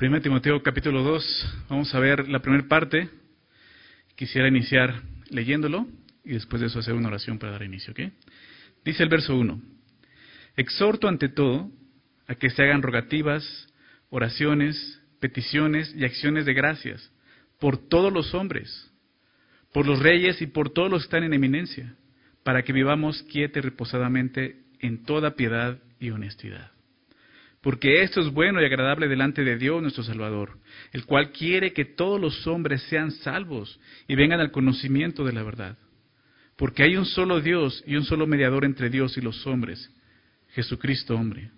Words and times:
1 0.00 0.20
Timoteo 0.20 0.62
capítulo 0.62 1.02
2, 1.02 1.64
vamos 1.68 1.92
a 1.92 1.98
ver 1.98 2.28
la 2.28 2.38
primera 2.38 2.68
parte. 2.68 3.10
Quisiera 4.14 4.46
iniciar 4.46 5.02
leyéndolo 5.28 5.88
y 6.24 6.34
después 6.34 6.60
de 6.60 6.68
eso 6.68 6.78
hacer 6.78 6.94
una 6.94 7.08
oración 7.08 7.40
para 7.40 7.50
dar 7.50 7.64
inicio, 7.64 7.90
¿ok? 7.90 8.12
Dice 8.84 9.02
el 9.02 9.08
verso 9.08 9.36
1. 9.36 9.60
Exhorto 10.56 11.08
ante 11.08 11.28
todo 11.28 11.68
a 12.28 12.36
que 12.36 12.48
se 12.48 12.62
hagan 12.62 12.80
rogativas, 12.80 13.44
oraciones, 14.08 15.02
peticiones 15.18 15.92
y 15.96 16.04
acciones 16.04 16.46
de 16.46 16.54
gracias 16.54 17.10
por 17.58 17.88
todos 17.88 18.12
los 18.12 18.34
hombres, 18.34 18.92
por 19.72 19.84
los 19.84 19.98
reyes 19.98 20.40
y 20.40 20.46
por 20.46 20.70
todos 20.70 20.92
los 20.92 21.02
que 21.02 21.06
están 21.06 21.24
en 21.24 21.34
eminencia, 21.34 21.96
para 22.44 22.62
que 22.62 22.72
vivamos 22.72 23.24
quieta 23.24 23.58
y 23.58 23.62
reposadamente 23.62 24.62
en 24.78 25.02
toda 25.02 25.34
piedad 25.34 25.76
y 25.98 26.10
honestidad 26.10 26.77
porque 27.60 28.02
esto 28.02 28.20
es 28.20 28.30
bueno 28.32 28.62
y 28.62 28.64
agradable 28.64 29.08
delante 29.08 29.42
de 29.42 29.56
Dios 29.56 29.82
nuestro 29.82 30.04
Salvador, 30.04 30.58
el 30.92 31.04
cual 31.04 31.32
quiere 31.32 31.72
que 31.72 31.84
todos 31.84 32.20
los 32.20 32.46
hombres 32.46 32.82
sean 32.82 33.10
salvos 33.10 33.80
y 34.06 34.14
vengan 34.14 34.40
al 34.40 34.52
conocimiento 34.52 35.24
de 35.24 35.32
la 35.32 35.42
verdad. 35.42 35.76
Porque 36.56 36.82
hay 36.82 36.96
un 36.96 37.06
solo 37.06 37.40
Dios 37.40 37.82
y 37.86 37.96
un 37.96 38.04
solo 38.04 38.26
mediador 38.26 38.64
entre 38.64 38.90
Dios 38.90 39.16
y 39.16 39.20
los 39.20 39.46
hombres, 39.46 39.92
Jesucristo 40.50 41.14
hombre, 41.14 41.50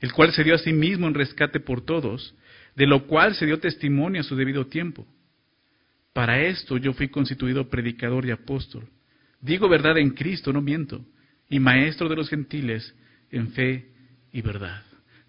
el 0.00 0.12
cual 0.12 0.32
se 0.32 0.42
dio 0.42 0.54
a 0.54 0.58
sí 0.58 0.72
mismo 0.72 1.06
en 1.06 1.14
rescate 1.14 1.60
por 1.60 1.84
todos, 1.84 2.34
de 2.74 2.86
lo 2.86 3.06
cual 3.06 3.34
se 3.34 3.46
dio 3.46 3.58
testimonio 3.58 4.22
a 4.22 4.24
su 4.24 4.36
debido 4.36 4.66
tiempo. 4.66 5.06
Para 6.12 6.40
esto 6.42 6.78
yo 6.78 6.94
fui 6.94 7.08
constituido 7.08 7.68
predicador 7.68 8.24
y 8.24 8.30
apóstol. 8.30 8.88
Digo 9.40 9.68
verdad 9.68 9.98
en 9.98 10.10
Cristo, 10.10 10.52
no 10.52 10.62
miento, 10.62 11.04
y 11.48 11.60
maestro 11.60 12.08
de 12.08 12.16
los 12.16 12.28
gentiles 12.28 12.94
en 13.30 13.52
fe 13.52 13.90
y 14.32 14.40
verdad. 14.40 14.82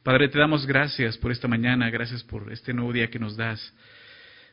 Padre, 0.07 0.29
te 0.29 0.39
damos 0.39 0.65
gracias 0.65 1.17
por 1.17 1.33
esta 1.33 1.49
mañana, 1.49 1.89
gracias 1.89 2.23
por 2.23 2.49
este 2.53 2.73
nuevo 2.73 2.93
día 2.93 3.09
que 3.09 3.19
nos 3.19 3.35
das, 3.35 3.73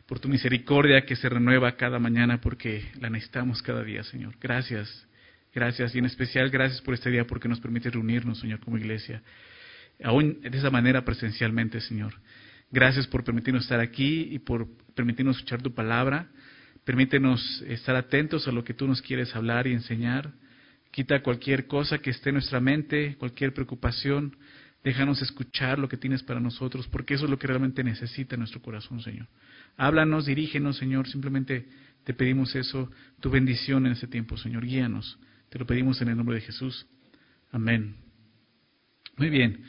por 0.04 0.18
tu 0.18 0.28
misericordia 0.28 1.06
que 1.06 1.14
se 1.14 1.28
renueva 1.28 1.76
cada 1.76 2.00
mañana 2.00 2.40
porque 2.40 2.90
la 2.98 3.08
necesitamos 3.08 3.62
cada 3.62 3.84
día, 3.84 4.02
Señor. 4.02 4.34
Gracias, 4.40 5.06
gracias 5.54 5.94
y 5.94 6.00
en 6.00 6.06
especial 6.06 6.50
gracias 6.50 6.80
por 6.80 6.94
este 6.94 7.08
día 7.08 7.24
porque 7.24 7.48
nos 7.48 7.60
permite 7.60 7.88
reunirnos, 7.88 8.40
Señor, 8.40 8.58
como 8.58 8.78
iglesia, 8.78 9.22
aún 10.02 10.40
de 10.40 10.58
esa 10.58 10.72
manera 10.72 11.04
presencialmente, 11.04 11.80
Señor. 11.80 12.14
Gracias 12.72 13.06
por 13.06 13.22
permitirnos 13.22 13.62
estar 13.62 13.78
aquí 13.78 14.30
y 14.32 14.40
por 14.40 14.66
permitirnos 14.96 15.36
escuchar 15.36 15.62
tu 15.62 15.72
palabra. 15.72 16.26
Permítenos 16.84 17.62
estar 17.68 17.94
atentos 17.94 18.48
a 18.48 18.50
lo 18.50 18.64
que 18.64 18.74
tú 18.74 18.88
nos 18.88 19.00
quieres 19.00 19.36
hablar 19.36 19.68
y 19.68 19.72
enseñar. 19.72 20.32
Quita 20.90 21.22
cualquier 21.22 21.68
cosa 21.68 21.98
que 21.98 22.10
esté 22.10 22.30
en 22.30 22.34
nuestra 22.34 22.58
mente, 22.58 23.14
cualquier 23.20 23.54
preocupación 23.54 24.36
Déjanos 24.84 25.22
escuchar 25.22 25.78
lo 25.78 25.88
que 25.88 25.96
tienes 25.96 26.22
para 26.22 26.40
nosotros, 26.40 26.86
porque 26.88 27.14
eso 27.14 27.24
es 27.24 27.30
lo 27.30 27.38
que 27.38 27.46
realmente 27.46 27.82
necesita 27.82 28.36
nuestro 28.36 28.60
corazón, 28.60 29.00
Señor. 29.00 29.26
Háblanos, 29.78 30.26
dirígenos, 30.26 30.76
Señor. 30.76 31.08
Simplemente 31.08 31.66
te 32.04 32.12
pedimos 32.12 32.54
eso, 32.54 32.90
tu 33.18 33.30
bendición 33.30 33.86
en 33.86 33.92
este 33.92 34.06
tiempo, 34.06 34.36
Señor. 34.36 34.66
Guíanos. 34.66 35.18
Te 35.48 35.58
lo 35.58 35.66
pedimos 35.66 36.02
en 36.02 36.08
el 36.08 36.16
nombre 36.18 36.34
de 36.34 36.42
Jesús. 36.42 36.86
Amén. 37.50 37.96
Muy 39.16 39.30
bien. 39.30 39.64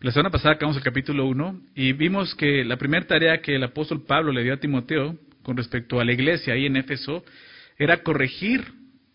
La 0.00 0.12
semana 0.12 0.30
pasada 0.30 0.56
acabamos 0.56 0.76
el 0.76 0.82
capítulo 0.82 1.26
1 1.26 1.62
y 1.74 1.94
vimos 1.94 2.34
que 2.34 2.62
la 2.62 2.76
primera 2.76 3.06
tarea 3.06 3.40
que 3.40 3.56
el 3.56 3.64
apóstol 3.64 4.04
Pablo 4.04 4.32
le 4.32 4.44
dio 4.44 4.52
a 4.52 4.58
Timoteo 4.58 5.18
con 5.42 5.56
respecto 5.56 5.98
a 5.98 6.04
la 6.04 6.12
iglesia 6.12 6.52
ahí 6.52 6.66
en 6.66 6.76
Éfeso 6.76 7.24
era 7.78 8.02
corregir 8.02 8.66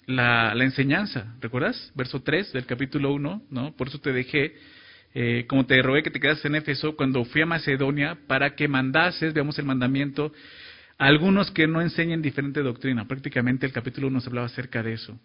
la, 0.08 0.56
la 0.56 0.64
enseñanza. 0.64 1.36
¿Recuerdas? 1.42 1.92
Verso 1.95 2.23
3 2.23 2.54
del 2.54 2.66
capítulo 2.66 3.14
1, 3.14 3.44
¿no? 3.52 3.76
Por 3.76 3.90
eso 3.90 4.00
te 4.00 4.12
dejé 4.12 4.56
eh, 5.14 5.45
como 5.47 5.66
te 5.66 5.81
rogué 5.81 6.03
que 6.03 6.09
te 6.09 6.19
quedases 6.19 6.45
en 6.45 6.56
Éfeso, 6.56 6.95
cuando 6.95 7.23
fui 7.25 7.42
a 7.42 7.45
Macedonia, 7.45 8.17
para 8.28 8.56
que 8.56 8.67
mandases, 8.67 9.33
veamos 9.33 9.59
el 9.59 9.66
mandamiento, 9.66 10.31
a 10.97 11.05
algunos 11.05 11.52
que 11.52 11.67
no 11.67 11.81
enseñen 11.81 12.22
diferente 12.22 12.61
doctrina. 12.61 13.08
Prácticamente 13.08 13.66
el 13.66 13.73
capítulo 13.73 14.08
1 14.08 14.22
se 14.22 14.30
hablaba 14.30 14.47
acerca 14.47 14.81
de 14.81 14.94
eso. 14.94 15.20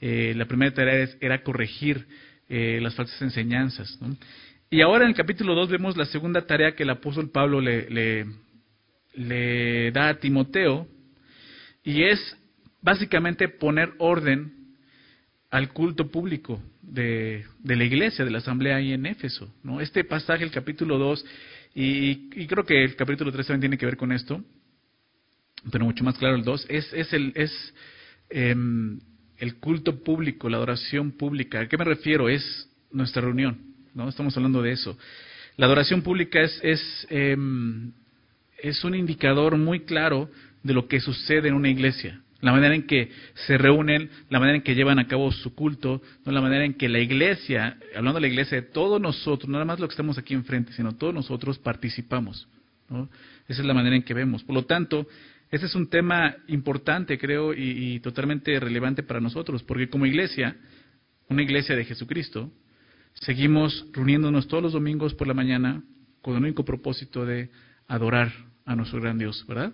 Eh, 0.00 0.34
la 0.36 0.46
primera 0.46 0.74
tarea 0.74 1.08
era 1.20 1.42
corregir 1.42 2.06
eh, 2.48 2.78
las 2.82 2.94
falsas 2.94 3.20
enseñanzas. 3.22 3.98
¿no? 4.00 4.16
Y 4.70 4.80
ahora 4.80 5.04
en 5.04 5.10
el 5.10 5.16
capítulo 5.16 5.54
2 5.54 5.70
vemos 5.70 5.96
la 5.96 6.06
segunda 6.06 6.46
tarea 6.46 6.74
que 6.74 6.82
el 6.82 6.90
apóstol 6.90 7.30
Pablo 7.30 7.60
le 7.60 8.26
da 9.92 10.08
a 10.08 10.18
Timoteo, 10.18 10.88
y 11.86 12.02
es 12.02 12.36
básicamente 12.82 13.48
poner 13.48 13.92
orden 13.98 14.52
al 15.50 15.72
culto 15.72 16.10
público 16.10 16.60
de, 16.86 17.44
la 17.64 17.84
iglesia, 17.84 18.24
de 18.24 18.30
la 18.30 18.38
asamblea 18.38 18.76
ahí 18.76 18.92
en 18.92 19.06
Éfeso. 19.06 19.52
¿no? 19.62 19.80
Este 19.80 20.04
pasaje, 20.04 20.44
el 20.44 20.50
capítulo 20.50 20.98
2, 20.98 21.24
y, 21.74 22.46
creo 22.46 22.64
que 22.64 22.84
el 22.84 22.96
capítulo 22.96 23.32
3 23.32 23.46
también 23.46 23.60
tiene 23.60 23.78
que 23.78 23.86
ver 23.86 23.96
con 23.96 24.12
esto, 24.12 24.42
pero 25.70 25.84
mucho 25.84 26.04
más 26.04 26.16
claro 26.16 26.36
el 26.36 26.42
2, 26.42 26.66
es, 26.68 26.92
es, 26.92 27.12
el, 27.12 27.32
es 27.34 27.74
em, 28.30 28.98
el 29.38 29.56
culto 29.56 30.02
público, 30.02 30.48
la 30.48 30.56
adoración 30.56 31.12
pública. 31.12 31.60
¿A 31.60 31.68
qué 31.68 31.76
me 31.76 31.84
refiero? 31.84 32.28
Es 32.28 32.68
nuestra 32.90 33.22
reunión, 33.22 33.58
¿no? 33.94 34.08
Estamos 34.08 34.36
hablando 34.36 34.62
de 34.62 34.72
eso. 34.72 34.96
La 35.56 35.66
adoración 35.66 36.02
pública 36.02 36.40
es, 36.40 36.60
es, 36.62 37.06
em, 37.10 37.92
es 38.58 38.82
un 38.84 38.94
indicador 38.94 39.56
muy 39.58 39.80
claro 39.80 40.30
de 40.62 40.72
lo 40.72 40.86
que 40.88 41.00
sucede 41.00 41.48
en 41.48 41.54
una 41.54 41.68
iglesia 41.68 42.22
la 42.40 42.52
manera 42.52 42.74
en 42.74 42.86
que 42.86 43.10
se 43.34 43.56
reúnen, 43.56 44.10
la 44.28 44.38
manera 44.38 44.56
en 44.56 44.62
que 44.62 44.74
llevan 44.74 44.98
a 44.98 45.06
cabo 45.06 45.32
su 45.32 45.54
culto, 45.54 46.02
no 46.24 46.32
la 46.32 46.40
manera 46.40 46.64
en 46.64 46.74
que 46.74 46.88
la 46.88 46.98
iglesia, 46.98 47.78
hablando 47.96 48.18
de 48.18 48.20
la 48.22 48.28
iglesia, 48.28 48.60
de 48.60 48.68
todos 48.68 49.00
nosotros, 49.00 49.48
no 49.48 49.54
nada 49.54 49.64
más 49.64 49.80
lo 49.80 49.88
que 49.88 49.92
estamos 49.92 50.18
aquí 50.18 50.34
enfrente, 50.34 50.72
sino 50.72 50.94
todos 50.96 51.14
nosotros 51.14 51.58
participamos. 51.58 52.46
Esa 53.48 53.62
es 53.62 53.66
la 53.66 53.74
manera 53.74 53.96
en 53.96 54.02
que 54.02 54.14
vemos. 54.14 54.44
Por 54.44 54.54
lo 54.54 54.64
tanto, 54.64 55.06
ese 55.50 55.66
es 55.66 55.74
un 55.74 55.88
tema 55.88 56.36
importante, 56.48 57.18
creo, 57.18 57.54
y 57.54 58.00
totalmente 58.00 58.60
relevante 58.60 59.02
para 59.02 59.20
nosotros, 59.20 59.62
porque 59.62 59.88
como 59.88 60.04
iglesia, 60.06 60.56
una 61.28 61.42
iglesia 61.42 61.74
de 61.74 61.84
Jesucristo, 61.84 62.52
seguimos 63.14 63.86
reuniéndonos 63.92 64.46
todos 64.46 64.62
los 64.62 64.72
domingos 64.74 65.14
por 65.14 65.26
la 65.26 65.34
mañana 65.34 65.82
con 66.20 66.36
el 66.36 66.42
único 66.42 66.64
propósito 66.64 67.24
de 67.24 67.50
adorar 67.88 68.30
a 68.66 68.76
nuestro 68.76 69.00
gran 69.00 69.16
Dios, 69.16 69.44
¿verdad? 69.48 69.72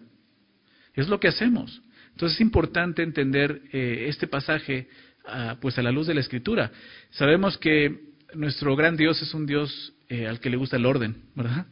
Es 0.95 1.09
lo 1.09 1.19
que 1.19 1.29
hacemos. 1.29 1.83
Entonces 2.13 2.37
es 2.37 2.41
importante 2.41 3.03
entender 3.03 3.63
eh, 3.73 4.07
este 4.09 4.27
pasaje 4.27 4.89
ah, 5.27 5.57
pues 5.61 5.79
a 5.79 5.83
la 5.83 5.91
luz 5.91 6.07
de 6.07 6.15
la 6.15 6.21
Escritura. 6.21 6.71
Sabemos 7.11 7.59
que 7.59 8.13
nuestro 8.35 8.77
gran 8.77 8.97
Dios 8.97 9.21
es 9.23 9.35
un 9.35 9.47
Dios 9.47 9.93
eh, 10.09 10.27
al 10.27 10.41
que 10.41 10.51
le 10.51 10.57
gusta 10.57 10.77
el 10.77 10.87
orden, 10.87 11.17
¿verdad? 11.35 11.67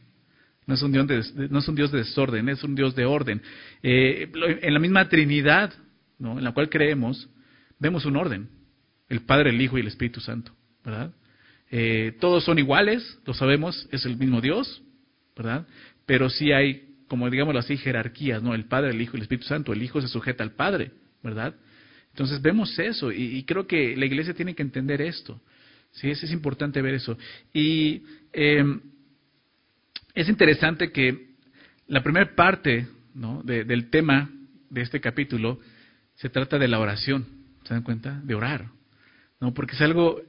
No 0.67 0.75
es 0.75 0.83
un 0.83 0.93
Dios 0.93 1.07
de, 1.07 1.49
no 1.49 1.59
es 1.59 1.69
un 1.69 1.75
Dios 1.75 1.91
de 1.93 1.99
desorden, 1.99 2.49
es 2.49 2.63
un 2.63 2.75
Dios 2.75 2.95
de 2.95 3.05
orden. 3.05 3.43
Eh, 3.83 4.31
en 4.63 4.75
la 4.75 4.81
misma 4.81 5.09
Trinidad, 5.09 5.73
¿no? 6.19 6.39
en 6.39 6.45
la 6.45 6.53
cual 6.53 6.69
creemos, 6.69 7.29
vemos 7.79 8.05
un 8.05 8.17
orden. 8.17 8.49
El 9.09 9.23
Padre, 9.23 9.51
el 9.51 9.61
Hijo 9.61 9.77
y 9.77 9.81
el 9.81 9.89
Espíritu 9.89 10.21
Santo, 10.21 10.53
¿verdad? 10.85 11.13
todos 12.21 12.45
son 12.45 12.59
iguales, 12.59 13.19
lo 13.25 13.33
sabemos, 13.33 13.89
es 13.93 14.05
el 14.05 14.17
mismo 14.17 14.41
Dios, 14.41 14.83
¿verdad? 15.37 15.69
Pero 16.05 16.29
sí 16.29 16.51
hay 16.51 16.90
como 17.11 17.29
digámoslo 17.29 17.59
así, 17.59 17.77
jerarquías, 17.77 18.41
¿no? 18.41 18.55
El 18.55 18.67
Padre, 18.67 18.91
el 18.91 19.03
Hijo 19.03 19.17
y 19.17 19.19
el 19.19 19.23
Espíritu 19.23 19.49
Santo. 19.49 19.73
El 19.73 19.83
Hijo 19.83 20.01
se 20.01 20.07
sujeta 20.07 20.45
al 20.45 20.53
Padre, 20.53 20.93
¿verdad? 21.25 21.57
Entonces 22.11 22.41
vemos 22.41 22.79
eso 22.79 23.11
y, 23.11 23.43
creo 23.43 23.67
que 23.67 23.97
la 23.97 24.07
iglesia 24.07 24.33
tiene 24.33 24.55
que 24.55 24.63
entender 24.63 25.03
esto. 25.03 25.41
Sí, 25.91 26.09
es, 26.09 26.31
importante 26.31 26.81
ver 26.81 26.95
eso. 26.95 27.19
Y 27.53 28.05
em, 28.33 28.81
es 30.15 30.29
interesante 30.29 30.93
que 30.93 31.31
la 31.89 32.01
primera 32.01 32.33
parte 32.37 32.87
¿no? 33.13 33.43
del 33.43 33.91
tema 33.91 34.31
de 34.71 34.83
este 34.83 35.01
capítulo 35.01 35.59
se 36.15 36.29
trata 36.29 36.61
de 36.61 36.69
la 36.69 36.79
oración. 36.79 37.27
¿Se 37.65 37.75
dan 37.75 37.83
cuenta? 37.83 38.21
De 38.23 38.37
orar. 38.37 38.69
¿no? 39.41 39.53
Porque 39.53 39.75
es 39.75 39.81
algo 39.81 40.23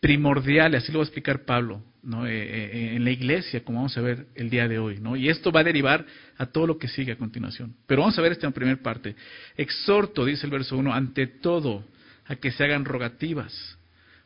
primordial, 0.00 0.74
así 0.76 0.92
lo 0.92 1.00
va 1.00 1.02
a 1.02 1.08
explicar 1.08 1.44
Pablo. 1.44 1.84
¿No? 2.02 2.26
Eh, 2.26 2.32
eh, 2.32 2.96
en 2.96 3.04
la 3.04 3.10
iglesia, 3.10 3.62
como 3.62 3.78
vamos 3.78 3.96
a 3.96 4.00
ver 4.00 4.26
el 4.34 4.50
día 4.50 4.68
de 4.68 4.78
hoy. 4.78 4.98
¿no? 5.00 5.16
Y 5.16 5.28
esto 5.28 5.52
va 5.52 5.60
a 5.60 5.64
derivar 5.64 6.04
a 6.38 6.46
todo 6.46 6.66
lo 6.66 6.78
que 6.78 6.88
sigue 6.88 7.12
a 7.12 7.16
continuación. 7.16 7.74
Pero 7.86 8.02
vamos 8.02 8.18
a 8.18 8.22
ver 8.22 8.32
esta 8.32 8.50
primera 8.50 8.80
parte. 8.80 9.14
Exhorto, 9.56 10.24
dice 10.24 10.46
el 10.46 10.52
verso 10.52 10.76
1, 10.76 10.92
ante 10.92 11.26
todo 11.26 11.84
a 12.26 12.36
que 12.36 12.50
se 12.50 12.64
hagan 12.64 12.84
rogativas, 12.84 13.78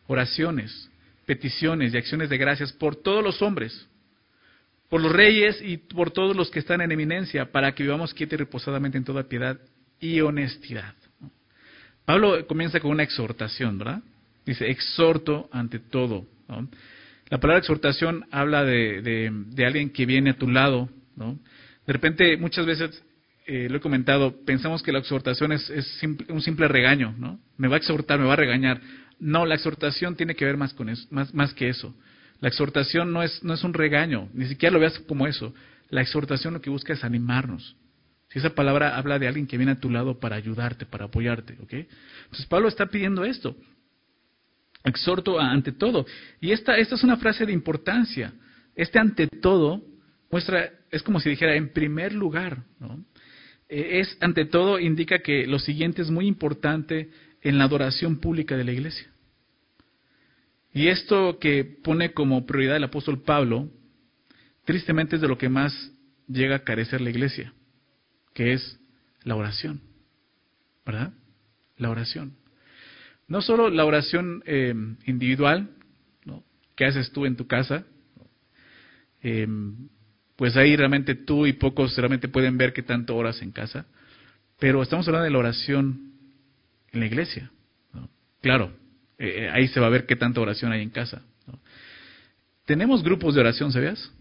oraciones, 0.07 0.91
peticiones 1.27 1.95
y 1.95 1.97
acciones 1.97 2.29
de 2.29 2.39
gracias 2.39 2.73
por 2.73 2.97
todos 2.97 3.25
los 3.25 3.41
hombres, 3.43 3.87
por 4.89 5.01
los 5.01 5.13
reyes 5.13 5.61
y 5.63 5.79
por 5.79 6.11
todos 6.11 6.37
los 6.37 6.51
que 6.51 6.59
están 6.59 6.81
en 6.81 6.93
eminencia, 6.93 7.51
para 7.51 7.75
que 7.75 7.83
vivamos 7.83 8.13
quieta 8.15 8.35
y 8.35 8.39
reposadamente 8.39 8.99
en 8.99 9.05
toda 9.05 9.25
piedad 9.25 9.59
y 9.99 10.21
honestidad. 10.21 10.95
Pablo 12.05 12.47
comienza 12.47 12.81
con 12.81 12.91
una 12.91 13.03
exhortación, 13.03 13.79
¿verdad? 13.79 14.03
Dice, 14.45 14.71
exhorto 14.71 15.49
ante 15.51 15.79
todo. 15.79 16.27
La 17.31 17.39
palabra 17.39 17.59
exhortación 17.61 18.27
habla 18.31 18.65
de, 18.65 19.01
de, 19.51 19.67
alguien 19.67 19.91
que 19.91 20.07
viene 20.07 20.31
a 20.31 20.39
tu 20.39 20.49
lado, 20.49 20.91
¿no? 21.17 21.39
De 21.87 21.93
repente, 21.93 22.37
muchas 22.37 22.67
veces, 22.67 23.03
eh, 23.47 23.69
lo 23.71 23.79
he 23.79 23.81
comentado, 23.81 24.35
pensamos 24.45 24.83
que 24.83 24.93
la 24.93 24.99
exhortación 24.99 25.53
es, 25.53 25.69
es 25.71 26.03
un 26.29 26.41
simple 26.43 26.69
regaño, 26.69 27.15
¿no? 27.19 27.41
Me 27.57 27.69
va 27.69 27.77
a 27.77 27.79
exhortar, 27.79 28.19
me 28.19 28.27
va 28.27 28.35
a 28.35 28.37
regañar. 28.37 28.81
No, 29.19 29.47
la 29.47 29.55
exhortación 29.55 30.17
tiene 30.17 30.35
que 30.35 30.45
ver 30.45 30.57
más 30.57 30.75
con 30.75 30.89
eso, 30.89 31.07
más 31.11 31.55
que 31.55 31.69
eso. 31.69 31.95
La 32.41 32.49
exhortación 32.49 33.13
no 33.13 33.23
es, 33.23 33.43
no 33.43 33.55
es 33.55 33.65
un 33.65 33.73
regaño, 33.73 34.29
ni 34.35 34.47
siquiera 34.47 34.75
lo 34.75 34.81
veas 34.81 34.99
como 35.01 35.27
eso. 35.27 35.55
La 35.89 36.03
exhortación 36.03 36.55
lo 36.55 36.61
que 36.61 36.71
busca 36.71 36.93
es 36.93 37.05
animarnos. 37.05 37.77
Si 38.29 38.39
esa 38.39 38.51
palabra 38.51 38.97
habla 38.97 39.19
de 39.19 39.29
alguien 39.29 39.47
que 39.47 39.57
viene 39.57 39.73
a 39.73 39.81
tu 39.81 39.91
lado 39.91 40.19
para 40.19 40.37
ayudarte, 40.37 40.87
para 40.87 41.07
apoyarte, 41.07 41.55
¿ok? 41.63 41.73
Entonces 42.25 42.47
Pablo 42.47 42.69
está 42.69 42.87
pidiendo 42.87 43.25
esto. 43.25 43.57
Exhorto 44.85 45.41
ante 45.41 45.73
todo. 45.73 46.07
Y 46.41 46.53
esta, 46.53 46.77
esta 46.77 46.95
es 46.95 47.03
una 47.03 47.17
frase 47.17 47.47
de 47.47 47.53
importancia. 47.53 48.35
Este 48.77 48.99
ante 48.99 49.27
todo 49.27 49.83
muestra, 50.31 50.71
es 50.91 51.03
como 51.03 51.21
si 51.21 51.31
dijera 51.31 51.57
en 51.57 51.73
primer 51.73 52.13
lugar, 52.13 52.65
¿no? 52.79 53.05
Eh, 53.69 54.01
es 54.01 54.17
ante 54.21 54.45
todo 54.45 54.79
indica 54.79 55.21
que 55.21 55.47
lo 55.47 55.59
siguiente 55.59 56.03
es 56.03 56.11
muy 56.11 56.27
importante 56.27 57.11
en 57.41 57.59
la 57.59 57.65
adoración 57.65 58.19
pública 58.19 58.57
de 58.57 58.65
la 58.65 58.73
iglesia. 58.73 59.11
Y 60.73 60.89
esto 60.89 61.39
que 61.39 61.65
pone 61.65 62.13
como 62.13 62.47
prioridad 62.47 62.77
el 62.77 62.85
apóstol 62.85 63.23
Pablo, 63.23 63.71
tristemente 64.65 65.17
es 65.17 65.23
de 65.23 65.29
lo 65.29 65.39
que 65.39 65.49
más 65.49 65.73
llega 66.27 66.57
a 66.57 66.65
carecer 66.65 67.01
la 67.01 67.11
iglesia, 67.11 67.55
que 68.35 68.55
es 68.55 68.81
la 69.23 69.37
oración. 69.37 69.81
¿Verdad? 70.85 71.13
La 71.77 71.91
oración. 71.91 72.37
No 73.29 73.41
solo 73.43 73.71
la 73.71 73.85
oración 73.85 74.43
eh, 74.47 74.75
individual, 75.07 75.71
¿no? 76.25 76.45
que 76.77 76.85
haces 76.85 77.11
tú 77.13 77.27
en 77.27 77.37
tu 77.37 77.47
casa, 77.47 77.85
eh, 79.23 79.47
pues 80.37 80.57
ahí 80.57 80.77
realmente 80.77 81.15
tú 81.15 81.47
y 81.47 81.55
pocos 81.55 81.97
realmente 81.97 82.29
pueden 82.29 82.59
ver 82.59 82.73
qué 82.73 82.83
tanto 82.83 83.17
oras 83.17 83.41
en 83.41 83.53
casa, 83.53 83.87
pero 84.59 84.83
estamos 84.83 85.07
hablando 85.09 85.25
de 85.25 85.31
la 85.31 85.39
oración 85.39 86.13
en 86.93 87.01
la 87.01 87.07
iglesia. 87.07 87.51
Claro, 88.41 88.73
eh, 89.19 89.45
eh, 89.45 89.51
ahí 89.51 89.69
se 89.69 89.81
va 89.81 89.87
a 89.87 89.91
ver 89.91 90.07
qué 90.07 90.17
tanta 90.17 90.41
oración 90.41 90.73
hay 90.73 90.83
en 90.83 90.91
casa. 90.91 91.23
Tenemos 92.67 93.03
grupos 93.03 93.35
de 93.35 93.41
oración, 93.41 93.73
¿sabías? 93.73 94.13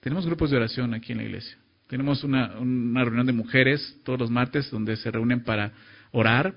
Tenemos 0.00 0.26
grupos 0.26 0.50
de 0.50 0.56
oración 0.56 0.94
aquí 0.94 1.12
en 1.12 1.18
la 1.18 1.24
iglesia. 1.24 1.58
Tenemos 1.88 2.24
una 2.24 3.04
reunión 3.04 3.26
de 3.26 3.32
mujeres 3.32 4.00
todos 4.04 4.18
los 4.18 4.30
martes 4.30 4.70
donde 4.70 4.96
se 4.96 5.10
reúnen 5.10 5.44
para 5.44 5.72
orar, 6.10 6.54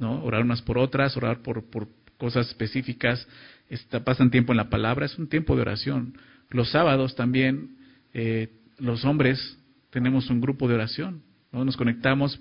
¿no? 0.00 0.24
Orar 0.24 0.42
unas 0.42 0.62
por 0.62 0.78
otras, 0.78 1.16
orar 1.16 1.42
por, 1.42 1.70
por 1.70 1.86
cosas 2.18 2.48
específicas, 2.48 3.28
está, 3.68 4.02
pasan 4.02 4.30
tiempo 4.30 4.52
en 4.52 4.56
la 4.56 4.68
palabra, 4.68 5.06
es 5.06 5.16
un 5.18 5.28
tiempo 5.28 5.54
de 5.54 5.62
oración. 5.62 6.18
Los 6.48 6.70
sábados 6.70 7.14
también, 7.14 7.76
eh, 8.12 8.48
los 8.78 9.04
hombres 9.04 9.58
tenemos 9.90 10.28
un 10.30 10.40
grupo 10.40 10.66
de 10.66 10.74
oración, 10.74 11.22
¿no? 11.52 11.64
Nos 11.64 11.76
conectamos, 11.76 12.40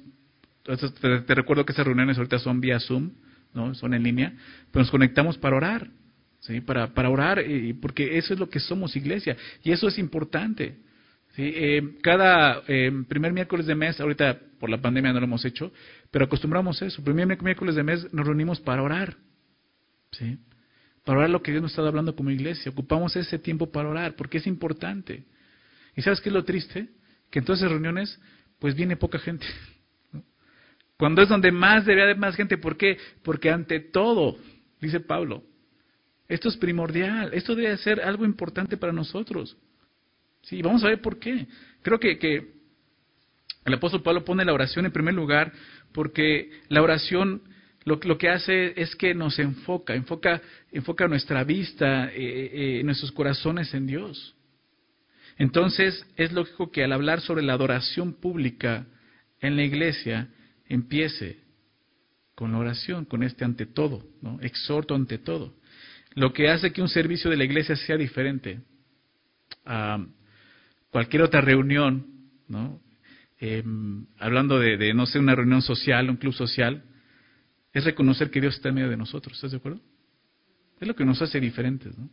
te, 0.63 1.21
te, 1.21 1.35
recuerdo 1.35 1.65
que 1.65 1.73
esas 1.73 1.85
reuniones 1.85 2.17
ahorita 2.17 2.39
son 2.39 2.61
vía 2.61 2.79
Zoom, 2.79 3.11
¿no? 3.53 3.75
Son 3.75 3.93
en 3.93 4.03
línea, 4.03 4.33
pero 4.71 4.83
nos 4.83 4.91
conectamos 4.91 5.37
para 5.37 5.57
orar, 5.57 5.89
¿sí? 6.39 6.61
Para, 6.61 6.93
para 6.93 7.09
orar, 7.09 7.43
y, 7.45 7.73
porque 7.73 8.17
eso 8.17 8.33
es 8.33 8.39
lo 8.39 8.49
que 8.49 8.59
somos 8.59 8.95
iglesia, 8.95 9.35
y 9.63 9.71
eso 9.71 9.87
es 9.87 9.99
importante. 9.99 10.77
Eh, 11.41 11.97
cada 12.01 12.63
eh, 12.67 12.91
primer 13.07 13.31
miércoles 13.31 13.65
de 13.65 13.73
mes, 13.73 13.97
ahorita 14.01 14.37
por 14.59 14.69
la 14.69 14.81
pandemia 14.81 15.13
no 15.13 15.19
lo 15.19 15.25
hemos 15.25 15.45
hecho, 15.45 15.71
pero 16.11 16.25
acostumbramos 16.25 16.81
eso. 16.81 17.01
Primer 17.01 17.41
miércoles 17.41 17.75
de 17.75 17.83
mes 17.83 18.13
nos 18.13 18.25
reunimos 18.25 18.59
para 18.59 18.83
orar. 18.83 19.15
¿sí? 20.11 20.37
Para 21.05 21.19
orar 21.19 21.29
lo 21.29 21.41
que 21.41 21.51
Dios 21.51 21.61
nos 21.61 21.71
está 21.71 21.87
hablando 21.87 22.13
como 22.13 22.29
iglesia. 22.29 22.71
Ocupamos 22.71 23.15
ese 23.15 23.39
tiempo 23.39 23.71
para 23.71 23.87
orar, 23.87 24.15
porque 24.17 24.39
es 24.39 24.47
importante. 24.47 25.23
¿Y 25.95 26.01
sabes 26.01 26.19
qué 26.19 26.27
es 26.27 26.33
lo 26.33 26.43
triste? 26.43 26.89
Que 27.31 27.39
en 27.39 27.45
todas 27.45 27.61
esas 27.61 27.71
reuniones, 27.71 28.19
pues 28.59 28.75
viene 28.75 28.97
poca 28.97 29.17
gente. 29.17 29.45
Cuando 30.97 31.21
es 31.21 31.29
donde 31.29 31.53
más 31.53 31.85
debe 31.85 32.03
haber 32.03 32.17
más 32.17 32.35
gente. 32.35 32.57
¿Por 32.57 32.75
qué? 32.75 32.97
Porque 33.23 33.49
ante 33.49 33.79
todo, 33.79 34.37
dice 34.81 34.99
Pablo, 34.99 35.43
esto 36.27 36.49
es 36.49 36.57
primordial, 36.57 37.33
esto 37.33 37.55
debe 37.55 37.77
ser 37.77 38.01
algo 38.01 38.25
importante 38.25 38.75
para 38.75 38.91
nosotros. 38.91 39.57
Sí, 40.43 40.61
vamos 40.61 40.83
a 40.83 40.87
ver 40.87 41.01
por 41.01 41.19
qué. 41.19 41.47
Creo 41.81 41.99
que, 41.99 42.17
que 42.17 42.53
el 43.65 43.73
apóstol 43.73 44.01
Pablo 44.01 44.23
pone 44.23 44.45
la 44.45 44.53
oración 44.53 44.85
en 44.85 44.91
primer 44.91 45.13
lugar 45.13 45.51
porque 45.91 46.49
la 46.69 46.81
oración 46.81 47.41
lo, 47.85 47.99
lo, 48.03 48.17
que 48.17 48.29
hace 48.29 48.73
es 48.75 48.95
que 48.95 49.13
nos 49.13 49.39
enfoca, 49.39 49.95
enfoca, 49.95 50.41
enfoca 50.71 51.07
nuestra 51.07 51.43
vista, 51.43 52.09
eh, 52.13 52.79
eh, 52.79 52.83
nuestros 52.83 53.11
corazones 53.11 53.73
en 53.73 53.87
Dios. 53.87 54.35
Entonces 55.37 56.05
es 56.17 56.31
lógico 56.33 56.71
que 56.71 56.83
al 56.83 56.91
hablar 56.91 57.21
sobre 57.21 57.43
la 57.43 57.53
adoración 57.53 58.13
pública 58.13 58.85
en 59.41 59.55
la 59.55 59.63
iglesia, 59.63 60.29
empiece 60.67 61.39
con 62.35 62.51
la 62.51 62.59
oración, 62.59 63.05
con 63.05 63.23
este 63.23 63.43
ante 63.43 63.65
todo, 63.65 64.03
exhorto 64.41 64.95
ante 64.95 65.17
todo. 65.17 65.53
Lo 66.15 66.33
que 66.33 66.49
hace 66.49 66.71
que 66.71 66.81
un 66.81 66.89
servicio 66.89 67.29
de 67.29 67.37
la 67.37 67.43
iglesia 67.43 67.75
sea 67.75 67.97
diferente 67.97 68.59
a 69.65 70.05
cualquier 70.91 71.23
otra 71.23 71.41
reunión, 71.41 72.05
¿no? 72.47 72.79
Eh, 73.39 73.63
hablando 74.17 74.59
de, 74.59 74.93
no 74.93 75.05
sé, 75.05 75.19
una 75.19 75.35
reunión 75.35 75.61
social, 75.61 76.09
un 76.09 76.17
club 76.17 76.33
social, 76.33 76.83
es 77.73 77.85
reconocer 77.85 78.29
que 78.31 78.41
Dios 78.41 78.55
está 78.55 78.69
en 78.69 78.75
medio 78.75 78.89
de 78.89 78.97
nosotros, 78.97 79.35
¿estás 79.35 79.51
de 79.51 79.57
acuerdo? 79.57 79.79
Es 80.79 80.87
lo 80.87 80.95
que 80.95 81.05
nos 81.05 81.21
hace 81.21 81.39
diferentes, 81.39 81.97
¿no? 81.97 82.09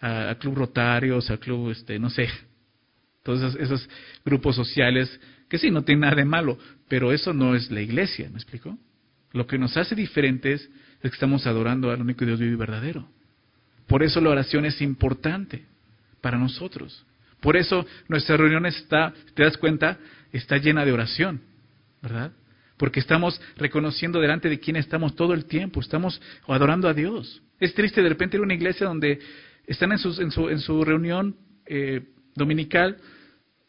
A, 0.00 0.34
club 0.34 0.56
rotarios, 0.56 1.30
a 1.30 1.36
club, 1.36 1.70
este, 1.70 1.98
no 1.98 2.10
sé, 2.10 2.28
todos 3.22 3.54
esos, 3.54 3.88
grupos 4.24 4.56
sociales, 4.56 5.20
que 5.48 5.58
sí, 5.58 5.70
no 5.70 5.84
tienen 5.84 6.00
nada 6.00 6.16
de 6.16 6.24
malo, 6.24 6.58
pero 6.88 7.12
eso 7.12 7.32
no 7.32 7.54
es 7.54 7.70
la 7.70 7.80
iglesia, 7.80 8.28
¿me 8.28 8.36
explico? 8.36 8.76
Lo 9.32 9.46
que 9.46 9.58
nos 9.58 9.76
hace 9.76 9.94
diferentes 9.94 10.68
es 11.02 11.10
que 11.10 11.14
estamos 11.14 11.46
adorando 11.46 11.90
al 11.90 12.00
único 12.00 12.24
Dios 12.24 12.40
vivo 12.40 12.54
y 12.54 12.56
verdadero. 12.56 13.08
Por 13.86 14.02
eso 14.02 14.20
la 14.20 14.30
oración 14.30 14.64
es 14.64 14.80
importante 14.80 15.66
para 16.20 16.38
nosotros. 16.38 17.04
Por 17.42 17.56
eso 17.56 17.84
nuestra 18.08 18.36
reunión 18.36 18.64
está, 18.66 19.12
te 19.34 19.42
das 19.42 19.58
cuenta, 19.58 19.98
está 20.32 20.58
llena 20.58 20.84
de 20.84 20.92
oración, 20.92 21.42
¿verdad? 22.00 22.32
Porque 22.76 23.00
estamos 23.00 23.40
reconociendo 23.56 24.20
delante 24.20 24.48
de 24.48 24.60
quién 24.60 24.76
estamos 24.76 25.16
todo 25.16 25.34
el 25.34 25.46
tiempo, 25.46 25.80
estamos 25.80 26.22
adorando 26.46 26.88
a 26.88 26.94
Dios. 26.94 27.42
Es 27.58 27.74
triste 27.74 28.00
de 28.00 28.08
repente 28.08 28.36
ir 28.36 28.40
a 28.40 28.44
una 28.44 28.54
iglesia 28.54 28.86
donde 28.86 29.18
están 29.66 29.90
en, 29.90 29.98
sus, 29.98 30.20
en, 30.20 30.30
su, 30.30 30.48
en 30.48 30.60
su 30.60 30.84
reunión 30.84 31.36
eh, 31.66 32.02
dominical, 32.36 32.96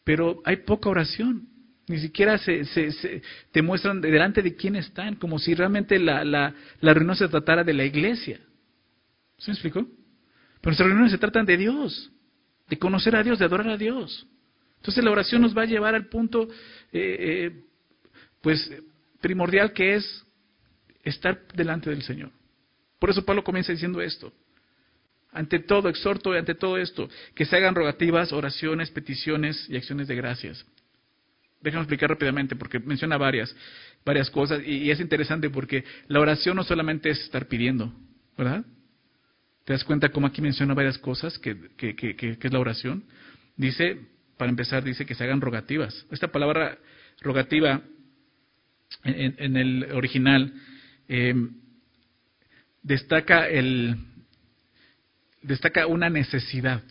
pero 0.04 0.40
hay 0.44 0.58
poca 0.58 0.88
oración. 0.88 1.48
Ni 1.88 1.98
siquiera 1.98 2.38
se, 2.38 2.64
se, 2.66 2.92
se, 2.92 3.22
te 3.50 3.60
muestran 3.60 4.00
delante 4.00 4.40
de 4.40 4.54
quién 4.54 4.76
están, 4.76 5.16
como 5.16 5.40
si 5.40 5.52
realmente 5.54 5.98
la, 5.98 6.24
la, 6.24 6.54
la 6.80 6.94
reunión 6.94 7.16
se 7.16 7.28
tratara 7.28 7.64
de 7.64 7.74
la 7.74 7.84
iglesia. 7.84 8.38
¿Se 9.36 9.50
me 9.50 9.54
explicó? 9.54 9.80
Pero 9.80 10.70
nuestras 10.70 10.86
reuniones 10.86 11.10
se 11.10 11.18
tratan 11.18 11.44
de 11.44 11.56
Dios, 11.56 12.12
de 12.68 12.78
conocer 12.78 13.16
a 13.16 13.22
Dios, 13.22 13.38
de 13.38 13.44
adorar 13.44 13.68
a 13.68 13.76
Dios. 13.76 14.26
Entonces 14.76 15.02
la 15.02 15.10
oración 15.10 15.42
nos 15.42 15.56
va 15.56 15.62
a 15.62 15.66
llevar 15.66 15.94
al 15.94 16.06
punto, 16.08 16.48
eh, 16.92 17.16
eh, 17.18 17.64
pues, 18.40 18.70
primordial 19.20 19.72
que 19.72 19.94
es 19.94 20.26
estar 21.02 21.46
delante 21.54 21.90
del 21.90 22.02
Señor. 22.02 22.30
Por 22.98 23.10
eso 23.10 23.24
Pablo 23.24 23.42
comienza 23.44 23.72
diciendo 23.72 24.00
esto. 24.00 24.32
Ante 25.32 25.58
todo, 25.58 25.88
exhorto 25.88 26.32
ante 26.32 26.54
todo 26.54 26.78
esto, 26.78 27.08
que 27.34 27.44
se 27.44 27.56
hagan 27.56 27.74
rogativas, 27.74 28.32
oraciones, 28.32 28.90
peticiones 28.90 29.68
y 29.68 29.76
acciones 29.76 30.06
de 30.06 30.14
gracias. 30.14 30.64
Déjame 31.60 31.82
explicar 31.82 32.10
rápidamente 32.10 32.54
porque 32.54 32.78
menciona 32.78 33.16
varias, 33.16 33.54
varias 34.04 34.30
cosas 34.30 34.62
y, 34.64 34.76
y, 34.76 34.90
es 34.90 35.00
interesante 35.00 35.48
porque 35.48 35.82
la 36.08 36.20
oración 36.20 36.56
no 36.56 36.62
solamente 36.62 37.08
es 37.08 37.20
estar 37.20 37.48
pidiendo, 37.48 37.92
¿verdad? 38.36 38.64
¿Te 39.64 39.72
das 39.72 39.84
cuenta 39.84 40.10
cómo 40.10 40.26
aquí 40.26 40.42
menciona 40.42 40.74
varias 40.74 40.98
cosas 40.98 41.38
que, 41.38 41.56
que, 41.76 41.96
que, 41.96 42.16
que 42.16 42.38
es 42.38 42.52
la 42.52 42.58
oración? 42.58 43.04
Dice, 43.56 43.98
para 44.36 44.50
empezar, 44.50 44.84
dice 44.84 45.06
que 45.06 45.14
se 45.14 45.24
hagan 45.24 45.40
rogativas. 45.40 46.06
Esta 46.10 46.28
palabra 46.28 46.78
rogativa 47.20 47.80
en, 49.04 49.56
el 49.56 49.84
original 49.92 50.52
eh, 51.08 51.34
destaca 52.82 53.48
el 53.48 53.96
destaca 55.42 55.86
una 55.86 56.08
necesidad, 56.08 56.82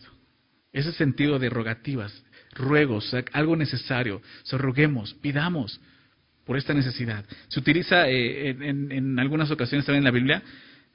ese 0.72 0.92
sentido 0.92 1.38
de 1.38 1.50
rogativas, 1.50 2.24
ruegos, 2.54 3.14
algo 3.32 3.56
necesario, 3.56 4.16
o 4.16 4.46
sea, 4.46 4.58
roguemos, 4.58 5.14
pidamos 5.14 5.80
por 6.44 6.56
esta 6.56 6.72
necesidad. 6.72 7.24
Se 7.48 7.58
utiliza 7.58 8.08
eh, 8.08 8.50
en, 8.50 8.92
en, 8.92 9.18
algunas 9.18 9.50
ocasiones 9.50 9.86
también 9.86 10.00
en 10.00 10.04
la 10.04 10.10
Biblia 10.10 10.42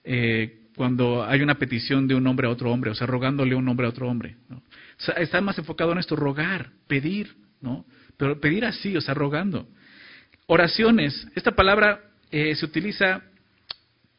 eh, 0.04 0.59
cuando 0.76 1.24
hay 1.24 1.42
una 1.42 1.56
petición 1.56 2.08
de 2.08 2.16
un 2.16 2.26
hombre 2.28 2.48
a 2.48 2.52
otro 2.52 2.72
hombre, 2.72 2.92
o 2.92 2.96
sea, 2.96 3.08
rogándole 3.08 3.56
un 3.56 3.68
hombre 3.68 3.88
a 3.88 3.90
otro 3.90 4.08
hombre. 4.08 4.38
¿no? 4.48 4.62
Está 5.18 5.42
más 5.42 5.58
enfocado 5.58 5.92
en 5.92 5.98
esto, 5.98 6.16
rogar, 6.16 6.72
pedir, 6.88 7.36
¿no? 7.62 7.86
Pero 8.18 8.40
pedir 8.40 8.66
así, 8.66 8.96
o 8.96 9.02
sea, 9.02 9.14
rogando. 9.14 9.68
Oraciones, 10.48 11.28
esta 11.36 11.52
palabra 11.52 12.02
eh, 12.32 12.56
se 12.56 12.66
utiliza 12.66 13.24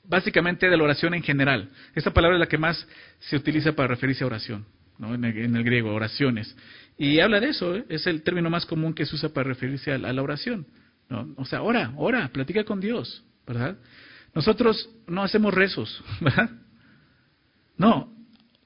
básicamente 0.05 0.69
de 0.69 0.77
la 0.77 0.85
oración 0.85 1.15
en 1.15 1.23
general. 1.23 1.71
Esta 1.95 2.13
palabra 2.13 2.37
es 2.37 2.41
la 2.41 2.47
que 2.47 2.59
más 2.59 2.87
se 3.21 3.37
utiliza 3.37 3.73
para 3.73 3.89
referirse 3.89 4.25
a 4.25 4.27
oración, 4.27 4.67
¿no? 4.99 5.15
en, 5.15 5.25
el, 5.25 5.39
en, 5.39 5.57
el, 5.57 5.65
griego, 5.65 5.95
oraciones. 5.95 6.57
Y 6.99 7.21
habla 7.21 7.41
de 7.41 7.51
eso, 7.51 7.77
¿eh? 7.77 7.85
es 7.89 8.07
el 8.07 8.23
término 8.23 8.51
más 8.51 8.67
común 8.67 8.93
que 8.93 9.07
se 9.07 9.15
usa 9.15 9.31
para 9.31 9.49
referirse 9.49 9.93
a, 9.93 9.95
a 9.95 10.13
la 10.13 10.23
oración. 10.23 10.67
¿no? 11.09 11.33
O 11.37 11.45
sea, 11.45 11.63
ora, 11.63 11.93
ora, 11.97 12.29
platica 12.29 12.65
con 12.65 12.81
Dios, 12.81 13.25
¿verdad? 13.47 13.77
Nosotros 14.35 14.89
no 15.07 15.23
hacemos 15.23 15.53
rezos, 15.53 16.03
¿verdad? 16.21 16.51
No, 17.77 18.11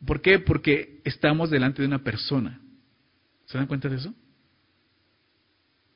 ¿Por 0.05 0.21
qué? 0.21 0.39
Porque 0.39 1.01
estamos 1.05 1.51
delante 1.51 1.83
de 1.83 1.89
una 1.89 2.03
persona. 2.03 2.61
¿Se 3.47 3.59
dan 3.59 3.67
cuenta 3.67 3.89
de 3.89 3.97
eso? 3.97 4.15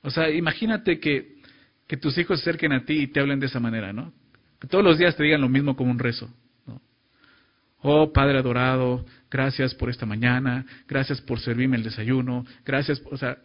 O 0.03 0.11
sea, 0.11 0.31
imagínate 0.31 0.99
que, 1.01 1.41
que 1.87 1.97
tus 1.97 2.17
hijos 2.19 2.39
se 2.39 2.49
acerquen 2.49 2.73
a 2.73 2.85
ti 2.85 3.03
y 3.03 3.07
te 3.09 3.21
hablen 3.21 3.41
de 3.41 3.47
esa 3.47 3.61
manera, 3.61 3.93
¿no? 3.93 4.13
Que 4.61 4.69
todos 4.69 4.85
los 4.85 4.99
días 4.99 5.17
te 5.17 5.25
digan 5.25 5.41
lo 5.41 5.49
mismo 5.49 5.77
como 5.77 5.91
un 5.91 5.99
rezo. 5.99 6.33
¿no? 6.67 6.81
Oh 7.81 8.13
Padre 8.13 8.39
adorado, 8.39 9.05
gracias 9.31 9.75
por 9.75 9.91
esta 9.91 10.07
mañana, 10.07 10.65
gracias 10.87 11.21
por 11.21 11.41
servirme 11.41 11.77
el 11.77 11.83
desayuno, 11.83 12.47
gracias, 12.65 13.03
o 13.11 13.17
sea, 13.17 13.39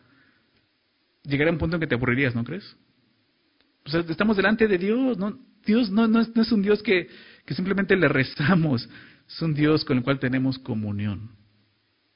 llegará 1.23 1.51
un 1.51 1.57
punto 1.57 1.75
en 1.75 1.81
que 1.81 1.87
te 1.87 1.95
aburrirías, 1.95 2.35
¿no 2.35 2.43
crees? 2.43 2.77
O 3.85 3.89
sea, 3.89 4.01
estamos 4.01 4.37
delante 4.37 4.67
de 4.67 4.77
Dios, 4.77 5.17
¿no? 5.17 5.37
Dios 5.65 5.89
no, 5.89 6.07
no, 6.07 6.19
es, 6.19 6.35
no 6.35 6.41
es 6.41 6.51
un 6.51 6.61
Dios 6.61 6.83
que, 6.83 7.07
que 7.45 7.53
simplemente 7.53 7.95
le 7.95 8.07
rezamos, 8.07 8.89
es 9.27 9.41
un 9.41 9.53
Dios 9.53 9.85
con 9.85 9.97
el 9.97 10.03
cual 10.03 10.19
tenemos 10.19 10.59
comunión. 10.59 11.31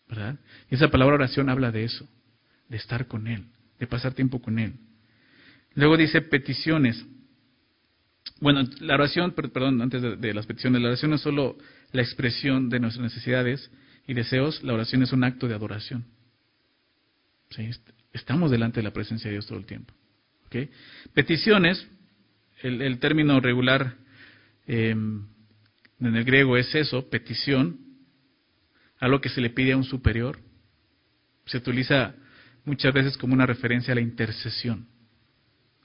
¿Verdad? 0.10 0.39
Y 0.70 0.75
esa 0.75 0.89
palabra 0.89 1.16
oración 1.16 1.50
habla 1.50 1.72
de 1.72 1.84
eso, 1.84 2.08
de 2.70 2.77
estar 2.77 3.08
con 3.08 3.27
Él, 3.27 3.46
de 3.80 3.88
pasar 3.88 4.13
tiempo 4.13 4.42
con 4.42 4.58
Él. 4.58 4.74
Luego 5.75 5.98
dice 5.98 6.22
peticiones. 6.22 7.06
Bueno, 8.39 8.63
la 8.80 8.96
oración, 8.96 9.34
perdón, 9.34 9.82
antes 9.82 10.01
de, 10.01 10.34
las 10.34 10.46
peticiones, 10.46 10.82
la 10.82 10.89
oración 10.89 11.12
no 11.12 11.16
es 11.16 11.22
solo 11.22 11.58
la 11.92 12.01
expresión 12.01 12.70
de 12.70 12.80
nuestras 12.80 13.04
necesidades 13.04 13.70
y 14.08 14.13
deseos, 14.13 14.63
la 14.63 14.74
oración 14.74 15.04
es 15.04 15.12
un 15.12 15.24
acto 15.24 15.48
de 15.48 15.56
adoración. 15.56 16.06
Estamos 18.13 18.51
delante 18.51 18.80
de 18.80 18.84
la 18.84 18.94
presencia 18.94 19.30
de 19.30 19.34
Dios 19.36 19.48
todo 19.48 19.58
el 19.58 19.66
tiempo. 19.66 19.94
Peticiones, 21.13 21.88
el, 22.62 23.00
término 23.00 23.40
regular 23.40 23.96
em, 24.66 25.26
en 26.00 26.16
el 26.16 26.24
griego 26.24 26.58
es 26.58 26.74
eso, 26.76 27.10
petición, 27.10 27.80
algo 29.00 29.22
que 29.22 29.30
se 29.30 29.42
le 29.42 29.50
pide 29.50 29.74
a 29.74 29.78
un 29.78 29.84
superior. 29.84 30.40
Se 31.46 31.58
utiliza 31.58 32.16
muchas 32.66 32.94
veces 32.94 33.18
como 33.18 33.34
una 33.34 33.46
referencia 33.46 33.94
a 33.94 33.96
la 33.96 34.02
intercesión, 34.02 34.88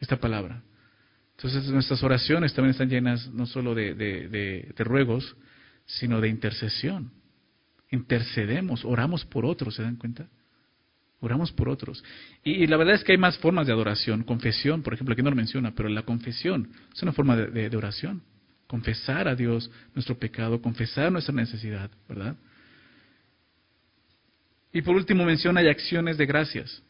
esta 0.00 0.17
palabra. 0.17 0.62
Entonces 1.37 1.69
nuestras 1.71 2.02
oraciones 2.02 2.55
también 2.55 2.73
están 2.73 2.88
llenas 2.88 3.29
no 3.33 3.47
solo 3.47 3.75
de, 3.75 3.95
de, 3.95 4.73
ruegos, 4.79 5.37
sino 5.87 6.21
de 6.21 6.29
intercesión. 6.29 7.12
Intercedemos, 7.91 8.85
oramos 8.85 9.25
por 9.25 9.45
otros, 9.45 9.75
¿se 9.75 9.83
dan 9.83 9.97
cuenta? 9.97 10.29
Oramos 11.23 11.50
por 11.52 11.71
otros. 11.71 12.05
Y, 12.45 12.67
la 12.67 12.76
verdad 12.76 12.97
es 12.97 13.05
que 13.05 13.12
hay 13.12 13.19
más 13.19 13.38
formas 13.38 13.67
de 13.67 13.73
adoración. 13.73 14.25
Confesión, 14.25 14.83
por 14.83 14.93
ejemplo, 14.93 15.14
aquí 15.14 15.23
no 15.23 15.31
lo 15.31 15.37
menciona, 15.37 15.75
pero 15.75 15.88
la 15.88 16.02
confesión 16.02 16.69
es 16.95 17.02
una 17.02 17.12
forma 17.12 17.37
de 17.37 17.76
oración 17.76 18.23
confesar 18.73 19.29
a 19.29 19.35
Dios 19.35 19.71
nuestro 19.95 20.19
pecado, 20.19 20.62
confesar 20.62 21.12
nuestra 21.12 21.35
necesidad, 21.35 21.91
¿verdad? 22.09 22.37
Y 24.73 24.81
por 24.81 24.97
último 24.97 25.26
menciona 25.26 25.61
hay 25.61 25.69
acciones 25.69 26.17
de 26.17 26.25
gracias. 26.25 26.83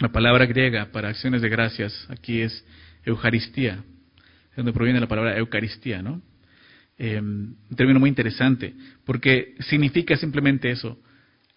La 0.00 0.08
palabra 0.08 0.44
griega 0.46 0.90
para 0.90 1.10
acciones 1.10 1.40
de 1.40 1.48
gracias 1.48 2.04
aquí 2.10 2.40
es 2.40 2.66
Eucaristía, 3.04 3.76
de 3.76 4.56
donde 4.56 4.72
proviene 4.72 4.98
la 4.98 5.06
palabra 5.06 5.38
Eucaristía, 5.38 6.02
¿no? 6.02 6.20
Em, 6.98 7.54
un 7.70 7.76
término 7.76 8.00
muy 8.00 8.08
interesante, 8.08 8.74
porque 9.04 9.54
significa 9.60 10.16
simplemente 10.16 10.68
eso, 10.68 10.98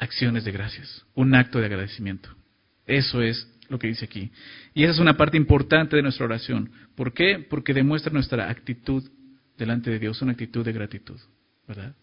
acciones 0.01 0.43
de 0.43 0.51
gracias, 0.51 1.05
un 1.13 1.35
acto 1.35 1.59
de 1.59 1.67
agradecimiento. 1.67 2.29
Eso 2.87 3.21
es 3.21 3.47
lo 3.69 3.77
que 3.77 3.87
dice 3.87 4.05
aquí. 4.05 4.31
Y 4.73 4.83
esa 4.83 4.93
es 4.93 4.99
una 4.99 5.15
parte 5.15 5.37
importante 5.37 5.95
de 5.95 6.01
nuestra 6.01 6.25
oración. 6.25 6.71
¿Por 6.95 7.13
qué? 7.13 7.45
Porque 7.47 7.73
demuestra 7.73 8.11
nuestra 8.11 8.49
actitud 8.49 9.07
delante 9.57 9.91
de 9.91 9.99
Dios, 9.99 10.19
una 10.23 10.31
actitud 10.31 10.65
de 10.65 10.73
gratitud, 10.73 11.19
¿verdad? 11.67 11.95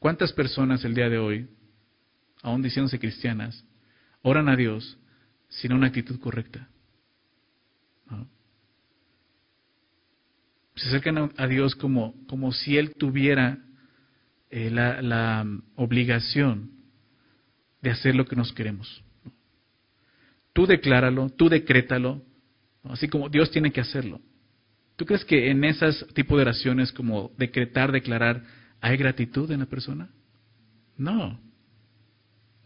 ¿Cuántas 0.00 0.32
personas 0.32 0.84
el 0.84 0.94
día 0.94 1.08
de 1.08 1.18
hoy, 1.18 1.48
aún 2.42 2.60
diciéndose 2.60 2.98
cristianas, 2.98 3.64
oran 4.22 4.48
a 4.48 4.56
Dios 4.56 4.98
sin 5.48 5.72
una 5.72 5.86
actitud 5.86 6.18
correcta? 6.18 6.68
Se 10.74 10.88
acercan 10.88 11.32
a 11.36 11.46
Dios 11.46 11.76
como, 11.76 12.14
como 12.26 12.52
si 12.52 12.76
Él 12.76 12.94
tuviera 12.96 13.58
eh, 14.50 14.70
la, 14.70 15.02
la 15.02 15.46
obligación 15.76 16.77
de 17.80 17.90
hacer 17.90 18.14
lo 18.14 18.24
que 18.26 18.36
nos 18.36 18.52
queremos. 18.52 19.02
Tú 20.52 20.66
decláralo, 20.66 21.30
tú 21.30 21.48
decrétalo, 21.48 22.22
así 22.84 23.08
como 23.08 23.28
Dios 23.28 23.50
tiene 23.50 23.72
que 23.72 23.80
hacerlo. 23.80 24.20
¿Tú 24.96 25.06
crees 25.06 25.24
que 25.24 25.50
en 25.50 25.62
esas 25.62 26.04
tipo 26.14 26.36
de 26.36 26.42
oraciones 26.42 26.92
como 26.92 27.30
decretar, 27.38 27.92
declarar, 27.92 28.42
hay 28.80 28.96
gratitud 28.96 29.50
en 29.52 29.60
la 29.60 29.66
persona? 29.66 30.08
No, 30.96 31.38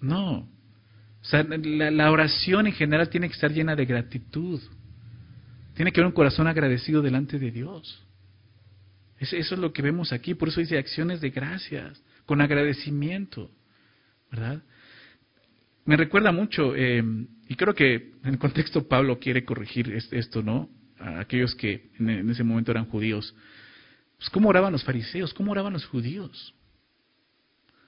no. 0.00 0.49
O 1.21 1.25
sea, 1.25 1.45
la, 1.45 2.11
oración 2.11 2.66
en 2.66 2.73
general 2.73 3.09
tiene 3.09 3.28
que 3.28 3.35
estar 3.35 3.52
llena 3.52 3.76
de 3.76 3.85
gratitud. 3.85 4.61
Tiene 5.75 5.92
que 5.92 6.00
haber 6.00 6.09
un 6.09 6.14
corazón 6.14 6.49
agradecido 6.49 7.02
delante 7.02 7.38
de 7.38 7.50
Dios. 7.50 8.02
Eso 9.19 9.37
es 9.37 9.59
lo 9.59 9.73
que 9.73 9.83
vemos 9.83 10.12
aquí. 10.12 10.35
Por 10.35 10.49
eso 10.49 10.61
dice 10.61 10.78
acciones 10.78 11.21
de 11.21 11.31
gracias, 11.31 12.02
con 12.26 12.40
agradecimiento. 12.40 13.50
¿Verdad? 14.31 14.62
Me 15.85 15.97
recuerda 15.97 16.31
mucho, 16.31 16.77
eh, 16.77 17.03
y 17.49 17.55
creo 17.57 17.75
que 17.75 18.12
en 18.23 18.31
el 18.31 18.39
contexto 18.39 18.87
Pablo 18.87 19.19
quiere 19.19 19.45
corregir 19.45 19.93
esto, 20.12 20.43
¿no? 20.43 20.69
A 20.99 21.21
aquellos 21.21 21.55
que 21.57 21.91
en 21.99 22.31
ese 22.31 22.45
momento 22.45 22.71
eran 22.71 22.87
judíos. 22.87 23.35
Pues, 24.17 24.31
¿Cómo 24.31 24.49
oraban 24.49 24.73
los 24.73 24.85
fariseos? 24.85 25.35
¿Cómo 25.35 25.51
oraban 25.51 25.73
los 25.73 25.85
judíos? 25.87 26.55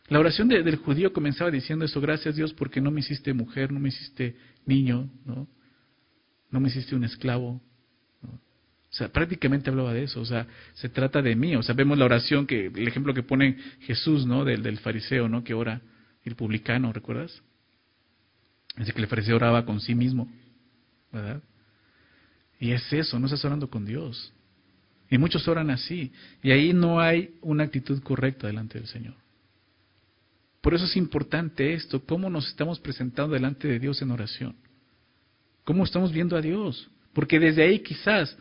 La 0.08 0.18
oración 0.18 0.48
del 0.48 0.76
judío 0.76 1.12
comenzaba 1.12 1.50
diciendo 1.50 1.84
eso, 1.84 2.00
gracias 2.00 2.36
Dios 2.36 2.52
porque 2.52 2.80
no 2.80 2.90
me 2.90 3.00
hiciste 3.00 3.32
mujer, 3.32 3.72
no 3.72 3.80
me 3.80 3.88
hiciste 3.88 4.36
niño, 4.66 5.08
¿no? 5.24 5.48
No 6.50 6.60
me 6.60 6.68
hiciste 6.68 6.94
un 6.94 7.04
esclavo. 7.04 7.62
O 8.22 8.96
sea, 8.96 9.08
prácticamente 9.08 9.70
hablaba 9.70 9.92
de 9.94 10.04
eso, 10.04 10.20
o 10.20 10.24
sea, 10.24 10.46
se 10.74 10.88
trata 10.88 11.22
de 11.22 11.34
mí, 11.34 11.56
o 11.56 11.62
sea, 11.62 11.74
vemos 11.74 11.98
la 11.98 12.04
oración 12.04 12.46
que, 12.46 12.66
el 12.66 12.86
ejemplo 12.86 13.14
que 13.14 13.22
pone 13.22 13.56
Jesús, 13.80 14.26
¿no? 14.26 14.44
Del, 14.44 14.62
del 14.62 14.78
fariseo, 14.78 15.28
¿no? 15.28 15.42
Que 15.42 15.54
ora, 15.54 15.80
el 16.24 16.36
publicano, 16.36 16.92
¿recuerdas? 16.92 17.42
Dice 18.76 18.92
que 18.92 19.00
el 19.00 19.06
fariseo 19.06 19.36
oraba 19.36 19.64
con 19.64 19.80
sí 19.80 19.94
mismo, 19.94 20.28
¿verdad? 21.12 21.42
Y 22.58 22.72
es 22.72 22.92
eso, 22.92 23.18
no 23.18 23.26
estás 23.26 23.44
orando 23.44 23.68
con 23.68 23.84
Dios. 23.84 24.32
Y 25.10 25.18
muchos 25.18 25.46
oran 25.46 25.70
así. 25.70 26.12
Y 26.42 26.50
ahí 26.50 26.72
no 26.72 27.00
hay 27.00 27.36
una 27.40 27.64
actitud 27.64 28.02
correcta 28.02 28.46
delante 28.46 28.78
del 28.78 28.88
Señor. 28.88 29.14
Por 30.60 30.74
eso 30.74 30.86
es 30.86 30.96
importante 30.96 31.74
esto, 31.74 32.04
cómo 32.04 32.30
nos 32.30 32.48
estamos 32.48 32.80
presentando 32.80 33.34
delante 33.34 33.68
de 33.68 33.78
Dios 33.78 34.00
en 34.00 34.10
oración. 34.10 34.56
Cómo 35.62 35.84
estamos 35.84 36.10
viendo 36.10 36.36
a 36.36 36.40
Dios. 36.40 36.90
Porque 37.12 37.38
desde 37.38 37.62
ahí 37.62 37.80
quizás 37.80 38.36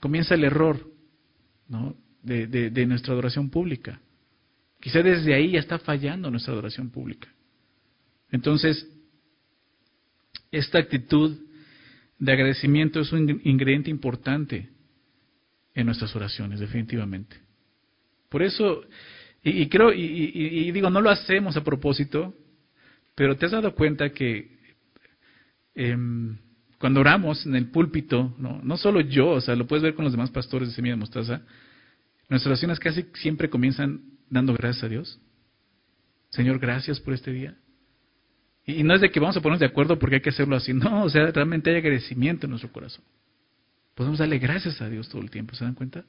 comienza 0.00 0.34
el 0.34 0.44
error 0.44 0.86
¿no? 1.66 1.96
de, 2.22 2.46
de 2.46 2.86
nuestra 2.86 3.14
adoración 3.14 3.48
pública. 3.48 4.00
Quizás 4.80 5.02
desde 5.02 5.34
ahí 5.34 5.52
ya 5.52 5.60
está 5.60 5.78
fallando 5.78 6.30
nuestra 6.30 6.52
adoración 6.52 6.90
pública. 6.90 7.28
Entonces, 8.30 8.86
esta 10.56 10.78
actitud 10.78 11.36
de 12.18 12.32
agradecimiento 12.32 13.00
es 13.00 13.12
un 13.12 13.40
ingrediente 13.44 13.90
importante 13.90 14.70
en 15.74 15.86
nuestras 15.86 16.14
oraciones, 16.14 16.60
definitivamente. 16.60 17.36
Por 18.28 18.42
eso, 18.42 18.82
y, 19.42 19.68
creo, 19.68 19.92
y, 19.92 20.70
digo, 20.70 20.90
no 20.90 21.00
lo 21.00 21.10
hacemos 21.10 21.56
a 21.56 21.64
propósito, 21.64 22.34
pero 23.14 23.36
te 23.36 23.46
has 23.46 23.52
dado 23.52 23.74
cuenta 23.74 24.10
que 24.10 24.56
em, 25.74 26.36
cuando 26.78 27.00
oramos 27.00 27.44
en 27.46 27.56
el 27.56 27.70
púlpito, 27.70 28.34
¿no? 28.38 28.60
no 28.62 28.76
solo 28.76 29.00
yo, 29.00 29.30
o 29.30 29.40
sea, 29.40 29.56
lo 29.56 29.66
puedes 29.66 29.82
ver 29.82 29.94
con 29.94 30.04
los 30.04 30.12
demás 30.12 30.30
pastores 30.30 30.68
de 30.68 30.74
Semilla 30.74 30.94
de 30.94 31.00
Mostaza, 31.00 31.42
nuestras 32.28 32.52
oraciones 32.52 32.80
casi 32.80 33.06
siempre 33.14 33.50
comienzan 33.50 34.02
dando 34.30 34.54
gracias 34.54 34.84
a 34.84 34.88
Dios. 34.88 35.20
Señor, 36.30 36.58
gracias 36.58 37.00
por 37.00 37.14
este 37.14 37.32
día. 37.32 37.56
Y 38.66 38.82
no 38.82 38.94
es 38.94 39.00
de 39.00 39.10
que 39.10 39.20
vamos 39.20 39.36
a 39.36 39.40
ponernos 39.40 39.60
de 39.60 39.66
acuerdo 39.66 39.98
porque 39.98 40.16
hay 40.16 40.22
que 40.22 40.30
hacerlo 40.30 40.56
así. 40.56 40.72
No, 40.74 41.04
o 41.04 41.10
sea, 41.10 41.26
realmente 41.30 41.70
hay 41.70 41.76
agradecimiento 41.76 42.46
en 42.46 42.50
nuestro 42.50 42.72
corazón. 42.72 43.04
Podemos 43.94 44.18
darle 44.18 44.38
gracias 44.38 44.80
a 44.80 44.88
Dios 44.88 45.08
todo 45.08 45.22
el 45.22 45.30
tiempo, 45.30 45.54
¿se 45.54 45.64
dan 45.64 45.74
cuenta? 45.74 46.04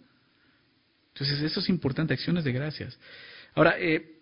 Entonces, 1.14 1.42
eso 1.42 1.60
es 1.60 1.70
importante, 1.70 2.14
acciones 2.14 2.44
de 2.44 2.52
gracias. 2.52 3.00
Ahora, 3.54 3.76
eh, 3.80 4.20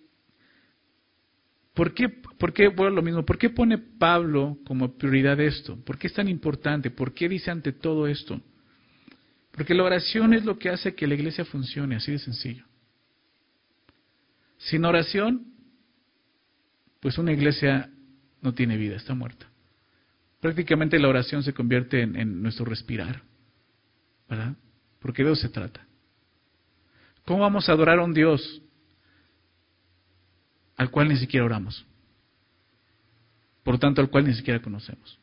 ¿por, 1.73 1.93
qué, 1.93 2.09
¿por 2.09 2.53
qué, 2.53 2.67
bueno, 2.67 2.95
lo 2.95 3.01
mismo, 3.01 3.25
por 3.25 3.37
qué 3.37 3.49
pone 3.49 3.77
Pablo 3.77 4.57
como 4.65 4.95
prioridad 4.97 5.39
esto? 5.39 5.77
¿Por 5.83 5.97
qué 5.97 6.07
es 6.07 6.13
tan 6.13 6.27
importante? 6.27 6.91
¿Por 6.91 7.13
qué 7.13 7.29
dice 7.29 7.51
ante 7.51 7.71
todo 7.71 8.07
esto? 8.07 8.41
Porque 9.51 9.73
la 9.73 9.83
oración 9.83 10.33
es 10.33 10.45
lo 10.45 10.57
que 10.59 10.69
hace 10.69 10.93
que 10.93 11.07
la 11.07 11.13
iglesia 11.13 11.45
funcione, 11.45 11.95
así 11.95 12.11
de 12.11 12.19
sencillo. 12.19 12.65
Sin 14.57 14.83
oración, 14.85 15.45
pues 16.99 17.17
una 17.17 17.31
iglesia 17.31 17.89
no 18.43 18.53
tiene 18.53 18.77
vida, 18.77 18.95
está 18.95 19.13
muerta. 19.13 19.47
Prácticamente 20.39 20.99
la 20.99 21.07
oración 21.07 21.41
se 21.41 21.53
convierte 21.53 22.01
en, 22.01 22.41
nuestro 22.41 22.65
respirar, 22.65 23.23
¿verdad? 24.29 24.55
Porque 24.99 25.23
de 25.23 25.31
eso 25.31 25.41
se 25.41 25.49
trata. 25.49 25.85
¿Cómo 27.25 27.39
vamos 27.41 27.69
a 27.69 27.71
adorar 27.71 27.99
a 27.99 28.03
un 28.03 28.13
Dios 28.13 28.61
al 30.77 30.89
cual 30.91 31.09
ni 31.09 31.17
siquiera 31.17 31.45
oramos. 31.45 31.85
Por 33.63 33.79
tanto, 33.79 34.01
al 34.01 34.09
cual 34.09 34.25
ni 34.25 34.33
siquiera 34.33 34.61
conocemos. 34.61 35.19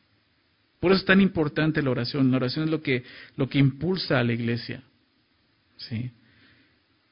Por 0.79 0.91
eso 0.91 1.01
es 1.01 1.05
tan 1.05 1.21
importante 1.21 1.81
la 1.81 1.91
oración. 1.91 2.31
La 2.31 2.37
oración 2.37 2.65
es 2.65 2.71
lo 2.71 2.81
que, 2.81 3.03
lo 3.35 3.47
que 3.47 3.59
impulsa 3.59 4.19
a 4.19 4.23
la 4.23 4.33
iglesia. 4.33 4.81
¿Sí? 5.77 6.11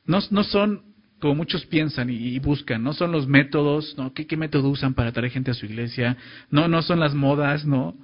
No, 0.06 0.20
no 0.32 0.44
son, 0.44 0.89
como 1.20 1.36
muchos 1.36 1.66
piensan 1.66 2.10
y, 2.10 2.40
buscan, 2.40 2.84
no 2.84 2.94
son 2.94 3.12
los 3.12 3.28
métodos, 3.28 3.96
¿no? 3.98 4.14
¿Qué, 4.14 4.26
¿Qué, 4.26 4.38
método 4.38 4.70
usan 4.70 4.94
para 4.94 5.12
traer 5.12 5.32
gente 5.32 5.52
a 5.52 5.54
su 5.54 5.66
iglesia? 5.66 6.18
No, 6.50 6.68
no 6.68 6.82
son 6.82 7.00
las 7.00 7.14
modas, 7.14 7.66
¿no? 7.66 7.96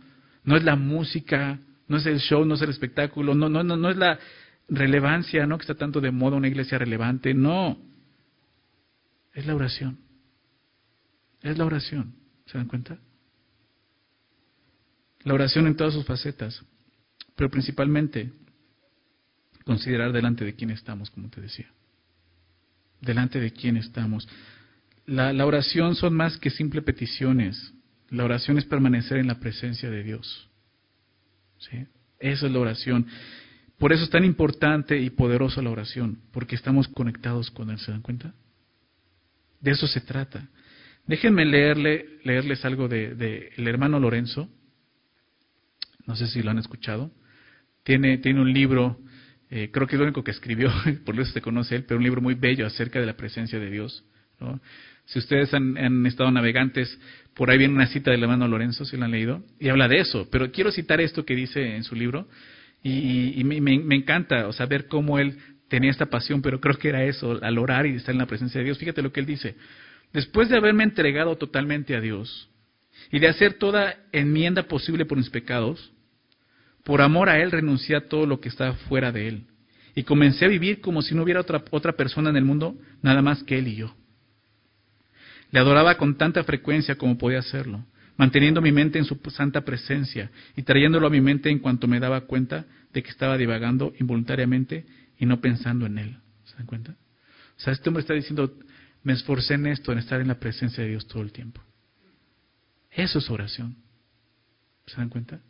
No 0.44 0.58
es 0.58 0.64
la 0.64 0.76
música, 0.76 1.60
no 1.88 1.98
es 1.98 2.06
el 2.06 2.20
show, 2.20 2.46
no 2.46 2.56
es 2.56 2.62
el 2.62 2.70
espectáculo, 2.70 3.34
no, 3.34 3.50
no, 3.50 3.64
no, 3.64 3.78
no 3.78 3.90
es 3.90 3.98
la 3.98 4.20
relevancia, 4.68 5.46
¿no? 5.48 5.58
Que 5.58 5.64
está 5.64 5.76
tanto 5.76 6.02
de 6.02 6.12
moda 6.12 6.36
una 6.36 6.48
iglesia 6.48 6.78
relevante, 6.78 7.34
no. 7.34 7.78
Es 9.34 9.46
la 9.46 9.56
oración. 9.56 9.98
Es 11.42 11.58
la 11.58 11.66
oración. 11.66 12.16
¿Se 12.46 12.58
dan 12.58 12.68
cuenta? 12.68 12.98
La 15.24 15.34
oración 15.34 15.68
en 15.68 15.76
todas 15.76 15.94
sus 15.94 16.06
facetas, 16.06 16.64
pero 17.36 17.50
principalmente 17.50 18.32
considerar 19.66 20.12
delante 20.12 20.46
de 20.46 20.54
quién 20.54 20.70
estamos, 20.70 21.10
como 21.10 21.30
te 21.30 21.42
decía. 21.42 21.68
Delante 23.06 23.40
de 23.40 23.52
quién 23.52 23.78
estamos. 23.78 24.28
La, 25.06 25.46
oración 25.46 25.96
son 25.96 26.16
más 26.16 26.38
que 26.38 26.50
simples 26.50 26.84
peticiones. 26.84 27.74
La 28.10 28.24
oración 28.24 28.58
es 28.58 28.66
permanecer 28.66 29.18
en 29.18 29.28
la 29.28 29.40
presencia 29.40 29.90
de 29.90 30.04
Dios. 30.04 30.50
¿Sí? 31.60 31.86
Esa 32.20 32.48
es 32.48 32.52
la 32.52 32.60
oración. 32.60 33.06
Por 33.78 33.94
eso 33.94 34.04
es 34.04 34.10
tan 34.10 34.26
importante 34.26 35.00
y 35.00 35.10
poderosa 35.12 35.62
la 35.62 35.70
oración, 35.70 36.20
porque 36.32 36.56
estamos 36.56 36.88
conectados 36.88 37.52
con 37.52 37.70
Él, 37.70 37.78
¿se 37.78 37.92
dan 37.92 38.02
cuenta? 38.02 38.34
De 39.60 39.72
eso 39.72 39.86
se 39.86 40.02
trata. 40.02 40.48
Déjenme 41.06 41.46
leerle, 41.46 42.20
leerles 42.24 42.66
algo 42.66 42.88
de, 42.88 43.52
hermano 43.58 44.00
Lorenzo, 44.00 44.50
no 46.08 46.16
sé 46.16 46.28
si 46.28 46.42
lo 46.42 46.52
han 46.52 46.58
escuchado. 46.58 47.12
Tiene, 47.84 48.18
tiene 48.18 48.42
un 48.42 48.52
libro, 48.52 49.00
eh, 49.50 49.70
creo 49.72 49.88
que 49.88 49.96
es 49.96 50.00
lo 50.00 50.06
único 50.06 50.24
que 50.24 50.32
escribió, 50.32 50.72
por 51.06 51.20
eso 51.20 51.32
se 51.32 51.42
conoce 51.42 51.76
él, 51.76 51.84
pero 51.84 51.98
un 51.98 52.04
libro 52.04 52.22
muy 52.22 52.34
bello 52.36 52.66
acerca 52.66 53.00
de 53.00 53.06
la 53.06 53.16
presencia 53.16 53.60
de 53.60 53.70
Dios. 53.70 54.04
Si 55.06 55.20
ustedes 55.20 55.54
han, 55.54 56.06
estado 56.06 56.32
navegantes, 56.32 57.00
por 57.36 57.50
ahí 57.50 57.58
viene 57.58 57.74
una 57.74 57.88
cita 57.88 58.12
del 58.12 58.24
hermano 58.24 58.48
Lorenzo, 58.48 58.86
si 58.86 58.98
lo 58.98 59.06
han 59.06 59.12
leído, 59.12 59.44
y 59.60 59.70
habla 59.70 59.88
de 59.88 60.00
eso. 60.00 60.28
Pero 60.32 60.52
quiero 60.52 60.72
citar 60.72 61.00
esto 61.00 61.26
que 61.26 61.36
dice 61.36 61.76
en 61.76 61.84
su 61.84 61.96
libro, 61.96 62.28
y, 62.84 63.44
me, 63.44 63.60
me, 63.62 63.96
encanta, 63.96 64.48
o 64.48 64.54
sea, 64.54 64.68
ver 64.68 64.88
cómo 64.88 65.18
él 65.18 65.38
tenía 65.70 65.90
esta 65.90 66.06
pasión, 66.06 66.44
pero 66.44 66.60
creo 66.60 66.78
que 66.78 66.90
era 66.90 67.04
eso, 67.04 67.40
al 67.42 67.58
orar 67.58 67.88
y 67.88 67.96
estar 67.96 68.14
en 68.14 68.20
la 68.20 68.28
presencia 68.28 68.60
de 68.60 68.66
Dios. 68.66 68.78
Fíjate 68.78 69.02
lo 69.02 69.12
que 69.12 69.22
él 69.22 69.26
dice. 69.26 69.56
Después 70.14 70.50
de 70.50 70.58
haberme 70.58 70.84
entregado 70.84 71.36
totalmente 71.36 71.96
a 71.96 72.02
Dios 72.02 72.50
y 73.12 73.20
de 73.20 73.28
hacer 73.28 73.56
toda 73.56 73.96
enmienda 74.12 74.64
posible 74.64 75.06
por 75.06 75.18
mis 75.18 75.30
pecados, 75.30 75.92
por 76.86 77.02
amor 77.02 77.30
a 77.30 77.42
Él 77.42 77.52
renuncié 77.52 77.96
a 77.96 78.08
todo 78.08 78.28
lo 78.28 78.40
que 78.40 78.48
estaba 78.48 78.74
fuera 78.74 79.12
de 79.12 79.28
Él. 79.28 79.48
Y 79.96 80.04
comencé 80.04 80.46
a 80.46 80.50
vivir 80.50 80.82
como 80.82 81.02
si 81.02 81.16
no 81.16 81.24
hubiera 81.24 81.42
otra, 81.42 81.64
otra 81.72 81.94
persona 81.94 82.30
en 82.30 82.38
el 82.38 82.46
mundo, 82.46 82.78
nada 83.02 83.24
más 83.24 83.44
que 83.44 83.58
Él 83.58 83.68
y 83.68 83.76
yo. 83.76 83.96
Le 85.50 85.60
adoraba 85.60 85.98
con 85.98 86.16
tanta 86.16 86.44
frecuencia 86.44 86.96
como 86.96 87.18
podía 87.18 87.40
hacerlo, 87.40 87.84
manteniendo 88.18 88.62
mi 88.62 88.72
mente 88.72 89.00
en 89.00 89.06
su 89.06 89.20
santa 89.30 89.62
presencia 89.62 90.30
y 90.56 90.62
trayéndolo 90.62 91.08
a 91.08 91.10
mi 91.10 91.22
mente 91.22 91.50
en 91.50 91.58
cuanto 91.58 91.88
me 91.88 92.00
daba 92.00 92.22
cuenta 92.22 92.66
de 92.94 93.02
que 93.02 93.10
estaba 93.10 93.36
divagando 93.36 93.94
involuntariamente 94.00 94.86
y 95.18 95.26
no 95.26 95.42
pensando 95.42 95.88
en 95.88 95.98
Él. 95.98 96.18
¿Se 96.44 96.56
dan 96.56 96.68
cuenta? 96.68 96.92
O 96.92 97.60
sea, 97.60 97.74
este 97.74 97.90
hombre 97.90 98.02
está 98.02 98.14
diciendo, 98.14 98.54
me 99.02 99.14
esforcé 99.14 99.56
en 99.56 99.66
esto, 99.66 99.92
en 99.92 99.98
estar 99.98 100.22
en 100.22 100.28
la 100.28 100.40
presencia 100.40 100.84
de 100.84 100.92
Dios 100.92 101.08
todo 101.08 101.24
el 101.24 101.32
tiempo. 101.32 101.64
Eso 102.92 103.18
es 103.18 103.30
oración. 103.32 103.76
¿Se 104.86 104.98
dan 104.98 105.10
cuenta? 105.10 105.42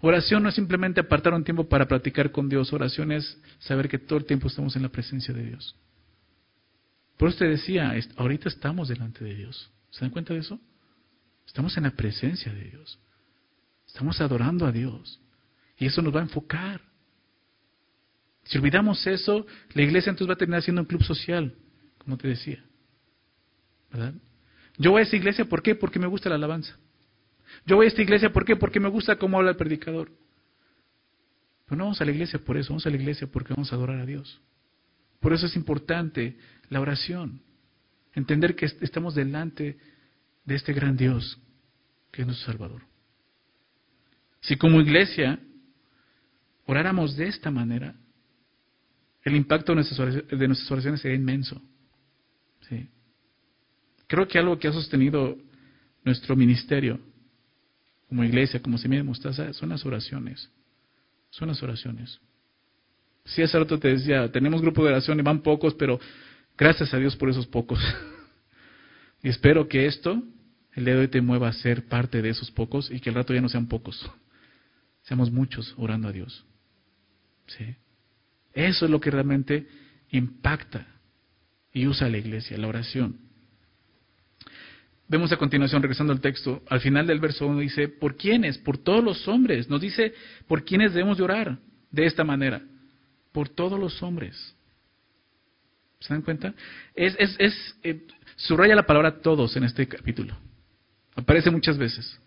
Oración 0.00 0.42
no 0.42 0.48
es 0.48 0.54
simplemente 0.54 1.00
apartar 1.00 1.34
un 1.34 1.44
tiempo 1.44 1.68
para 1.68 1.86
platicar 1.86 2.30
con 2.30 2.48
Dios. 2.48 2.72
Oración 2.72 3.12
es 3.12 3.38
saber 3.58 3.88
que 3.88 3.98
todo 3.98 4.18
el 4.18 4.24
tiempo 4.24 4.48
estamos 4.48 4.74
en 4.76 4.82
la 4.82 4.88
presencia 4.88 5.34
de 5.34 5.44
Dios. 5.44 5.76
Por 7.18 7.28
eso 7.28 7.38
te 7.38 7.48
decía, 7.48 7.94
ahorita 8.16 8.48
estamos 8.48 8.88
delante 8.88 9.22
de 9.22 9.34
Dios. 9.34 9.70
¿Se 9.90 10.00
dan 10.00 10.10
cuenta 10.10 10.32
de 10.32 10.40
eso? 10.40 10.58
Estamos 11.46 11.76
en 11.76 11.82
la 11.82 11.90
presencia 11.90 12.50
de 12.50 12.64
Dios. 12.64 12.98
Estamos 13.86 14.20
adorando 14.22 14.64
a 14.64 14.72
Dios. 14.72 15.20
Y 15.76 15.86
eso 15.86 16.00
nos 16.00 16.14
va 16.14 16.20
a 16.20 16.24
enfocar. 16.24 16.80
Si 18.44 18.56
olvidamos 18.56 19.06
eso, 19.06 19.46
la 19.74 19.82
iglesia 19.82 20.10
entonces 20.10 20.30
va 20.30 20.34
a 20.34 20.38
terminar 20.38 20.62
siendo 20.62 20.80
un 20.80 20.86
club 20.86 21.02
social, 21.02 21.54
como 21.98 22.16
te 22.16 22.28
decía. 22.28 22.64
¿Verdad? 23.90 24.14
Yo 24.78 24.92
voy 24.92 25.00
a 25.00 25.02
esa 25.02 25.16
iglesia, 25.16 25.44
¿por 25.44 25.62
qué? 25.62 25.74
Porque 25.74 25.98
me 25.98 26.06
gusta 26.06 26.30
la 26.30 26.36
alabanza. 26.36 26.78
Yo 27.66 27.76
voy 27.76 27.86
a 27.86 27.88
esta 27.88 28.02
iglesia, 28.02 28.32
¿por 28.32 28.44
qué? 28.44 28.56
Porque 28.56 28.80
me 28.80 28.88
gusta 28.88 29.16
cómo 29.16 29.38
habla 29.38 29.50
el 29.50 29.56
predicador. 29.56 30.10
Pero 31.66 31.76
no 31.76 31.84
vamos 31.84 32.00
a 32.00 32.04
la 32.04 32.10
iglesia 32.10 32.38
por 32.38 32.56
eso, 32.56 32.70
vamos 32.70 32.86
a 32.86 32.90
la 32.90 32.96
iglesia 32.96 33.26
porque 33.26 33.52
vamos 33.54 33.72
a 33.72 33.76
adorar 33.76 34.00
a 34.00 34.06
Dios. 34.06 34.40
Por 35.20 35.32
eso 35.32 35.46
es 35.46 35.56
importante 35.56 36.36
la 36.68 36.80
oración. 36.80 37.42
Entender 38.14 38.56
que 38.56 38.66
estamos 38.66 39.14
delante 39.14 39.78
de 40.44 40.54
este 40.54 40.72
gran 40.72 40.96
Dios, 40.96 41.38
que 42.10 42.22
es 42.22 42.26
nuestro 42.26 42.52
Salvador. 42.52 42.82
Si 44.40 44.56
como 44.56 44.80
iglesia 44.80 45.38
oráramos 46.66 47.16
de 47.16 47.28
esta 47.28 47.50
manera, 47.50 47.94
el 49.22 49.36
impacto 49.36 49.72
de 49.72 49.76
nuestras 49.76 50.70
oraciones, 50.70 51.00
sería 51.00 51.16
inmenso. 51.16 51.60
Creo 54.06 54.26
que 54.26 54.38
algo 54.38 54.58
que 54.58 54.66
ha 54.66 54.72
sostenido 54.72 55.36
nuestro 56.04 56.34
ministerio 56.34 56.98
como 58.10 58.24
iglesia, 58.24 58.60
como 58.60 58.76
semilla 58.76 59.02
de 59.02 59.08
mostaza, 59.08 59.52
son 59.52 59.68
las 59.68 59.86
oraciones. 59.86 60.50
Son 61.30 61.46
las 61.46 61.62
oraciones. 61.62 62.18
Si 63.24 63.40
hace 63.40 63.56
rato 63.56 63.78
te 63.78 63.86
decía, 63.86 64.32
tenemos 64.32 64.60
grupo 64.60 64.82
de 64.82 64.90
oración 64.90 65.20
y 65.20 65.22
van 65.22 65.42
pocos, 65.42 65.74
pero 65.74 66.00
gracias 66.58 66.92
a 66.92 66.98
Dios 66.98 67.14
por 67.14 67.30
esos 67.30 67.46
pocos. 67.46 67.78
y 69.22 69.28
espero 69.28 69.68
que 69.68 69.86
esto, 69.86 70.20
el 70.74 70.84
día 70.84 70.94
de 70.94 71.00
hoy, 71.02 71.08
te 71.08 71.20
mueva 71.20 71.46
a 71.46 71.52
ser 71.52 71.86
parte 71.86 72.20
de 72.20 72.30
esos 72.30 72.50
pocos 72.50 72.90
y 72.90 72.98
que 72.98 73.10
el 73.10 73.14
rato 73.14 73.32
ya 73.32 73.40
no 73.40 73.48
sean 73.48 73.68
pocos. 73.68 74.10
Seamos 75.02 75.30
muchos 75.30 75.72
orando 75.78 76.08
a 76.08 76.12
Dios. 76.12 76.44
¿Sí? 77.46 77.76
Eso 78.52 78.86
es 78.86 78.90
lo 78.90 79.00
que 79.00 79.12
realmente 79.12 79.68
impacta 80.10 80.84
y 81.72 81.86
usa 81.86 82.08
la 82.08 82.18
iglesia, 82.18 82.58
la 82.58 82.66
oración. 82.66 83.29
Vemos 85.10 85.32
a 85.32 85.36
continuación, 85.36 85.82
regresando 85.82 86.12
al 86.12 86.20
texto, 86.20 86.62
al 86.68 86.80
final 86.80 87.04
del 87.04 87.18
verso 87.18 87.44
1 87.44 87.58
dice, 87.58 87.88
¿por 87.88 88.16
quiénes? 88.16 88.58
Por 88.58 88.78
todos 88.78 89.02
los 89.02 89.26
hombres. 89.26 89.68
Nos 89.68 89.80
dice, 89.80 90.14
¿por 90.46 90.64
quiénes 90.64 90.94
debemos 90.94 91.18
llorar 91.18 91.58
de 91.90 92.06
esta 92.06 92.22
manera? 92.22 92.62
Por 93.32 93.48
todos 93.48 93.76
los 93.76 94.00
hombres. 94.04 94.54
¿Se 95.98 96.14
dan 96.14 96.22
cuenta? 96.22 96.54
Es, 96.94 97.16
es, 97.18 97.34
es 97.40 97.76
eh, 97.82 98.06
subraya 98.36 98.76
la 98.76 98.86
palabra 98.86 99.20
todos 99.20 99.56
en 99.56 99.64
este 99.64 99.88
capítulo. 99.88 100.38
Aparece 101.16 101.50
muchas 101.50 101.76
veces. 101.76 102.20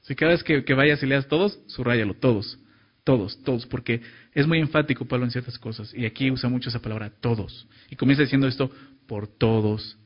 Si 0.00 0.14
cada 0.14 0.32
vez 0.32 0.42
que, 0.42 0.64
que, 0.64 0.72
vayas 0.72 1.02
y 1.02 1.06
leas 1.06 1.28
todos, 1.28 1.60
subrayalo, 1.66 2.14
todos, 2.14 2.58
todos, 3.04 3.38
todos, 3.44 3.66
porque 3.66 4.00
es 4.32 4.46
muy 4.46 4.60
enfático 4.60 5.04
Pablo 5.04 5.26
en 5.26 5.30
ciertas 5.30 5.58
cosas. 5.58 5.92
Y 5.92 6.06
aquí 6.06 6.30
usa 6.30 6.48
mucho 6.48 6.70
esa 6.70 6.80
palabra, 6.80 7.12
todos. 7.20 7.68
Y 7.90 7.96
comienza 7.96 8.22
diciendo 8.22 8.48
esto, 8.48 8.70
por 9.06 9.28
todos 9.28 9.98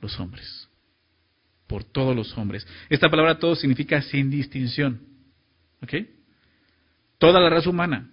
los 0.00 0.18
hombres 0.18 0.66
por 1.74 1.82
todos 1.82 2.14
los 2.14 2.38
hombres. 2.38 2.64
Esta 2.88 3.10
palabra 3.10 3.36
todo 3.36 3.56
significa 3.56 4.00
sin 4.00 4.30
distinción. 4.30 5.00
¿Ok? 5.82 5.92
Toda 7.18 7.40
la 7.40 7.50
raza 7.50 7.68
humana, 7.68 8.12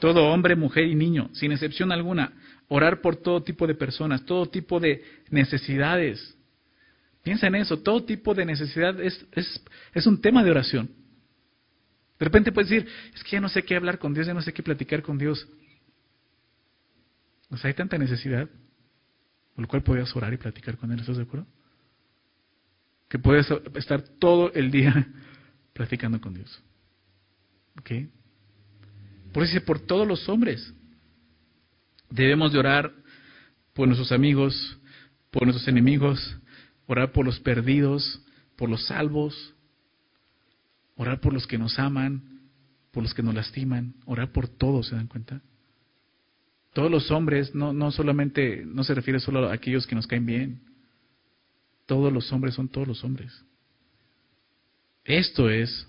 todo 0.00 0.26
hombre, 0.26 0.56
mujer 0.56 0.82
y 0.82 0.96
niño, 0.96 1.30
sin 1.32 1.52
excepción 1.52 1.92
alguna, 1.92 2.32
orar 2.66 3.00
por 3.00 3.14
todo 3.14 3.40
tipo 3.44 3.68
de 3.68 3.76
personas, 3.76 4.24
todo 4.24 4.46
tipo 4.46 4.80
de 4.80 5.04
necesidades. 5.30 6.36
Piensa 7.22 7.46
en 7.46 7.54
eso, 7.54 7.78
todo 7.78 8.02
tipo 8.02 8.34
de 8.34 8.44
necesidad 8.44 9.00
es, 9.00 9.24
es, 9.30 9.62
es 9.94 10.04
un 10.08 10.20
tema 10.20 10.42
de 10.42 10.50
oración. 10.50 10.90
De 12.18 12.24
repente 12.24 12.50
puedes 12.50 12.68
decir, 12.68 12.88
es 13.14 13.22
que 13.22 13.30
ya 13.30 13.40
no 13.40 13.48
sé 13.48 13.62
qué 13.62 13.76
hablar 13.76 14.00
con 14.00 14.12
Dios, 14.12 14.26
ya 14.26 14.34
no 14.34 14.42
sé 14.42 14.52
qué 14.52 14.64
platicar 14.64 15.02
con 15.02 15.18
Dios. 15.18 15.46
O 17.48 17.56
sea, 17.58 17.68
hay 17.68 17.74
tanta 17.74 17.96
necesidad, 17.96 18.48
por 19.54 19.62
lo 19.62 19.68
cual 19.68 19.84
podías 19.84 20.16
orar 20.16 20.32
y 20.32 20.36
platicar 20.36 20.76
con 20.76 20.90
Él, 20.90 20.98
¿estás 20.98 21.16
de 21.16 21.22
acuerdo? 21.22 21.46
Que 23.08 23.18
puedes 23.18 23.48
estar 23.74 24.02
todo 24.02 24.52
el 24.52 24.70
día 24.70 25.08
platicando 25.72 26.20
con 26.20 26.34
Dios. 26.34 26.62
¿Ok? 27.78 27.90
Por 29.32 29.42
eso 29.42 29.52
dice, 29.54 29.60
por 29.60 29.80
todos 29.80 30.06
los 30.06 30.28
hombres. 30.28 30.74
Debemos 32.10 32.52
de 32.52 32.58
orar 32.58 32.92
por 33.74 33.86
nuestros 33.86 34.12
amigos, 34.12 34.78
por 35.30 35.44
nuestros 35.44 35.68
enemigos, 35.68 36.38
orar 36.86 37.12
por 37.12 37.24
los 37.24 37.38
perdidos, 37.40 38.24
por 38.56 38.68
los 38.68 38.86
salvos, 38.86 39.54
orar 40.96 41.20
por 41.20 41.32
los 41.32 41.46
que 41.46 41.58
nos 41.58 41.78
aman, 41.78 42.40
por 42.90 43.02
los 43.02 43.14
que 43.14 43.22
nos 43.22 43.34
lastiman, 43.34 43.94
orar 44.06 44.32
por 44.32 44.48
todos, 44.48 44.88
¿se 44.88 44.96
dan 44.96 45.06
cuenta? 45.06 45.42
Todos 46.72 46.90
los 46.90 47.10
hombres, 47.10 47.54
no, 47.54 47.72
no 47.72 47.90
solamente, 47.90 48.64
no 48.66 48.84
se 48.84 48.94
refiere 48.94 49.20
solo 49.20 49.48
a 49.48 49.52
aquellos 49.52 49.86
que 49.86 49.94
nos 49.94 50.06
caen 50.06 50.26
bien, 50.26 50.62
Todos 51.88 52.12
los 52.12 52.30
hombres 52.32 52.54
son 52.54 52.68
todos 52.68 52.86
los 52.86 53.02
hombres. 53.02 53.32
Esto 55.06 55.48
es, 55.48 55.88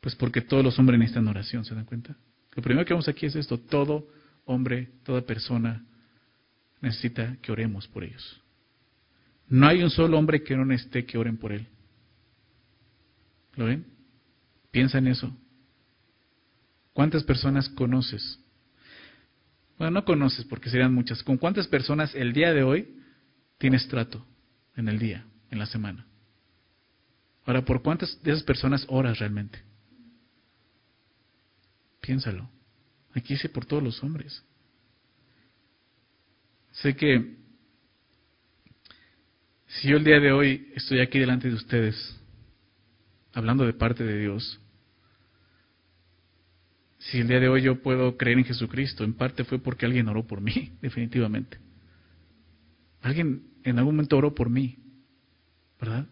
pues 0.00 0.16
porque 0.16 0.40
todos 0.40 0.64
los 0.64 0.78
hombres 0.78 0.98
necesitan 0.98 1.28
oración, 1.28 1.66
¿se 1.66 1.74
dan 1.74 1.84
cuenta? 1.84 2.16
Lo 2.54 2.62
primero 2.62 2.86
que 2.86 2.94
vemos 2.94 3.06
aquí 3.06 3.26
es 3.26 3.36
esto, 3.36 3.58
todo 3.58 4.08
hombre, 4.46 4.88
toda 5.04 5.20
persona 5.20 5.84
necesita 6.80 7.36
que 7.42 7.52
oremos 7.52 7.86
por 7.88 8.04
ellos. 8.04 8.40
No 9.48 9.68
hay 9.68 9.82
un 9.82 9.90
solo 9.90 10.18
hombre 10.18 10.42
que 10.42 10.56
no 10.56 10.64
necesite 10.64 11.04
que 11.04 11.18
oren 11.18 11.36
por 11.36 11.52
él. 11.52 11.66
¿Lo 13.56 13.66
ven? 13.66 13.84
Piensa 14.70 14.96
en 14.96 15.08
eso. 15.08 15.30
¿Cuántas 16.94 17.22
personas 17.22 17.68
conoces? 17.68 18.40
Bueno, 19.76 19.90
no 19.90 20.04
conoces 20.06 20.46
porque 20.46 20.70
serían 20.70 20.94
muchas. 20.94 21.22
¿Con 21.22 21.36
cuántas 21.36 21.68
personas 21.68 22.14
el 22.14 22.32
día 22.32 22.54
de 22.54 22.62
hoy 22.62 22.96
tienes 23.58 23.86
trato 23.86 24.24
en 24.80 24.88
el 24.88 24.98
día, 24.98 25.24
en 25.50 25.58
la 25.58 25.66
semana? 25.66 26.06
Ahora, 27.44 27.64
¿por 27.64 27.82
cuántas 27.82 28.20
de 28.22 28.32
esas 28.32 28.42
personas 28.42 28.84
oras 28.88 29.18
realmente? 29.18 29.62
Piénsalo. 32.00 32.48
Aquí 33.14 33.34
dice 33.34 33.48
por 33.48 33.64
todos 33.64 33.82
los 33.82 34.02
hombres. 34.02 34.44
Sé 36.72 36.94
que 36.96 37.36
si 39.66 39.88
yo 39.88 39.96
el 39.96 40.04
día 40.04 40.18
de 40.18 40.32
hoy 40.32 40.72
estoy 40.74 41.00
aquí 41.00 41.18
delante 41.18 41.48
de 41.48 41.54
ustedes, 41.54 42.20
hablando 43.32 43.64
de 43.64 43.72
parte 43.72 44.04
de 44.04 44.18
Dios, 44.18 44.60
si 46.98 47.18
el 47.18 47.28
día 47.28 47.40
de 47.40 47.48
hoy 47.48 47.62
yo 47.62 47.82
puedo 47.82 48.16
creer 48.16 48.38
en 48.38 48.44
Jesucristo, 48.44 49.04
en 49.04 49.14
parte 49.14 49.44
fue 49.44 49.58
porque 49.58 49.86
alguien 49.86 50.08
oró 50.08 50.26
por 50.26 50.40
mí, 50.40 50.72
definitivamente. 50.82 51.58
Alguien 53.02 53.42
en 53.64 53.78
algún 53.78 53.96
momento 53.96 54.16
oró 54.16 54.34
por 54.34 54.50
mí, 54.50 54.78
¿verdad? 55.80 56.06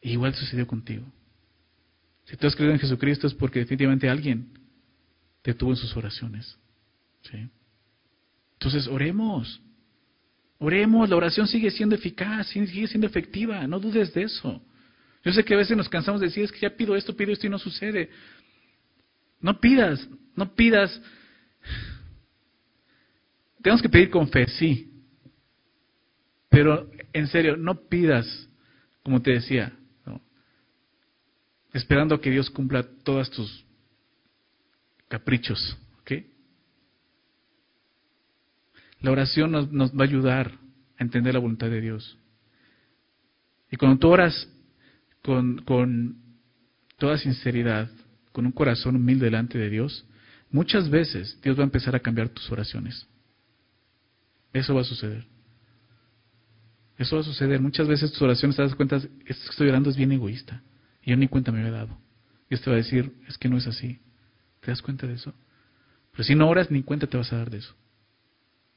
igual 0.00 0.34
sucedió 0.34 0.66
contigo. 0.66 1.04
Si 2.24 2.36
tú 2.36 2.46
has 2.46 2.54
creído 2.54 2.74
en 2.74 2.80
Jesucristo 2.80 3.26
es 3.26 3.34
porque 3.34 3.60
definitivamente 3.60 4.08
alguien 4.08 4.48
te 5.42 5.54
tuvo 5.54 5.70
en 5.70 5.76
sus 5.76 5.96
oraciones. 5.96 6.58
¿sí? 7.22 7.48
Entonces, 8.54 8.86
oremos. 8.86 9.60
Oremos, 10.58 11.08
la 11.08 11.16
oración 11.16 11.46
sigue 11.46 11.70
siendo 11.70 11.94
eficaz, 11.94 12.48
sigue 12.48 12.86
siendo 12.86 13.06
efectiva, 13.06 13.66
no 13.66 13.78
dudes 13.78 14.12
de 14.12 14.22
eso. 14.22 14.60
Yo 15.24 15.32
sé 15.32 15.44
que 15.44 15.54
a 15.54 15.58
veces 15.58 15.76
nos 15.76 15.88
cansamos 15.88 16.20
de 16.20 16.26
decir, 16.26 16.44
es 16.44 16.52
que 16.52 16.60
ya 16.60 16.70
pido 16.70 16.96
esto, 16.96 17.16
pido 17.16 17.32
esto 17.32 17.46
y 17.46 17.50
no 17.50 17.58
sucede. 17.58 18.10
No 19.40 19.60
pidas, 19.60 20.06
no 20.34 20.54
pidas. 20.54 21.00
Tenemos 23.62 23.82
que 23.82 23.88
pedir 23.88 24.10
con 24.10 24.28
fe, 24.28 24.48
sí. 24.48 24.97
Pero 26.58 26.90
en 27.12 27.28
serio, 27.28 27.56
no 27.56 27.82
pidas, 27.88 28.26
como 29.04 29.22
te 29.22 29.30
decía, 29.30 29.72
esperando 31.72 32.20
que 32.20 32.32
Dios 32.32 32.50
cumpla 32.50 32.82
todos 33.04 33.30
tus 33.30 33.64
caprichos. 35.06 35.78
La 39.00 39.12
oración 39.12 39.52
nos, 39.52 39.70
nos 39.70 39.92
va 39.92 40.00
a 40.00 40.08
ayudar 40.08 40.58
a 40.98 41.04
entender 41.04 41.32
la 41.32 41.38
voluntad 41.38 41.70
de 41.70 41.80
Dios. 41.80 42.18
Y 43.70 43.76
cuando 43.76 44.00
tú 44.00 44.08
oras 44.08 44.48
con, 45.22 45.58
con 45.58 46.16
toda 46.96 47.18
sinceridad, 47.18 47.88
con 48.32 48.46
un 48.46 48.50
corazón 48.50 48.96
humilde 48.96 49.26
delante 49.26 49.58
de 49.58 49.70
Dios, 49.70 50.04
muchas 50.50 50.90
veces 50.90 51.40
Dios 51.40 51.56
va 51.56 51.60
a 51.60 51.66
empezar 51.70 51.94
a 51.94 52.00
cambiar 52.00 52.30
tus 52.30 52.50
oraciones. 52.50 53.06
Eso 54.52 54.74
va 54.74 54.80
a 54.80 54.84
suceder. 54.84 55.37
Eso 56.98 57.16
va 57.16 57.22
a 57.22 57.24
suceder. 57.24 57.60
Muchas 57.60 57.86
veces 57.86 58.10
tus 58.12 58.22
oraciones 58.22 58.56
te 58.56 58.62
das 58.62 58.74
cuenta, 58.74 58.96
esto 58.96 59.08
que 59.24 59.32
estoy 59.32 59.68
orando 59.68 59.88
es 59.88 59.96
bien 59.96 60.12
egoísta. 60.12 60.62
Y 61.02 61.10
yo 61.10 61.16
ni 61.16 61.28
cuenta 61.28 61.52
me 61.52 61.60
había 61.60 61.70
dado. 61.70 61.96
Dios 62.50 62.60
te 62.60 62.70
va 62.70 62.74
a 62.74 62.78
decir, 62.78 63.12
es 63.28 63.38
que 63.38 63.48
no 63.48 63.56
es 63.56 63.66
así. 63.66 64.00
¿Te 64.60 64.72
das 64.72 64.82
cuenta 64.82 65.06
de 65.06 65.14
eso? 65.14 65.32
Pero 66.12 66.24
si 66.24 66.34
no 66.34 66.48
oras, 66.48 66.70
ni 66.70 66.82
cuenta 66.82 67.06
te 67.06 67.16
vas 67.16 67.32
a 67.32 67.36
dar 67.36 67.50
de 67.50 67.58
eso. 67.58 67.74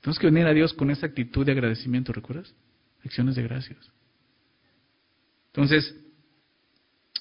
Tenemos 0.02 0.20
que 0.20 0.28
venir 0.28 0.46
a 0.46 0.54
Dios 0.54 0.74
con 0.74 0.92
esa 0.92 1.08
actitud 1.08 1.46
de 1.46 1.52
agradecimiento, 1.52 2.14
¿recuerdas? 2.14 2.54
Acciones 3.04 3.36
de 3.36 3.44
gracias. 3.44 3.80
Entonces, 5.48 5.96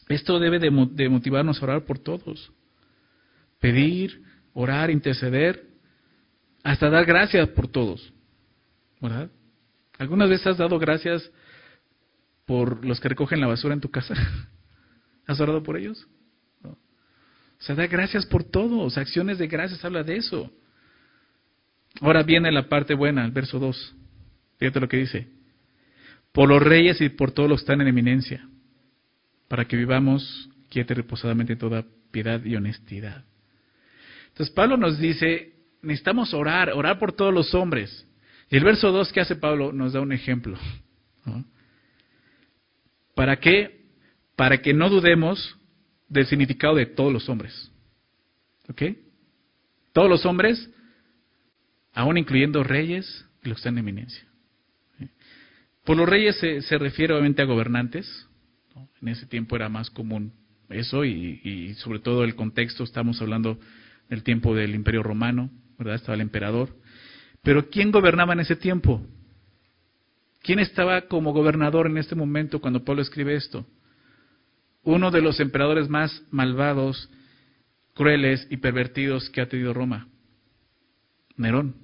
esto 0.08 0.38
debe 0.38 0.58
de, 0.58 0.70
motivarnos 0.70 1.60
a 1.60 1.64
orar 1.64 1.84
por 1.84 1.98
todos. 1.98 2.52
Pedir, 3.58 4.22
orar, 4.52 4.90
interceder, 4.90 5.66
hasta 6.62 6.90
dar 6.90 7.06
gracias 7.06 7.48
por 7.48 7.68
todos. 7.68 8.12
¿Verdad? 9.00 9.30
¿Algunas 10.00 10.30
veces 10.30 10.46
has 10.46 10.56
dado 10.56 10.78
gracias 10.78 11.30
por 12.46 12.82
los 12.86 12.98
que 13.00 13.10
recogen 13.10 13.38
la 13.38 13.46
basura 13.46 13.74
en 13.74 13.82
tu 13.82 13.90
casa? 13.90 14.14
¿Has 15.26 15.38
orado 15.38 15.62
por 15.62 15.76
ellos? 15.76 16.08
O 16.64 16.74
sea, 17.58 17.74
da 17.74 17.86
gracias 17.86 18.24
por 18.24 18.42
todo. 18.42 18.78
O 18.78 18.88
sea, 18.88 19.02
acciones 19.02 19.36
de 19.36 19.46
gracias 19.46 19.84
habla 19.84 20.02
de 20.02 20.16
eso. 20.16 20.50
Ahora 22.00 22.22
viene 22.22 22.50
la 22.50 22.66
parte 22.66 22.94
buena, 22.94 23.26
el 23.26 23.30
verso 23.30 23.58
2. 23.58 23.94
Fíjate 24.56 24.80
lo 24.80 24.88
que 24.88 24.96
dice. 24.96 25.28
Por 26.32 26.48
los 26.48 26.62
reyes 26.62 26.98
y 27.02 27.10
por 27.10 27.32
todos 27.32 27.50
los 27.50 27.60
que 27.60 27.64
están 27.64 27.82
en 27.82 27.88
eminencia, 27.88 28.48
para 29.48 29.66
que 29.66 29.76
vivamos 29.76 30.48
quieta 30.70 30.94
y 30.94 30.96
reposadamente 30.96 31.52
en 31.52 31.58
toda 31.58 31.84
piedad 32.10 32.42
y 32.42 32.56
honestidad. 32.56 33.26
Entonces 34.28 34.54
Pablo 34.54 34.78
nos 34.78 34.98
dice, 34.98 35.52
necesitamos 35.82 36.32
orar, 36.32 36.70
orar 36.70 36.98
por 36.98 37.12
todos 37.12 37.34
los 37.34 37.54
hombres. 37.54 38.06
El 38.50 38.64
verso 38.64 38.92
2 38.92 39.12
que 39.12 39.20
hace 39.20 39.36
Pablo 39.36 39.72
nos 39.72 39.92
da 39.92 40.00
un 40.00 40.12
ejemplo. 40.12 40.58
¿Para 43.14 43.38
qué? 43.38 43.80
para 44.40 44.62
que 44.62 44.72
no 44.72 44.88
dudemos 44.88 45.58
del 46.08 46.24
significado 46.24 46.74
de 46.74 46.86
todos 46.86 47.12
los 47.12 47.28
hombres. 47.28 47.70
¿Ok? 48.70 48.84
Todos 49.92 50.08
los 50.08 50.24
hombres, 50.24 50.70
aún 51.92 52.16
incluyendo 52.16 52.64
reyes 52.64 53.26
y 53.44 53.50
los 53.50 53.56
que 53.56 53.60
están 53.60 53.74
en 53.74 53.80
eminencia. 53.80 54.26
Por 55.84 55.98
los 55.98 56.08
reyes 56.08 56.38
se, 56.38 56.78
refiere 56.78 57.12
obviamente 57.12 57.42
a 57.42 57.44
gobernantes. 57.44 58.26
En 59.02 59.08
ese 59.08 59.26
tiempo 59.26 59.56
era 59.56 59.68
más 59.68 59.90
común 59.90 60.32
eso 60.70 61.04
y, 61.04 61.74
sobre 61.74 61.98
todo 61.98 62.24
el 62.24 62.34
contexto, 62.34 62.82
estamos 62.82 63.20
hablando 63.20 63.60
del 64.08 64.22
tiempo 64.22 64.54
del 64.54 64.74
imperio 64.74 65.02
romano, 65.02 65.50
¿verdad? 65.76 65.96
Estaba 65.96 66.14
el 66.14 66.22
emperador. 66.22 66.74
Pero 67.42 67.68
¿quién 67.68 67.90
gobernaba 67.90 68.33
en 68.33 68.40
ese 68.40 68.57
tiempo? 68.57 69.03
¿Quién 70.42 70.59
estaba 70.59 71.03
como 71.03 71.33
gobernador 71.33 71.87
en 71.87 71.98
este 71.98 72.14
momento 72.14 72.61
cuando 72.61 72.85
Pablo 72.85 73.03
escribe 73.03 73.35
esto? 73.35 73.66
uno 74.83 75.11
de 75.11 75.20
los 75.20 75.40
emperadores 75.40 75.88
más 75.88 76.22
malvados, 76.31 77.09
crueles 77.94 78.46
y 78.50 78.57
pervertidos 78.57 79.29
que 79.31 79.40
ha 79.40 79.48
tenido 79.48 79.74
Roma, 79.74 80.09
Nerón. 81.37 81.74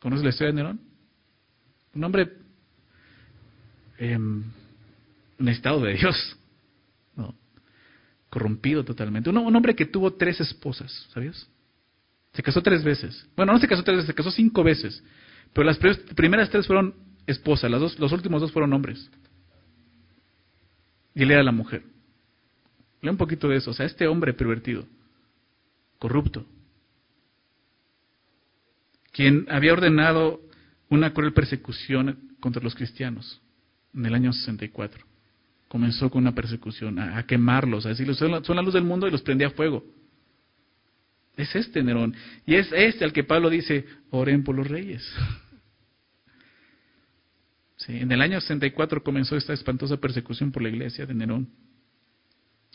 ¿Conoces 0.00 0.24
la 0.24 0.30
historia 0.30 0.52
de 0.52 0.56
Nerón? 0.56 0.80
Un 1.94 2.04
hombre 2.04 2.32
eh, 3.98 4.16
un 4.16 5.48
estado 5.48 5.80
de 5.80 5.94
Dios, 5.94 6.36
corrompido 8.28 8.84
totalmente. 8.84 9.30
Un, 9.30 9.38
un, 9.38 9.54
hombre 9.54 9.76
que 9.76 9.86
tuvo 9.86 10.14
tres 10.14 10.40
esposas, 10.40 11.08
¿sabías? 11.12 11.48
Se 12.34 12.42
casó 12.42 12.62
tres 12.62 12.82
veces. 12.82 13.26
Bueno, 13.36 13.52
no 13.52 13.58
se 13.58 13.68
casó 13.68 13.82
tres 13.82 13.96
veces, 13.98 14.08
se 14.08 14.14
casó 14.14 14.30
cinco 14.30 14.62
veces. 14.62 15.02
Pero 15.52 15.64
las 15.64 15.78
primeras 16.14 16.50
tres 16.50 16.66
fueron 16.66 16.94
esposas, 17.26 17.70
las 17.70 17.80
dos, 17.80 17.98
los 17.98 18.12
últimos 18.12 18.40
dos 18.40 18.52
fueron 18.52 18.72
hombres. 18.72 19.10
Y 21.14 21.22
él 21.22 21.30
era 21.30 21.44
la 21.44 21.52
mujer. 21.52 21.84
Lea 23.00 23.12
un 23.12 23.18
poquito 23.18 23.48
de 23.48 23.56
eso. 23.56 23.70
O 23.70 23.74
sea, 23.74 23.86
este 23.86 24.08
hombre 24.08 24.34
pervertido, 24.34 24.84
corrupto, 25.98 26.44
quien 29.12 29.46
había 29.48 29.72
ordenado 29.72 30.40
una 30.88 31.12
cruel 31.14 31.32
persecución 31.32 32.36
contra 32.40 32.62
los 32.62 32.74
cristianos 32.74 33.40
en 33.94 34.06
el 34.06 34.14
año 34.14 34.32
64. 34.32 35.04
Comenzó 35.68 36.10
con 36.10 36.22
una 36.22 36.34
persecución, 36.34 36.98
a, 36.98 37.24
quemarlos, 37.26 37.86
a 37.86 37.90
decirles, 37.90 38.16
son 38.16 38.32
la, 38.32 38.42
son 38.42 38.56
la 38.56 38.62
luz 38.62 38.74
del 38.74 38.84
mundo 38.84 39.06
y 39.06 39.12
los 39.12 39.22
prendía 39.22 39.48
a 39.48 39.50
fuego. 39.50 39.84
Es 41.36 41.54
este 41.54 41.82
Nerón. 41.82 42.14
Y 42.46 42.54
es 42.54 42.70
este 42.72 43.04
al 43.04 43.12
que 43.12 43.24
Pablo 43.24 43.50
dice, 43.50 43.84
oren 44.10 44.44
por 44.44 44.54
los 44.54 44.68
reyes. 44.68 45.02
en 47.88 48.10
el 48.10 48.22
año 48.22 48.40
64 48.40 49.02
comenzó 49.02 49.36
esta 49.36 49.52
espantosa 49.52 49.98
persecución 49.98 50.52
por 50.52 50.62
la 50.62 50.68
iglesia 50.68 51.06
de 51.06 51.14
Nerón. 51.14 51.48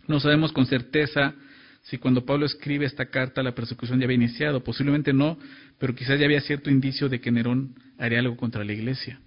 No 0.07 0.19
sabemos 0.19 0.51
con 0.51 0.65
certeza 0.65 1.35
si 1.83 1.97
cuando 1.97 2.25
Pablo 2.25 2.45
escribe 2.45 2.85
esta 2.85 3.05
carta 3.05 3.41
la 3.41 3.55
persecución 3.55 3.99
ya 3.99 4.05
había 4.05 4.15
iniciado, 4.15 4.63
posiblemente 4.63 5.13
no, 5.13 5.39
pero 5.77 5.95
quizás 5.95 6.19
ya 6.19 6.25
había 6.25 6.41
cierto 6.41 6.69
indicio 6.69 7.09
de 7.09 7.21
que 7.21 7.31
Nerón 7.31 7.75
haría 7.97 8.19
algo 8.19 8.35
contra 8.35 8.63
la 8.63 8.73
iglesia. 8.73 9.19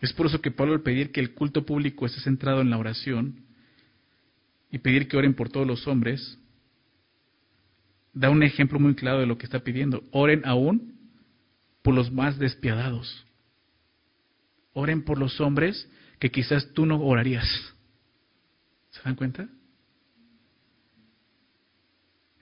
Es 0.00 0.12
por 0.12 0.26
eso 0.26 0.40
que 0.40 0.50
Pablo 0.50 0.74
al 0.74 0.82
pedir 0.82 1.12
que 1.12 1.20
el 1.20 1.34
culto 1.34 1.66
público 1.66 2.06
esté 2.06 2.20
centrado 2.20 2.60
en 2.62 2.70
la 2.70 2.78
oración 2.78 3.44
y 4.70 4.78
pedir 4.78 5.08
que 5.08 5.16
oren 5.16 5.34
por 5.34 5.50
todos 5.50 5.66
los 5.66 5.86
hombres, 5.86 6.38
da 8.12 8.30
un 8.30 8.42
ejemplo 8.42 8.78
muy 8.78 8.94
claro 8.94 9.20
de 9.20 9.26
lo 9.26 9.38
que 9.38 9.46
está 9.46 9.60
pidiendo. 9.60 10.04
Oren 10.10 10.42
aún 10.44 10.98
por 11.82 11.94
los 11.94 12.10
más 12.10 12.38
despiadados. 12.38 13.26
Oren 14.72 15.04
por 15.04 15.18
los 15.18 15.40
hombres 15.40 15.88
que 16.18 16.30
quizás 16.30 16.72
tú 16.72 16.86
no 16.86 17.00
orarías. 17.00 17.46
¿Se 18.90 19.02
dan 19.02 19.14
cuenta? 19.14 19.48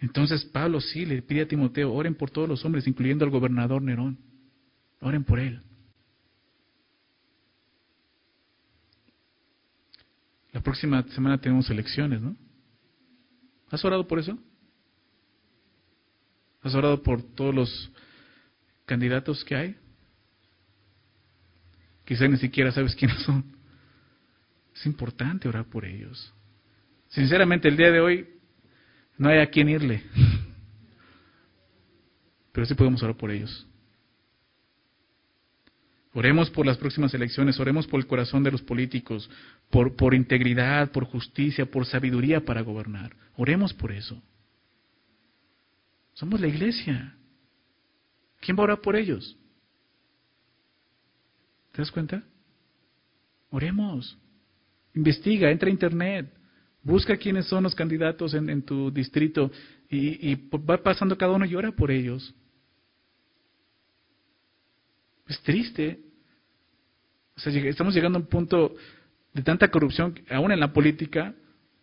Entonces 0.00 0.44
Pablo 0.44 0.80
sí 0.80 1.04
le 1.04 1.22
pide 1.22 1.42
a 1.42 1.48
Timoteo, 1.48 1.92
oren 1.92 2.14
por 2.14 2.30
todos 2.30 2.48
los 2.48 2.64
hombres, 2.64 2.86
incluyendo 2.86 3.24
al 3.24 3.30
gobernador 3.30 3.82
Nerón. 3.82 4.18
Oren 5.00 5.24
por 5.24 5.40
él. 5.40 5.62
La 10.52 10.60
próxima 10.60 11.02
semana 11.08 11.40
tenemos 11.40 11.68
elecciones, 11.70 12.20
¿no? 12.20 12.36
¿Has 13.70 13.84
orado 13.84 14.06
por 14.06 14.18
eso? 14.18 14.38
¿Has 16.62 16.74
orado 16.74 17.02
por 17.02 17.22
todos 17.22 17.54
los 17.54 17.92
candidatos 18.84 19.44
que 19.44 19.54
hay? 19.54 19.76
Quizá 22.04 22.26
ni 22.26 22.38
siquiera 22.38 22.72
sabes 22.72 22.94
quiénes 22.94 23.22
son. 23.22 23.44
Es 24.74 24.86
importante 24.86 25.48
orar 25.48 25.66
por 25.66 25.84
ellos. 25.84 26.32
Sinceramente, 27.08 27.68
el 27.68 27.76
día 27.76 27.90
de 27.90 28.00
hoy 28.00 28.28
no 29.16 29.28
hay 29.28 29.38
a 29.38 29.46
quién 29.50 29.68
irle. 29.68 30.02
Pero 32.52 32.66
sí 32.66 32.74
podemos 32.74 33.02
orar 33.02 33.16
por 33.16 33.30
ellos. 33.30 33.66
Oremos 36.14 36.50
por 36.50 36.66
las 36.66 36.78
próximas 36.78 37.14
elecciones, 37.14 37.60
oremos 37.60 37.86
por 37.86 38.00
el 38.00 38.06
corazón 38.06 38.42
de 38.42 38.50
los 38.50 38.62
políticos, 38.62 39.30
por, 39.70 39.94
por 39.94 40.14
integridad, 40.14 40.90
por 40.90 41.04
justicia, 41.04 41.66
por 41.66 41.86
sabiduría 41.86 42.44
para 42.44 42.62
gobernar. 42.62 43.14
Oremos 43.36 43.72
por 43.74 43.92
eso. 43.92 44.20
Somos 46.18 46.40
la 46.40 46.48
iglesia. 46.48 47.14
¿Quién 48.40 48.56
va 48.56 48.62
a 48.62 48.64
orar 48.64 48.80
por 48.80 48.96
ellos? 48.96 49.36
¿Te 51.70 51.78
das 51.78 51.92
cuenta? 51.92 52.24
Oremos. 53.50 54.18
Investiga, 54.94 55.48
entra 55.48 55.68
a 55.68 55.72
internet, 55.72 56.28
busca 56.82 57.16
quiénes 57.16 57.46
son 57.46 57.62
los 57.62 57.74
candidatos 57.74 58.34
en, 58.34 58.62
tu 58.62 58.90
distrito 58.90 59.52
y, 59.88 60.34
va 60.34 60.82
pasando 60.82 61.16
cada 61.16 61.30
uno 61.30 61.44
y 61.44 61.54
ora 61.54 61.70
por 61.70 61.92
ellos. 61.92 62.34
Es 65.28 65.40
triste. 65.42 66.00
O 67.36 67.40
sea, 67.40 67.52
estamos 67.52 67.94
llegando 67.94 68.18
a 68.18 68.22
un 68.22 68.26
punto 68.26 68.74
de 69.32 69.42
tanta 69.42 69.70
corrupción, 69.70 70.18
aún 70.30 70.50
en 70.50 70.58
la 70.58 70.72
política, 70.72 71.32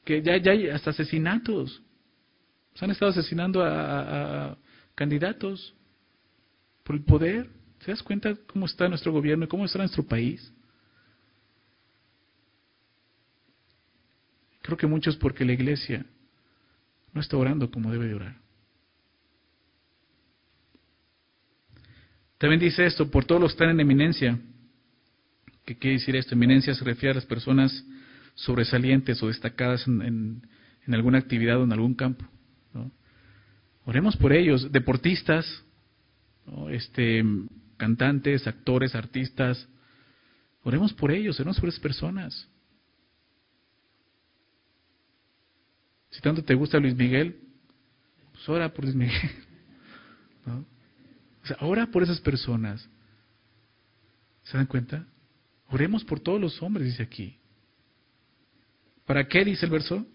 que 0.04 0.22
ya, 0.22 0.36
ya 0.36 0.52
hay 0.52 0.68
hasta 0.68 0.90
asesinatos. 0.90 1.82
Se 2.76 2.86
han 2.86 2.92
estado 2.92 3.12
asesinando 3.12 3.64
a, 3.64 4.58
candidatos 4.94 5.74
por 6.84 6.96
el 6.96 7.04
poder. 7.04 7.50
¿Se 7.80 7.92
das 7.92 8.04
cuenta 8.04 8.36
cómo 8.48 8.66
está 8.66 8.88
nuestro 8.88 9.12
gobierno 9.12 9.46
y 9.46 9.48
cómo 9.48 9.66
está 9.66 9.80
nuestro 9.80 10.04
país? 10.04 10.54
Creo 14.62 14.78
que 14.78 14.88
muchos 14.88 15.16
porque 15.16 15.46
la 15.46 15.54
iglesia 15.54 16.06
no 17.14 17.22
está 17.22 17.38
orando 17.38 17.70
como 17.70 17.92
debe 17.92 18.08
de 18.08 18.16
orar. 18.16 18.46
También 22.38 22.60
dice 22.60 22.86
esto, 22.86 23.10
por 23.10 23.26
todos 23.26 23.40
los 23.42 23.52
que 23.52 23.56
están 23.56 23.70
en 23.70 23.80
eminencia. 23.80 24.40
¿Qué 25.66 25.78
quiere 25.78 25.98
decir 25.98 26.16
esto? 26.16 26.36
Eminencia 26.36 26.76
se 26.76 26.84
refiere 26.84 27.12
a 27.12 27.16
las 27.16 27.26
personas 27.26 27.86
sobresalientes 28.36 29.22
o 29.24 29.28
destacadas 29.28 29.88
en, 29.88 30.42
alguna 30.88 31.20
actividad 31.20 31.60
o 31.60 31.64
en 31.64 31.72
algún 31.72 31.94
campo. 31.94 32.26
Oremos 33.86 34.18
por 34.18 34.34
ellos, 34.34 34.72
deportistas, 34.72 35.46
este, 36.72 37.24
cantantes, 37.78 38.48
actores, 38.48 38.96
artistas. 38.96 39.68
Oremos 40.64 40.94
por 40.94 41.12
ellos, 41.12 41.40
oremos 41.40 41.60
por 41.60 41.70
esas 41.70 41.82
personas. 41.82 42.50
Si 46.10 46.22
tanto 46.22 46.44
te 46.44 46.56
gusta 46.56 46.80
Luis 46.80 46.96
Miguel, 46.96 47.40
pues 48.32 48.50
ora 48.50 48.74
por 48.74 48.86
Luis 48.86 48.96
Miguel. 48.96 49.32
O 51.44 51.48
sea, 51.48 51.58
ora 51.60 51.86
por 51.86 52.02
esas 52.02 52.20
personas. 52.22 52.90
¿Se 54.46 54.58
dan 54.58 54.66
cuenta? 54.66 55.06
Oremos 55.70 56.04
por 56.04 56.20
todos 56.20 56.42
los 56.42 56.60
hombres, 56.64 56.88
dice 56.88 57.04
aquí. 57.04 57.38
¿Para 59.06 59.28
qué 59.28 59.46
dice 59.46 59.68
el 59.68 59.72
verso? 59.72 60.08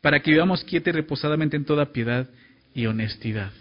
Para 0.00 0.20
que 0.22 0.30
vivamos 0.30 0.62
quieta 0.62 0.90
y 0.90 0.92
reposadamente 0.92 1.56
en 1.56 1.64
toda 1.64 1.92
piedad 1.92 2.30
y 2.74 2.86
honestidad. 2.86 3.52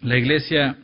La 0.00 0.16
iglesia 0.16 0.78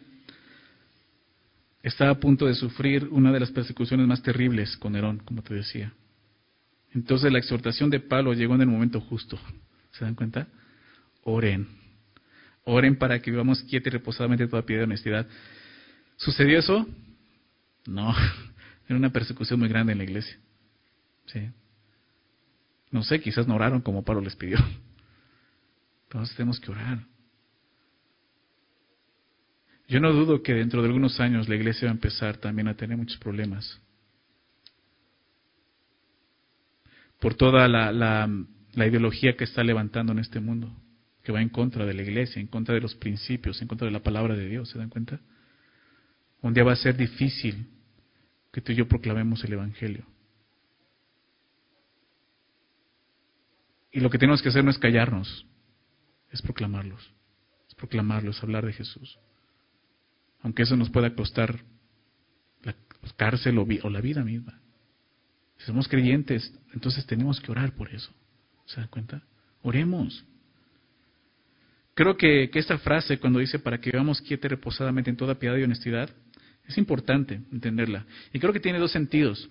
estaba 1.83 2.13
a 2.13 2.21
punto 2.21 2.47
de 2.47 2.55
sufrir 2.55 3.09
una 3.11 3.33
de 3.33 3.41
las 3.41 3.51
persecuciones 3.51 4.07
más 4.07 4.23
terribles 4.23 4.77
con 4.77 4.93
Nerón, 4.93 5.19
como 5.19 5.43
te 5.43 5.55
decía. 5.55 5.93
Entonces 6.95 7.33
la 7.33 7.39
exhortación 7.39 7.91
de 7.91 8.01
Pablo 8.01 8.35
llegó 8.35 8.55
en 8.55 8.63
el 8.63 8.69
momento 8.69 9.01
justo. 9.01 9.39
¿Se 9.93 10.05
dan 10.05 10.15
cuenta? 10.15 10.47
Oren. 11.25 11.67
Oren 12.65 12.97
para 12.97 13.21
que 13.21 13.31
vivamos 13.31 13.63
quieta 13.63 13.89
y 13.89 13.93
reposadamente 13.93 14.45
en 14.45 14.51
toda 14.51 14.63
piedad 14.63 14.83
y 14.83 14.85
honestidad. 14.85 15.27
¿Sucedió 16.17 16.59
eso? 16.59 16.87
No. 17.87 18.15
Era 18.87 18.97
una 18.97 19.11
persecución 19.11 19.59
muy 19.59 19.69
grande 19.69 19.93
en 19.93 19.99
la 19.99 20.05
iglesia. 20.05 20.39
Sí. 21.27 21.49
No 22.91 23.03
sé, 23.03 23.21
quizás 23.21 23.49
no 23.49 23.55
oraron 23.55 23.81
como 23.81 24.05
Pablo 24.05 24.23
les 24.23 24.37
pidió. 24.37 24.59
Entonces 26.13 26.37
tenemos 26.37 26.61
que 26.61 26.71
orar. 26.71 26.99
Yo 29.89 29.99
no 29.99 30.13
dudo 30.13 30.43
que 30.43 30.53
dentro 30.53 30.83
de 30.83 30.89
algunos 30.89 31.19
años 31.21 31.49
la 31.49 31.55
iglesia 31.55 31.87
va 31.87 31.93
a 31.93 31.95
empezar 31.95 32.37
también 32.37 32.69
a 32.69 32.77
tener 32.77 32.99
muchos 32.99 33.17
problemas. 33.17 33.81
Por 37.19 37.35
toda 37.35 37.67
la, 37.67 37.93
la, 37.93 38.29
la 38.75 38.87
ideología 38.87 39.39
que 39.39 39.45
está 39.45 39.65
levantando 39.65 40.13
en 40.13 40.19
este 40.19 40.39
mundo, 40.39 40.71
que 41.23 41.33
va 41.33 41.41
en 41.41 41.49
contra 41.49 41.87
de 41.87 41.95
la 41.95 42.03
iglesia, 42.03 42.41
en 42.41 42.47
contra 42.47 42.75
de 42.75 42.83
los 42.83 42.95
principios, 42.95 43.63
en 43.63 43.69
contra 43.69 43.87
de 43.87 43.93
la 43.93 44.03
palabra 44.03 44.37
de 44.37 44.47
Dios, 44.47 44.69
¿se 44.69 44.79
dan 44.79 44.91
cuenta? 44.91 45.19
Un 46.43 46.53
día 46.53 46.63
va 46.63 46.73
a 46.73 46.77
ser 46.77 46.95
difícil 46.95 47.69
que 48.53 48.61
tú 48.61 48.73
y 48.73 48.75
yo 48.75 48.87
proclamemos 48.87 49.43
el 49.45 49.55
Evangelio. 49.55 50.05
Y 53.91 54.01
lo 54.01 54.11
que 54.11 54.19
tenemos 54.19 54.43
que 54.43 54.51
hacer 54.51 54.63
no 54.63 54.71
es 54.71 54.79
callarnos, 54.79 55.47
es 56.33 56.43
proclamarlos, 56.43 57.11
es 57.69 57.75
proclamarlos, 57.75 58.43
hablar 58.43 58.67
de 58.67 58.73
Jesús. 58.73 59.19
Aunque 60.41 60.63
eso 60.63 60.77
nos 60.77 60.91
pueda 60.91 61.15
costar 61.15 61.61
la 62.63 62.75
cárcel 63.17 63.59
o, 63.59 63.91
la 63.91 64.01
vida 64.01 64.25
misma. 64.25 64.61
Si 65.59 65.67
somos 65.67 65.87
creyentes, 65.87 66.53
entonces 66.75 67.07
tenemos 67.07 67.41
que 67.41 67.53
orar 67.53 67.75
por 67.75 67.95
eso. 67.95 68.13
¿Se 68.67 68.81
dan 68.81 68.89
cuenta? 68.89 69.23
Oremos. 69.63 70.25
Creo 71.95 72.17
que, 72.17 72.51
que 72.51 72.59
esta 72.59 72.79
frase, 72.79 73.19
cuando 73.19 73.39
dice 73.39 73.59
para 73.59 73.79
que 73.79 73.91
vivamos 73.91 74.21
quieta 74.23 74.47
y 74.47 74.51
reposadamente 74.51 75.11
en 75.11 75.17
toda 75.17 75.39
piedad 75.39 75.57
y 75.57 75.63
honestidad, 75.63 76.11
es 76.67 76.79
importante 76.79 77.43
entenderla. 77.53 78.07
Y 78.33 78.39
creo 78.39 78.53
que 78.53 78.61
tiene 78.61 78.79
dos 78.79 78.91
sentidos. 78.91 79.49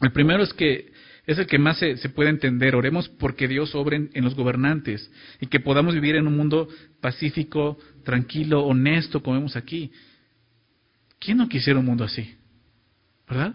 El 0.00 0.12
primero 0.12 0.42
es 0.42 0.52
que 0.54 0.92
es 1.28 1.38
el 1.38 1.46
que 1.46 1.58
más 1.58 1.76
se, 1.76 2.08
puede 2.08 2.30
entender. 2.30 2.74
Oremos 2.74 3.06
porque 3.06 3.46
Dios 3.46 3.74
obre 3.74 4.08
en, 4.14 4.24
los 4.24 4.34
gobernantes 4.34 5.12
y 5.42 5.46
que 5.46 5.60
podamos 5.60 5.92
vivir 5.92 6.16
en 6.16 6.26
un 6.26 6.34
mundo 6.34 6.68
pacífico, 7.02 7.78
tranquilo, 8.02 8.64
honesto, 8.64 9.22
como 9.22 9.36
vemos 9.36 9.54
aquí. 9.54 9.92
¿Quién 11.18 11.36
no 11.36 11.46
quisiera 11.46 11.78
un 11.78 11.84
mundo 11.84 12.02
así? 12.02 12.34
¿Verdad? 13.28 13.54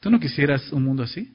¿Tú 0.00 0.10
no 0.10 0.18
quisieras 0.18 0.72
un 0.72 0.82
mundo 0.82 1.04
así? 1.04 1.32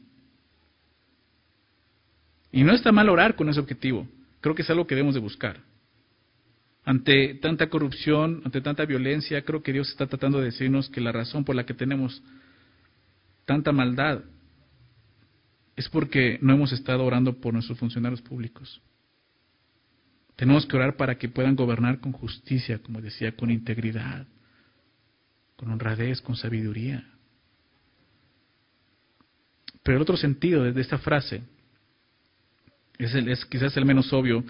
Y 2.52 2.66
no 2.66 2.74
está 2.74 2.92
mal 2.92 3.08
orar 3.08 3.38
con 3.38 3.48
ese 3.48 3.62
objetivo. 3.62 4.06
Creo 4.42 4.54
que 4.54 4.64
es 4.64 4.70
algo 4.70 4.86
que 4.86 4.96
debemos 4.96 5.16
de 5.16 5.22
buscar. 5.22 5.62
Ante 6.84 7.36
tanta 7.36 7.70
corrupción, 7.70 8.42
ante 8.44 8.60
tanta 8.60 8.84
violencia, 8.84 9.42
creo 9.44 9.64
que 9.64 9.72
Dios 9.72 9.90
está 9.92 10.08
tratando 10.08 10.40
de 10.40 10.46
decirnos 10.48 10.90
que 10.90 11.00
la 11.00 11.14
razón 11.14 11.46
por 11.46 11.56
la 11.56 11.66
que 11.66 11.74
tenemos 11.74 12.22
tanta 13.46 13.72
maldad 13.72 14.24
es 15.78 15.88
porque 15.90 16.40
no 16.42 16.54
hemos 16.54 16.74
estado 16.74 17.06
orando 17.06 17.40
por 17.40 17.54
nuestros 17.54 17.78
funcionarios 17.78 18.22
públicos. 18.22 18.82
Tenemos 20.36 20.66
que 20.66 20.76
orar 20.76 20.98
para 20.98 21.18
que 21.18 21.30
puedan 21.30 21.56
gobernar 21.56 22.00
con 22.00 22.12
justicia, 22.12 22.80
como 22.80 23.00
decía, 23.00 23.36
con 23.36 23.52
integridad, 23.52 24.26
con 25.56 25.70
honradez, 25.70 26.20
con 26.20 26.36
sabiduría. 26.36 27.08
Pero 29.84 29.98
el 29.98 30.02
otro 30.02 30.18
sentido 30.18 30.64
de 30.64 30.82
esta 30.82 30.98
frase 30.98 31.44
es, 32.98 33.14
es 33.14 33.46
quizás 33.46 33.78
el 33.78 33.86
menos 33.86 34.12
obvio, 34.14 34.44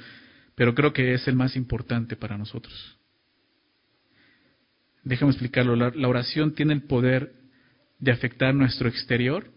pero 0.56 0.74
creo 0.74 0.94
que 0.94 1.14
es 1.14 1.28
el 1.28 1.36
más 1.36 1.58
importante 1.58 2.16
para 2.16 2.38
nosotros. 2.38 2.98
Déjame 5.04 5.32
explicarlo. 5.32 5.76
la 5.76 6.08
oración 6.08 6.56
tiene 6.56 6.74
el 6.74 6.84
poder 6.84 7.34
de 8.00 8.12
afectar 8.12 8.56
nuestro 8.56 8.88
exterior 8.88 9.57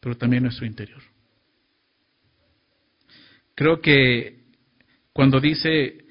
pero 0.00 0.16
también 0.16 0.42
nuestro 0.42 0.66
interior. 0.66 1.02
Creo 3.54 3.80
que 3.80 4.40
cuando 5.12 5.40
dice 5.40 6.04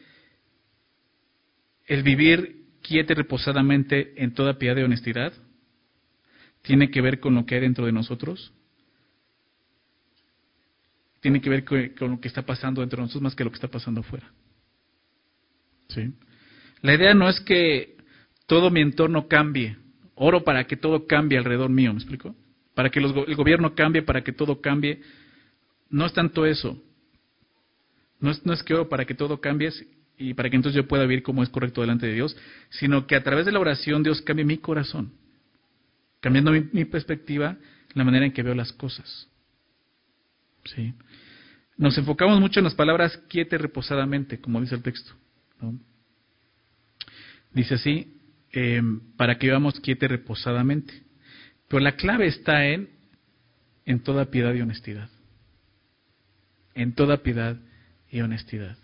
el 1.88 2.04
vivir 2.04 2.68
quiete 2.82 3.16
reposadamente 3.16 4.24
en 4.24 4.34
toda 4.34 4.60
piedad 4.60 4.78
y 4.78 4.84
honestidad, 4.84 5.34
tiene 6.62 6.92
que 6.92 7.02
ver 7.02 7.20
con 7.20 7.34
lo 7.36 7.46
que 7.46 7.56
hay 7.56 7.62
dentro 7.62 7.86
de 7.86 7.92
nosotros. 7.92 8.54
Tiene 11.22 11.42
que 11.42 11.50
ver 11.50 11.66
con 11.66 12.12
lo 12.12 12.20
que 12.22 12.28
está 12.28 12.44
pasando 12.44 12.82
dentro 12.82 12.98
de 12.98 13.04
nosotros 13.04 13.24
más 13.24 13.36
que 13.36 13.44
lo 13.44 13.50
que 13.50 13.56
está 13.56 13.68
pasando 13.68 14.02
afuera. 14.02 14.32
¿Sí? 15.90 16.14
La 16.82 16.94
idea 16.94 17.14
no 17.14 17.28
es 17.28 17.40
que 17.42 17.98
todo 18.46 18.70
mi 18.70 18.82
entorno 18.82 19.28
cambie. 19.28 19.78
Oro 20.16 20.44
para 20.44 20.66
que 20.66 20.78
todo 20.78 21.08
cambie 21.08 21.38
alrededor 21.38 21.70
mío, 21.70 21.92
¿me 21.92 22.00
explico? 22.00 22.36
Para 22.80 22.90
que 22.90 23.00
el 23.00 23.36
gobierno 23.36 23.76
cambie, 23.76 24.04
para 24.04 24.24
que 24.24 24.32
todo 24.32 24.62
cambie. 24.62 25.02
No 25.90 26.06
es 26.06 26.14
tanto 26.14 26.46
eso. 26.46 26.82
No 28.22 28.32
es, 28.32 28.64
que 28.64 28.74
oro 28.74 28.88
para 28.88 29.04
que 29.04 29.14
todo 29.14 29.42
cambie 29.42 29.70
y 30.18 30.34
para 30.34 30.50
que 30.50 30.56
entonces 30.56 30.78
yo 30.82 30.88
pueda 30.88 31.04
vivir 31.04 31.22
como 31.22 31.44
es 31.44 31.50
correcto 31.50 31.82
delante 31.82 32.08
de 32.08 32.14
Dios, 32.14 32.38
sino 32.70 33.06
que 33.06 33.18
a 33.18 33.22
través 33.22 33.46
de 33.46 33.52
la 33.52 33.60
oración 33.60 34.02
Dios 34.02 34.22
cambie 34.22 34.46
mi 34.46 34.60
corazón, 34.60 35.12
cambiando 36.22 36.54
mi, 36.54 36.86
perspectiva, 36.86 37.58
la 37.96 38.06
manera 38.06 38.26
en 38.26 38.32
que 38.32 38.44
veo 38.44 38.56
las 38.56 38.72
cosas. 38.72 39.28
¿Sí? 40.64 40.94
Nos 41.76 41.98
enfocamos 41.98 42.40
mucho 42.40 42.62
en 42.62 42.64
las 42.64 42.76
palabras 42.76 43.18
quiete 43.28 43.58
reposadamente, 43.58 44.40
como 44.40 44.62
dice 44.62 44.76
el 44.76 44.84
texto. 44.84 45.12
Dice 47.52 47.74
así, 47.74 48.22
em, 48.54 49.02
para 49.18 49.38
que 49.38 49.48
vivamos 49.48 49.82
quiete 49.82 50.08
reposadamente. 50.08 51.09
Pero 51.70 51.80
la 51.82 51.94
clave 51.94 52.28
está 52.28 52.66
en, 52.66 52.90
en 53.86 54.02
toda 54.02 54.26
piedad 54.26 54.54
y 54.54 54.62
honestidad. 54.62 55.10
En 56.74 56.94
toda 56.94 57.18
piedad 57.18 57.58
y 58.10 58.22
honestidad. 58.22 58.76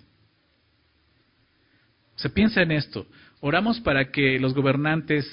Se 2.15 2.29
piensa 2.29 2.61
en 2.61 2.71
esto. 2.71 3.07
Oramos 3.41 3.81
para 3.81 4.11
que 4.11 4.39
los 4.39 4.53
gobernantes 4.53 5.25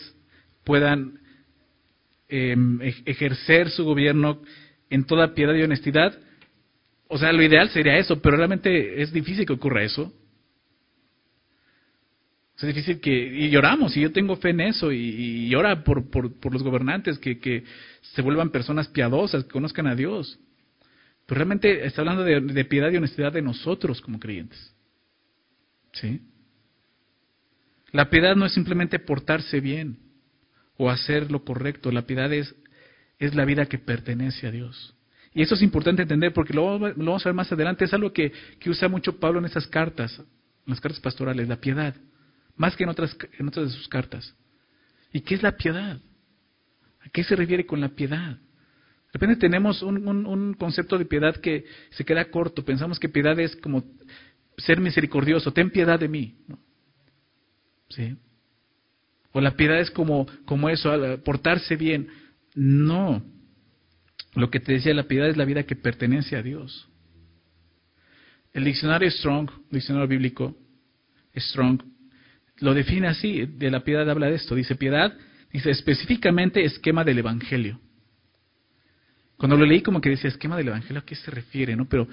puedan 0.65 1.21
em, 2.29 2.81
ejercer 3.05 3.71
su 3.71 3.85
gobierno 3.85 4.43
en 4.91 5.05
toda 5.05 5.35
piedad 5.35 5.55
y 5.55 5.63
honestidad. 5.63 6.19
O 7.09 7.19
sea, 7.19 7.33
lo 7.33 7.43
ideal 7.43 7.69
sería 7.69 7.99
eso, 7.99 8.21
pero 8.23 8.39
realmente 8.39 9.03
es 9.03 9.13
difícil 9.13 9.47
que 9.47 9.53
ocurra 9.53 9.85
eso. 9.85 10.13
Es 12.63 12.69
difícil 12.69 13.01
que, 13.01 13.11
y 13.11 13.51
lloramos, 13.51 13.97
y 13.97 14.03
yo 14.03 14.13
tengo 14.13 14.37
fe 14.37 14.51
en 14.51 14.61
eso, 14.61 14.93
y, 14.93 15.49
llora 15.49 15.83
por, 15.83 16.09
por, 16.09 16.53
los 16.53 16.63
gobernantes, 16.63 17.19
que, 17.19 17.41
que, 17.41 17.65
se 18.03 18.23
vuelvan 18.23 18.51
personas 18.51 18.87
piadosas, 18.87 19.45
que 19.45 19.51
conozcan 19.51 19.89
a 19.89 19.97
Dios. 19.97 20.39
Pero 21.27 21.39
realmente 21.39 21.85
está 21.85 22.03
hablando 22.03 22.23
de, 22.23 22.65
piedad 22.67 22.93
y 22.93 22.97
honestidad 22.97 23.33
de 23.33 23.43
nosotros 23.43 24.01
como 24.01 24.21
creyentes. 24.21 24.73
¿Sí? 25.93 26.21
La 27.91 28.11
piedad 28.11 28.37
no 28.37 28.47
es 28.47 28.53
simplemente 28.53 29.01
portarse 29.01 29.61
bien 29.61 29.99
o 30.77 30.89
hacer 30.89 31.33
lo 31.33 31.45
correcto, 31.45 31.91
la 31.91 32.07
piedad 32.07 32.33
es, 32.33 32.55
es 33.19 33.35
la 33.35 33.45
vida 33.45 33.67
que 33.67 33.79
pertenece 33.79 34.47
a 34.47 34.53
Dios. 34.53 34.95
Y 35.35 35.43
eso 35.43 35.57
es 35.57 35.63
importante 35.63 36.03
entender 36.03 36.33
porque 36.33 36.55
lo, 36.55 36.79
vamos 36.79 37.27
a 37.27 37.29
ver 37.29 37.35
más 37.35 37.51
adelante, 37.51 37.87
es 37.87 37.93
algo 37.93 38.13
que, 38.13 38.33
que, 38.61 38.71
usa 38.71 38.89
mucho 38.89 39.19
Pablo 39.19 39.41
en 39.41 39.47
esas 39.47 39.67
cartas, 39.67 40.17
en 40.19 40.27
las 40.67 40.81
cartas 40.81 41.01
pastorales, 41.01 41.49
la 41.49 41.57
piedad, 41.57 41.95
más 42.57 42.77
que 42.77 42.85
en 42.85 42.91
otras, 42.91 43.17
en 43.39 43.49
otras 43.49 43.71
de 43.71 43.77
sus 43.77 43.89
cartas. 43.89 44.35
¿Y 45.13 45.21
qué 45.21 45.35
es 45.35 45.43
la 45.43 45.57
piedad? 45.57 45.99
¿A 47.01 47.09
qué 47.11 47.25
se 47.25 47.37
refiere 47.37 47.67
con 47.67 47.81
la 47.81 47.89
piedad? 47.89 48.37
De 48.37 49.19
repente 49.19 49.37
tenemos 49.37 49.83
un, 49.83 50.07
un, 50.09 50.55
concepto 50.55 50.97
de 50.97 51.05
piedad 51.05 51.37
que 51.37 51.65
se 51.91 52.05
queda 52.05 52.31
corto, 52.31 52.65
pensamos 52.65 52.99
que 52.99 53.11
piedad 53.11 53.39
es 53.39 53.55
como 53.57 53.85
ser 54.57 54.81
misericordioso, 54.81 55.53
ten 55.53 55.71
piedad 55.71 56.01
de 56.01 56.09
mí. 56.09 56.37
¿Sí? 57.91 58.17
O 59.33 59.41
la 59.41 59.55
piedad 59.57 59.81
es 59.81 59.91
como, 59.91 60.27
como 60.45 60.69
eso, 60.69 60.91
portarse 61.25 61.77
bien. 61.77 62.09
No. 62.55 63.23
Lo 64.35 64.51
que 64.51 64.61
te 64.61 64.73
decía, 64.73 64.95
la 64.95 65.09
piedad 65.09 65.29
es 65.29 65.37
la 65.37 65.45
vida 65.45 65.65
que 65.65 65.77
pertenece 65.77 66.37
a 66.37 66.43
Dios. 66.43 66.89
El 68.53 68.65
diccionario 68.65 69.11
Strong, 69.11 69.51
diccionario 69.71 70.09
bíblico 70.09 70.57
Strong, 71.35 71.83
lo 72.63 72.75
define 72.75 73.09
así, 73.09 73.45
de 73.47 73.71
la 73.71 73.85
piedad 73.85 74.09
habla 74.09 74.29
de 74.29 74.37
esto. 74.37 74.55
Dice 74.55 74.77
piedad, 74.77 75.13
dice 75.53 75.71
específicamente 75.71 76.65
esquema 76.65 77.05
del 77.05 77.19
Evangelio. 77.19 77.81
Cuando 79.37 79.57
lo 79.57 79.67
leí 79.67 79.83
como 79.83 80.01
que 80.01 80.11
decía 80.11 80.31
esquema 80.31 80.57
del 80.57 80.69
Evangelio, 80.69 81.01
¿a 81.01 81.05
qué 81.05 81.17
se 81.17 81.31
refiere? 81.31 81.75
¿no? 81.75 81.89
Pero 81.89 82.07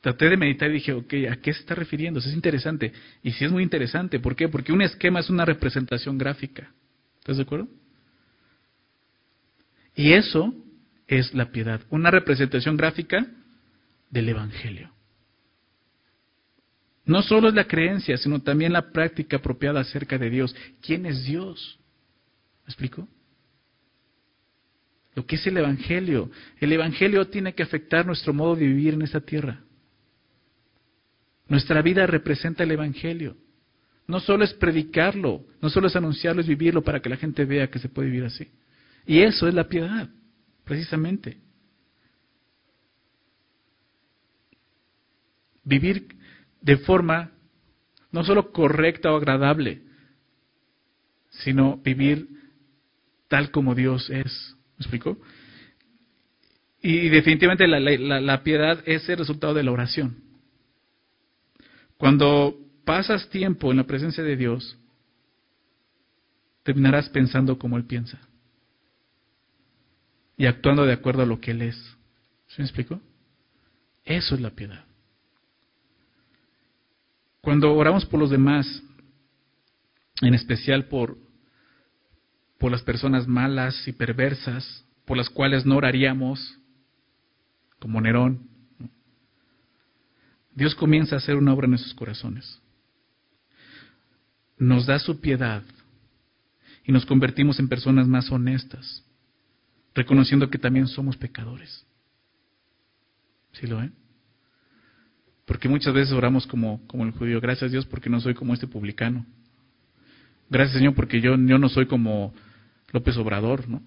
traté 0.00 0.28
de 0.28 0.36
meditar 0.36 0.70
y 0.70 0.74
dije, 0.74 0.92
ok, 0.92 1.12
¿a 1.30 1.36
qué 1.36 1.52
se 1.52 1.60
está 1.60 1.74
refiriendo? 1.74 2.20
es 2.20 2.32
interesante. 2.32 2.92
Y 3.22 3.32
sí 3.32 3.44
es 3.44 3.50
muy 3.50 3.62
interesante. 3.64 4.20
¿Por 4.20 4.36
qué? 4.36 4.48
Porque 4.48 4.72
un 4.72 4.80
esquema 4.80 5.20
es 5.20 5.28
una 5.28 5.44
representación 5.44 6.16
gráfica. 6.16 6.72
¿Estás 7.18 7.36
de 7.36 7.42
acuerdo? 7.42 7.68
Y 9.96 10.12
eso 10.12 10.54
es 11.08 11.34
la 11.34 11.50
piedad, 11.50 11.80
una 11.90 12.10
representación 12.10 12.76
gráfica 12.76 13.26
del 14.08 14.28
Evangelio. 14.28 14.92
No 17.10 17.22
solo 17.22 17.48
es 17.48 17.54
la 17.54 17.66
creencia, 17.66 18.16
sino 18.16 18.40
también 18.40 18.72
la 18.72 18.92
práctica 18.92 19.38
apropiada 19.38 19.80
acerca 19.80 20.16
de 20.16 20.30
Dios. 20.30 20.54
¿Quién 20.80 21.06
es 21.06 21.24
Dios? 21.24 21.80
¿Me 22.62 22.66
explico? 22.66 23.08
Lo 25.16 25.26
que 25.26 25.34
es 25.34 25.44
el 25.44 25.56
Evangelio. 25.56 26.30
El 26.60 26.72
Evangelio 26.72 27.26
tiene 27.26 27.52
que 27.52 27.64
afectar 27.64 28.06
nuestro 28.06 28.32
modo 28.32 28.54
de 28.54 28.64
vivir 28.64 28.94
en 28.94 29.02
esta 29.02 29.20
tierra. 29.20 29.60
Nuestra 31.48 31.82
vida 31.82 32.06
representa 32.06 32.62
el 32.62 32.70
Evangelio. 32.70 33.36
No 34.06 34.20
solo 34.20 34.44
es 34.44 34.54
predicarlo, 34.54 35.44
no 35.60 35.68
solo 35.68 35.88
es 35.88 35.96
anunciarlo, 35.96 36.42
es 36.42 36.46
vivirlo 36.46 36.80
para 36.80 37.02
que 37.02 37.08
la 37.08 37.16
gente 37.16 37.44
vea 37.44 37.68
que 37.68 37.80
se 37.80 37.88
puede 37.88 38.08
vivir 38.08 38.26
así. 38.26 38.48
Y 39.04 39.18
eso 39.18 39.48
es 39.48 39.54
la 39.54 39.66
piedad, 39.66 40.08
precisamente. 40.62 41.38
Vivir 45.64 46.19
de 46.60 46.76
forma 46.78 47.32
no 48.12 48.24
solo 48.24 48.52
correcta 48.52 49.12
o 49.12 49.16
agradable, 49.16 49.82
sino 51.30 51.76
vivir 51.78 52.28
tal 53.28 53.50
como 53.50 53.74
Dios 53.74 54.10
es. 54.10 54.56
¿Me 54.76 54.82
explico? 54.82 55.18
Y 56.82 57.08
definitivamente 57.08 57.68
la, 57.68 58.20
la 58.20 58.42
piedad 58.42 58.82
es 58.86 59.08
el 59.08 59.18
resultado 59.18 59.54
de 59.54 59.62
la 59.62 59.72
oración. 59.72 60.24
Cuando 61.96 62.56
pasas 62.84 63.28
tiempo 63.28 63.70
en 63.70 63.76
la 63.76 63.84
presencia 63.84 64.24
de 64.24 64.36
Dios, 64.36 64.78
terminarás 66.62 67.08
pensando 67.10 67.58
como 67.58 67.76
Él 67.76 67.84
piensa 67.84 68.18
y 70.36 70.46
actuando 70.46 70.86
de 70.86 70.94
acuerdo 70.94 71.22
a 71.22 71.26
lo 71.26 71.38
que 71.38 71.50
Él 71.50 71.60
es. 71.60 71.76
¿Se 72.48 72.62
me 72.62 72.64
explico? 72.64 72.98
Eso 74.04 74.34
es 74.34 74.40
la 74.40 74.50
piedad. 74.50 74.86
Cuando 77.40 77.72
oramos 77.74 78.04
por 78.04 78.20
los 78.20 78.30
demás, 78.30 78.82
en 80.20 80.34
especial 80.34 80.86
por, 80.86 81.16
por 82.58 82.70
las 82.70 82.82
personas 82.82 83.26
malas 83.26 83.88
y 83.88 83.92
perversas, 83.92 84.84
por 85.06 85.16
las 85.16 85.30
cuales 85.30 85.64
no 85.64 85.76
oraríamos, 85.76 86.58
como 87.78 88.00
Nerón, 88.00 88.48
Dios 90.54 90.74
comienza 90.74 91.14
a 91.14 91.18
hacer 91.18 91.36
una 91.36 91.54
obra 91.54 91.64
en 91.64 91.70
nuestros 91.70 91.94
corazones. 91.94 92.60
Nos 94.58 94.84
da 94.84 94.98
su 94.98 95.20
piedad 95.20 95.62
y 96.84 96.92
nos 96.92 97.06
convertimos 97.06 97.58
en 97.58 97.68
personas 97.68 98.06
más 98.06 98.30
honestas, 98.30 99.02
reconociendo 99.94 100.50
que 100.50 100.58
también 100.58 100.86
somos 100.86 101.16
pecadores. 101.16 101.86
¿Sí 103.52 103.66
lo 103.66 103.78
ven? 103.78 103.94
Porque 105.50 105.68
muchas 105.68 105.92
veces 105.92 106.12
oramos 106.12 106.46
como, 106.46 106.86
como 106.86 107.04
el 107.04 107.10
judío, 107.10 107.40
gracias 107.40 107.72
Dios 107.72 107.84
porque 107.84 108.08
no 108.08 108.20
soy 108.20 108.34
como 108.34 108.54
este 108.54 108.68
publicano. 108.68 109.26
Gracias 110.48 110.76
Señor 110.76 110.94
porque 110.94 111.20
yo, 111.20 111.34
yo 111.36 111.58
no 111.58 111.68
soy 111.68 111.86
como 111.86 112.32
López 112.92 113.16
Obrador, 113.16 113.68
¿no? 113.68 113.82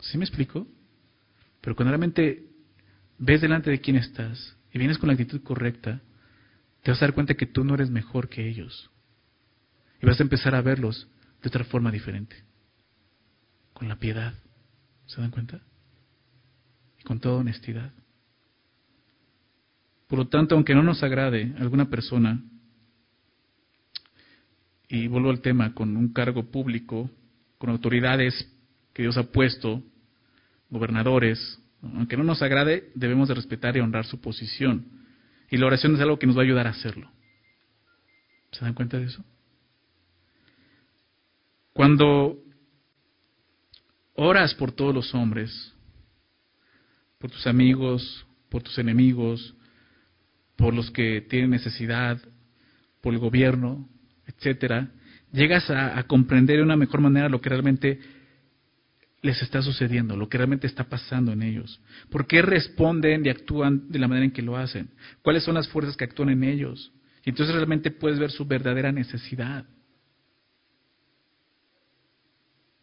¿Sí 0.00 0.18
me 0.18 0.24
explico? 0.24 0.66
Pero 1.60 1.76
cuando 1.76 1.92
realmente 1.92 2.48
ves 3.16 3.40
delante 3.40 3.70
de 3.70 3.80
quién 3.80 3.94
estás 3.94 4.56
y 4.72 4.78
vienes 4.80 4.98
con 4.98 5.06
la 5.06 5.12
actitud 5.12 5.40
correcta, 5.44 6.00
te 6.82 6.90
vas 6.90 7.00
a 7.00 7.04
dar 7.06 7.14
cuenta 7.14 7.34
que 7.34 7.46
tú 7.46 7.62
no 7.62 7.74
eres 7.74 7.88
mejor 7.88 8.28
que 8.28 8.48
ellos. 8.48 8.90
Y 10.02 10.06
vas 10.06 10.18
a 10.18 10.24
empezar 10.24 10.56
a 10.56 10.62
verlos 10.62 11.06
de 11.44 11.48
otra 11.48 11.62
forma 11.62 11.92
diferente. 11.92 12.34
Con 13.72 13.88
la 13.88 14.00
piedad. 14.00 14.34
¿Se 15.06 15.20
dan 15.20 15.30
cuenta? 15.30 15.60
Y 16.98 17.04
con 17.04 17.20
toda 17.20 17.36
honestidad. 17.36 17.92
Por 20.10 20.18
lo 20.18 20.26
tanto, 20.26 20.56
aunque 20.56 20.74
no 20.74 20.82
nos 20.82 21.04
agrade 21.04 21.54
alguna 21.60 21.88
persona, 21.88 22.42
y 24.88 25.06
vuelvo 25.06 25.30
al 25.30 25.40
tema, 25.40 25.72
con 25.72 25.96
un 25.96 26.12
cargo 26.12 26.50
público, 26.50 27.08
con 27.58 27.70
autoridades 27.70 28.34
que 28.92 29.02
Dios 29.02 29.16
ha 29.16 29.30
puesto, 29.30 29.84
gobernadores, 30.68 31.62
aunque 31.80 32.16
no 32.16 32.24
nos 32.24 32.42
agrade, 32.42 32.90
debemos 32.96 33.28
de 33.28 33.34
respetar 33.34 33.76
y 33.76 33.80
honrar 33.80 34.04
su 34.04 34.20
posición. 34.20 34.84
Y 35.48 35.56
la 35.58 35.66
oración 35.66 35.94
es 35.94 36.00
algo 36.00 36.18
que 36.18 36.26
nos 36.26 36.36
va 36.36 36.40
a 36.40 36.44
ayudar 36.44 36.66
a 36.66 36.70
hacerlo. 36.70 37.08
¿Se 38.50 38.64
dan 38.64 38.74
cuenta 38.74 38.98
de 38.98 39.06
eso? 39.06 39.24
Cuando 41.72 42.36
oras 44.14 44.56
por 44.56 44.72
todos 44.72 44.92
los 44.92 45.14
hombres, 45.14 45.72
por 47.20 47.30
tus 47.30 47.46
amigos, 47.46 48.26
por 48.48 48.64
tus 48.64 48.76
enemigos, 48.76 49.54
por 50.60 50.74
los 50.74 50.90
que 50.90 51.22
tienen 51.22 51.50
necesidad, 51.50 52.20
por 53.00 53.14
el 53.14 53.18
gobierno, 53.18 53.88
etcétera, 54.26 54.90
llegas 55.32 55.70
a, 55.70 56.02
comprender 56.02 56.58
de 56.58 56.62
una 56.62 56.76
mejor 56.76 57.00
manera 57.00 57.30
lo 57.30 57.40
que 57.40 57.48
realmente 57.48 57.98
les 59.22 59.40
está 59.40 59.62
sucediendo, 59.62 60.16
lo 60.16 60.28
que 60.28 60.36
realmente 60.36 60.66
está 60.66 60.84
pasando 60.84 61.32
en 61.32 61.42
ellos. 61.42 61.80
¿Por 62.10 62.26
qué 62.26 62.42
responden 62.42 63.24
y 63.24 63.30
actúan 63.30 63.90
de 63.90 63.98
la 63.98 64.06
manera 64.06 64.26
en 64.26 64.32
que 64.32 64.42
lo 64.42 64.56
hacen? 64.58 64.90
¿Cuáles 65.22 65.44
son 65.44 65.54
las 65.54 65.66
fuerzas 65.66 65.96
que 65.96 66.04
actúan 66.04 66.28
en 66.28 66.44
ellos? 66.44 66.92
Y 67.24 67.30
entonces 67.30 67.54
realmente 67.54 67.90
puedes 67.90 68.18
ver 68.18 68.30
su 68.30 68.44
verdadera 68.44 68.92
necesidad. 68.92 69.64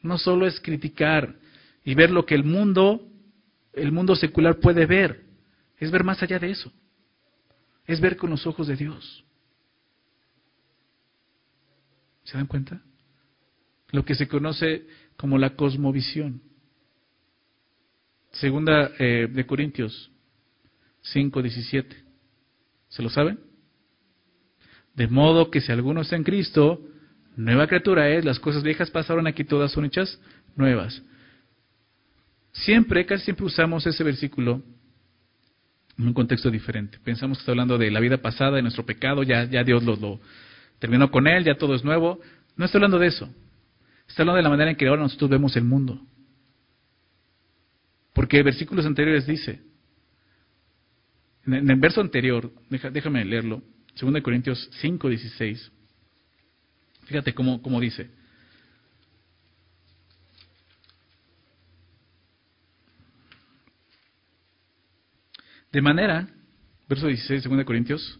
No 0.01 0.17
solo 0.17 0.47
es 0.47 0.59
criticar 0.59 1.35
y 1.85 1.93
ver 1.93 2.09
lo 2.09 2.25
que 2.25 2.33
el 2.33 2.43
mundo, 2.43 3.07
el 3.73 3.91
mundo 3.91 4.15
secular 4.15 4.59
puede 4.59 4.87
ver, 4.87 5.25
es 5.77 5.91
ver 5.91 6.03
más 6.03 6.23
allá 6.23 6.39
de 6.39 6.49
eso. 6.49 6.71
Es 7.87 8.01
ver 8.01 8.17
con 8.17 8.29
los 8.29 8.45
ojos 8.45 8.67
de 8.67 8.75
Dios. 8.75 9.23
¿Se 12.25 12.37
dan 12.37 12.47
cuenta? 12.47 12.81
Lo 13.91 14.03
que 14.03 14.15
se 14.15 14.27
conoce 14.27 14.85
como 15.15 15.37
la 15.37 15.55
cosmovisión. 15.55 16.41
Segunda 18.33 18.91
eh, 18.99 19.27
de 19.31 19.45
Corintios 19.47 20.11
5, 21.01 21.41
17. 21.41 22.03
¿Se 22.89 23.01
lo 23.01 23.09
saben? 23.09 23.39
De 24.93 25.07
modo 25.07 25.49
que 25.49 25.61
si 25.61 25.71
alguno 25.71 26.01
está 26.01 26.17
en 26.17 26.23
Cristo, 26.23 26.81
nueva 27.37 27.67
criatura 27.67 28.09
es, 28.09 28.25
las 28.25 28.39
cosas 28.39 28.63
viejas 28.63 28.91
pasaron 28.91 29.27
aquí, 29.27 29.45
todas 29.45 29.71
son 29.71 29.85
hechas 29.85 30.19
nuevas. 30.55 31.01
Siempre, 32.51 33.05
casi 33.05 33.25
siempre 33.25 33.45
usamos 33.45 33.85
ese 33.85 34.03
versículo 34.03 34.63
en 35.97 36.07
un 36.07 36.13
contexto 36.13 36.51
diferente. 36.51 36.99
Pensamos 37.03 37.37
que 37.37 37.41
está 37.41 37.51
hablando 37.51 37.77
de 37.77 37.89
la 37.91 37.99
vida 37.99 38.17
pasada, 38.17 38.57
de 38.57 38.61
nuestro 38.61 38.85
pecado, 38.85 39.23
ya, 39.23 39.45
ya 39.45 39.63
Dios 39.63 39.83
lo, 39.83 39.95
lo 39.95 40.19
terminó 40.79 41.09
con 41.09 41.27
él, 41.27 41.43
ya 41.43 41.55
todo 41.55 41.75
es 41.75 41.83
nuevo. 41.83 42.19
No 42.55 42.65
está 42.65 42.77
hablando 42.77 42.99
de 42.99 43.07
eso. 43.07 43.29
Está 44.07 44.23
hablando 44.23 44.37
de 44.37 44.43
la 44.43 44.49
manera 44.49 44.71
en 44.71 44.77
que 44.77 44.87
ahora 44.87 45.01
nosotros 45.01 45.29
vemos 45.29 45.55
el 45.55 45.63
mundo. 45.63 45.99
Porque 48.13 48.41
versículos 48.41 48.85
anteriores 48.85 49.27
dice, 49.27 49.61
en 51.45 51.69
el 51.69 51.79
verso 51.79 52.01
anterior, 52.01 52.51
déjame 52.69 53.23
leerlo, 53.23 53.61
2 53.99 54.21
Corintios 54.21 54.69
5, 54.81 55.09
16. 55.09 55.71
Fíjate 57.05 57.33
cómo, 57.33 57.61
cómo 57.61 57.79
dice. 57.79 58.09
De 65.71 65.81
manera, 65.81 66.27
verso 66.87 67.07
16, 67.07 67.43
2 67.43 67.65
Corintios 67.65 68.19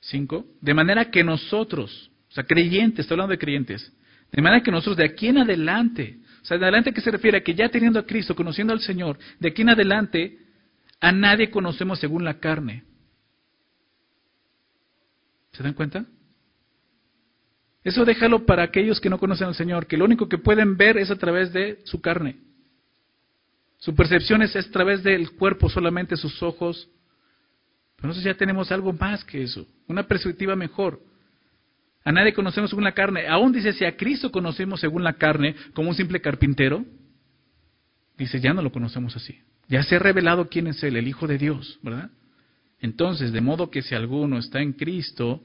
5, 0.00 0.46
de 0.60 0.74
manera 0.74 1.10
que 1.10 1.24
nosotros, 1.24 2.10
o 2.30 2.32
sea, 2.32 2.44
creyentes, 2.44 3.00
está 3.00 3.14
hablando 3.14 3.32
de 3.32 3.38
creyentes, 3.38 3.92
de 4.30 4.42
manera 4.42 4.62
que 4.62 4.70
nosotros 4.70 4.96
de 4.96 5.04
aquí 5.04 5.28
en 5.28 5.38
adelante, 5.38 6.18
o 6.42 6.44
sea, 6.44 6.58
de 6.58 6.64
adelante 6.64 6.92
que 6.92 7.00
se 7.00 7.10
refiere 7.10 7.38
a 7.38 7.42
que 7.42 7.54
ya 7.54 7.68
teniendo 7.68 7.98
a 7.98 8.06
Cristo, 8.06 8.36
conociendo 8.36 8.72
al 8.72 8.80
Señor, 8.80 9.18
de 9.40 9.48
aquí 9.48 9.62
en 9.62 9.70
adelante, 9.70 10.38
a 11.00 11.12
nadie 11.12 11.50
conocemos 11.50 11.98
según 11.98 12.24
la 12.24 12.38
carne. 12.38 12.84
¿Se 15.52 15.62
dan 15.62 15.74
cuenta? 15.74 16.04
Eso 17.82 18.04
déjalo 18.04 18.44
para 18.44 18.64
aquellos 18.64 19.00
que 19.00 19.08
no 19.08 19.18
conocen 19.18 19.48
al 19.48 19.54
Señor, 19.54 19.86
que 19.86 19.96
lo 19.96 20.04
único 20.04 20.28
que 20.28 20.38
pueden 20.38 20.76
ver 20.76 20.98
es 20.98 21.10
a 21.10 21.16
través 21.16 21.52
de 21.52 21.80
su 21.84 22.00
carne. 22.00 22.36
Su 23.78 23.94
percepción 23.94 24.42
es 24.42 24.56
a 24.56 24.62
través 24.70 25.02
del 25.02 25.30
cuerpo 25.32 25.68
solamente, 25.68 26.16
sus 26.16 26.42
ojos. 26.42 26.88
Pero 27.96 28.08
nosotros 28.08 28.24
ya 28.24 28.38
tenemos 28.38 28.70
algo 28.72 28.92
más 28.92 29.24
que 29.24 29.42
eso, 29.42 29.66
una 29.86 30.06
perspectiva 30.06 30.56
mejor. 30.56 31.00
A 32.04 32.12
nadie 32.12 32.32
conocemos 32.32 32.70
según 32.70 32.84
la 32.84 32.92
carne. 32.92 33.26
Aún 33.26 33.52
dice, 33.52 33.72
si 33.72 33.84
a 33.84 33.96
Cristo 33.96 34.30
conocemos 34.30 34.80
según 34.80 35.02
la 35.02 35.14
carne 35.14 35.56
como 35.74 35.88
un 35.88 35.94
simple 35.96 36.20
carpintero, 36.20 36.84
dice, 38.16 38.40
ya 38.40 38.54
no 38.54 38.62
lo 38.62 38.70
conocemos 38.70 39.16
así. 39.16 39.40
Ya 39.68 39.82
se 39.82 39.96
ha 39.96 39.98
revelado 39.98 40.48
quién 40.48 40.68
es 40.68 40.82
Él, 40.84 40.96
el 40.96 41.08
Hijo 41.08 41.26
de 41.26 41.38
Dios, 41.38 41.80
¿verdad? 41.82 42.10
Entonces, 42.80 43.32
de 43.32 43.40
modo 43.40 43.70
que 43.70 43.82
si 43.82 43.94
alguno 43.94 44.38
está 44.38 44.60
en 44.60 44.74
Cristo, 44.74 45.42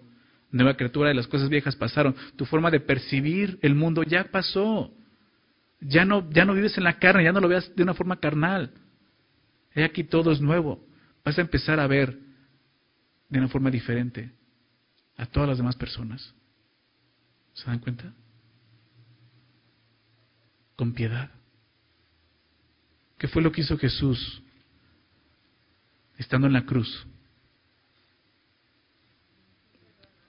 nueva 0.52 0.76
criatura 0.76 1.10
de 1.10 1.16
las 1.16 1.28
cosas 1.28 1.50
viejas 1.50 1.76
pasaron, 1.76 2.16
tu 2.36 2.46
forma 2.46 2.70
de 2.70 2.80
percibir 2.80 3.58
el 3.62 3.74
mundo 3.74 4.04
ya 4.04 4.26
pasó. 4.26 4.92
Ya 5.82 6.06
no, 6.06 6.30
ya 6.30 6.46
no 6.46 6.54
vives 6.54 6.78
en 6.78 6.84
la 6.84 7.00
carne, 7.00 7.24
ya 7.24 7.32
no 7.32 7.40
lo 7.40 7.48
veas 7.48 7.76
de 7.76 7.84
una 7.84 7.96
forma 7.96 8.20
carnal. 8.20 8.72
He 9.74 9.84
aquí 9.84 10.04
todo 10.04 10.32
es 10.32 10.40
nuevo. 10.40 10.86
Vas 11.26 11.38
a 11.38 11.42
empezar 11.42 11.80
a 11.80 11.88
ver 11.88 12.18
de 13.30 13.40
una 13.40 13.48
forma 13.48 13.72
diferente 13.72 14.32
a 15.18 15.26
todas 15.26 15.50
las 15.50 15.58
demás 15.58 15.76
personas. 15.76 16.34
¿Se 17.54 17.66
dan 17.66 17.80
cuenta? 17.80 18.14
Con 20.76 20.94
piedad. 20.94 21.32
¿Qué 23.18 23.28
fue 23.28 23.42
lo 23.42 23.52
que 23.52 23.62
hizo 23.62 23.78
Jesús 23.78 24.42
estando 26.18 26.48
en 26.48 26.54
la 26.54 26.66
cruz? 26.66 27.08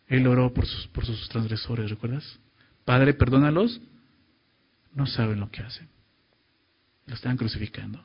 Él 0.09 0.26
oró 0.26 0.53
por 0.53 0.66
sus, 0.66 0.86
por 0.88 1.07
sus 1.07 1.28
transgresores, 1.28 1.90
¿recuerdas? 1.90 2.38
Padre, 2.84 3.14
perdónalos, 3.14 3.80
no 4.95 5.07
saben 5.07 5.40
lo 5.40 5.51
que 5.51 5.62
hacen. 5.62 5.88
Lo 7.07 7.14
están 7.14 7.36
crucificando. 7.36 8.05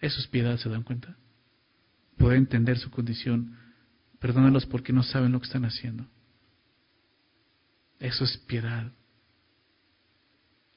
Eso 0.00 0.20
es 0.20 0.26
piedad, 0.26 0.56
¿se 0.58 0.68
dan 0.68 0.82
cuenta? 0.82 1.16
Poder 2.16 2.38
entender 2.38 2.78
su 2.78 2.90
condición. 2.90 3.58
Perdónalos 4.18 4.66
porque 4.66 4.92
no 4.92 5.02
saben 5.02 5.32
lo 5.32 5.40
que 5.40 5.46
están 5.46 5.64
haciendo. 5.64 6.06
Eso 7.98 8.24
es 8.24 8.36
piedad. 8.38 8.92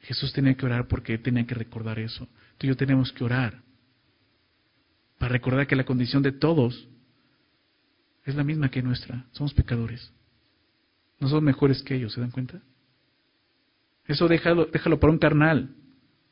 Jesús 0.01 0.31
tenía 0.33 0.55
que 0.55 0.65
orar 0.65 0.87
porque 0.87 1.17
tenía 1.17 1.45
que 1.45 1.55
recordar 1.55 1.99
eso. 1.99 2.27
Tú 2.57 2.65
y 2.65 2.69
yo 2.69 2.77
tenemos 2.77 3.11
que 3.11 3.23
orar 3.23 3.61
para 5.17 5.33
recordar 5.33 5.67
que 5.67 5.75
la 5.75 5.85
condición 5.85 6.23
de 6.23 6.31
todos 6.31 6.87
es 8.23 8.35
la 8.35 8.43
misma 8.43 8.69
que 8.69 8.81
nuestra. 8.81 9.25
Somos 9.31 9.53
pecadores. 9.53 10.11
No 11.19 11.27
somos 11.27 11.43
mejores 11.43 11.83
que 11.83 11.95
ellos, 11.95 12.13
¿se 12.13 12.21
dan 12.21 12.31
cuenta? 12.31 12.61
Eso 14.09 14.27
déjalo, 14.27 14.65
déjalo 14.65 14.99
para 14.99 15.13
un 15.13 15.19
carnal, 15.19 15.69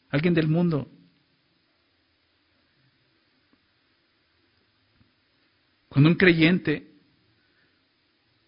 alguien 0.10 0.34
del 0.34 0.48
mundo. 0.48 0.90
Cuando 5.88 6.10
un 6.10 6.16
creyente 6.16 6.88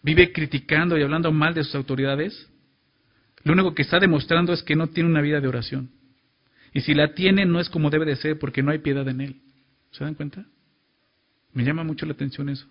vive 0.02 0.34
criticando 0.34 0.98
y 0.98 1.04
hablando 1.04 1.32
mal 1.32 1.54
de 1.54 1.64
sus 1.64 1.76
autoridades, 1.76 2.50
lo 3.44 3.54
único 3.54 3.76
que 3.76 3.84
está 3.84 4.00
demostrando 4.00 4.52
es 4.52 4.64
que 4.64 4.76
no 4.76 4.88
tiene 4.88 5.08
una 5.08 5.22
vida 5.22 5.40
de 5.40 5.48
oración. 5.48 5.92
Y 6.74 6.82
si 6.82 6.96
la 6.96 7.14
tiene, 7.14 7.46
no 7.46 7.60
es 7.60 7.70
como 7.70 7.92
debe 7.92 8.06
de 8.06 8.16
ser, 8.16 8.40
porque 8.40 8.64
no 8.64 8.72
hay 8.72 8.80
piedad 8.80 9.08
en 9.08 9.22
él. 9.22 9.42
¿Se 9.92 10.04
dan 10.04 10.16
cuenta? 10.16 10.44
Me 11.54 11.64
llama 11.64 11.84
mucho 11.84 12.08
la 12.08 12.14
atención 12.14 12.50
eso. 12.50 12.68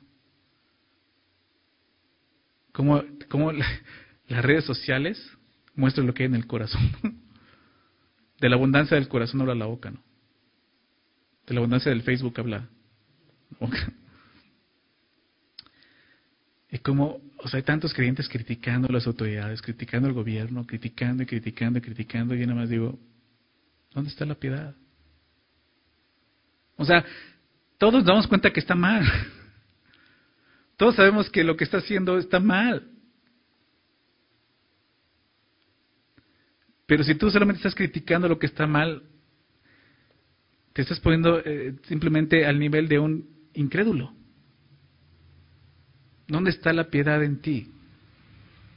Como, 2.73 3.05
como 3.29 3.53
las 4.27 4.45
redes 4.45 4.65
sociales 4.65 5.38
muestran 5.79 6.07
lo 6.07 6.13
que 6.13 6.25
hay 6.25 6.27
en 6.27 6.35
el 6.35 6.47
corazón. 6.47 6.83
De 8.41 8.49
la 8.49 8.57
abundancia 8.57 8.97
del 8.97 9.09
corazón 9.09 9.41
habla 9.41 9.55
la 9.55 9.67
boca, 9.67 9.91
¿no? 9.91 10.01
De 11.47 11.55
la 11.55 11.59
abundancia 11.59 11.91
del 11.91 12.03
Facebook 12.03 12.39
habla 12.39 12.69
la 13.51 13.59
boca. 13.59 13.93
Y 16.71 16.81
como, 16.81 17.23
o 17.39 17.49
sea, 17.49 17.57
hay 17.57 17.63
tantos 17.63 17.95
creyentes 17.95 18.29
criticando 18.29 18.89
las 18.89 19.07
autoridades, 19.07 19.63
criticando 19.63 20.07
al 20.07 20.13
gobierno, 20.13 20.67
criticando 20.67 21.23
y 21.23 21.27
criticando 21.27 21.79
y 21.79 21.81
criticando, 21.83 22.35
y 22.35 22.41
yo 22.41 22.47
nada 22.47 22.61
más 22.61 22.69
digo, 22.69 22.99
¿dónde 23.95 24.11
está 24.11 24.27
la 24.27 24.35
piedad? 24.35 24.75
O 26.77 26.85
sea, 26.85 27.03
todos 27.79 28.05
damos 28.05 28.27
cuenta 28.27 28.53
que 28.53 28.61
está 28.61 28.75
mal. 28.75 29.03
Todos 30.77 30.97
sabemos 30.97 31.31
que 31.31 31.43
lo 31.43 31.57
que 31.57 31.65
está 31.65 31.79
haciendo 31.79 32.19
está 32.19 32.39
mal. 32.39 32.87
Pero 36.89 37.05
si 37.05 37.15
tú 37.17 37.31
solamente 37.31 37.59
estás 37.59 37.75
criticando 37.75 38.29
lo 38.29 38.39
que 38.39 38.47
está 38.47 38.67
mal, 38.67 39.03
te 40.73 40.81
estás 40.81 40.99
poniendo 41.01 41.39
eh, 41.45 41.75
simplemente 41.87 42.47
al 42.47 42.59
nivel 42.59 42.89
de 42.89 42.99
un 42.99 43.29
incrédulo. 43.53 44.11
¿Dónde 46.27 46.49
está 46.49 46.73
la 46.73 46.89
piedad 46.89 47.23
en 47.23 47.43
ti? 47.43 47.71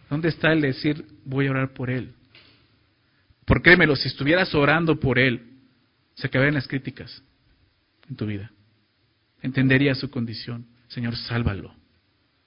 ¿Dónde 0.09 0.27
está 0.27 0.51
el 0.51 0.59
decir, 0.59 1.05
voy 1.23 1.47
a 1.47 1.51
orar 1.51 1.73
por 1.73 1.89
él? 1.89 2.11
Porque 3.45 3.63
créemelo, 3.63 3.95
si 3.95 4.09
estuvieras 4.09 4.53
orando 4.55 4.99
por 4.99 5.17
él, 5.17 5.43
se 6.15 6.27
acabarían 6.27 6.55
las 6.55 6.67
críticas 6.67 7.23
en 8.09 8.17
tu 8.17 8.25
vida. 8.25 8.51
Entenderías 9.41 9.97
su 9.97 10.11
condición. 10.11 10.65
Señor, 10.89 11.15
sálvalo. 11.15 11.73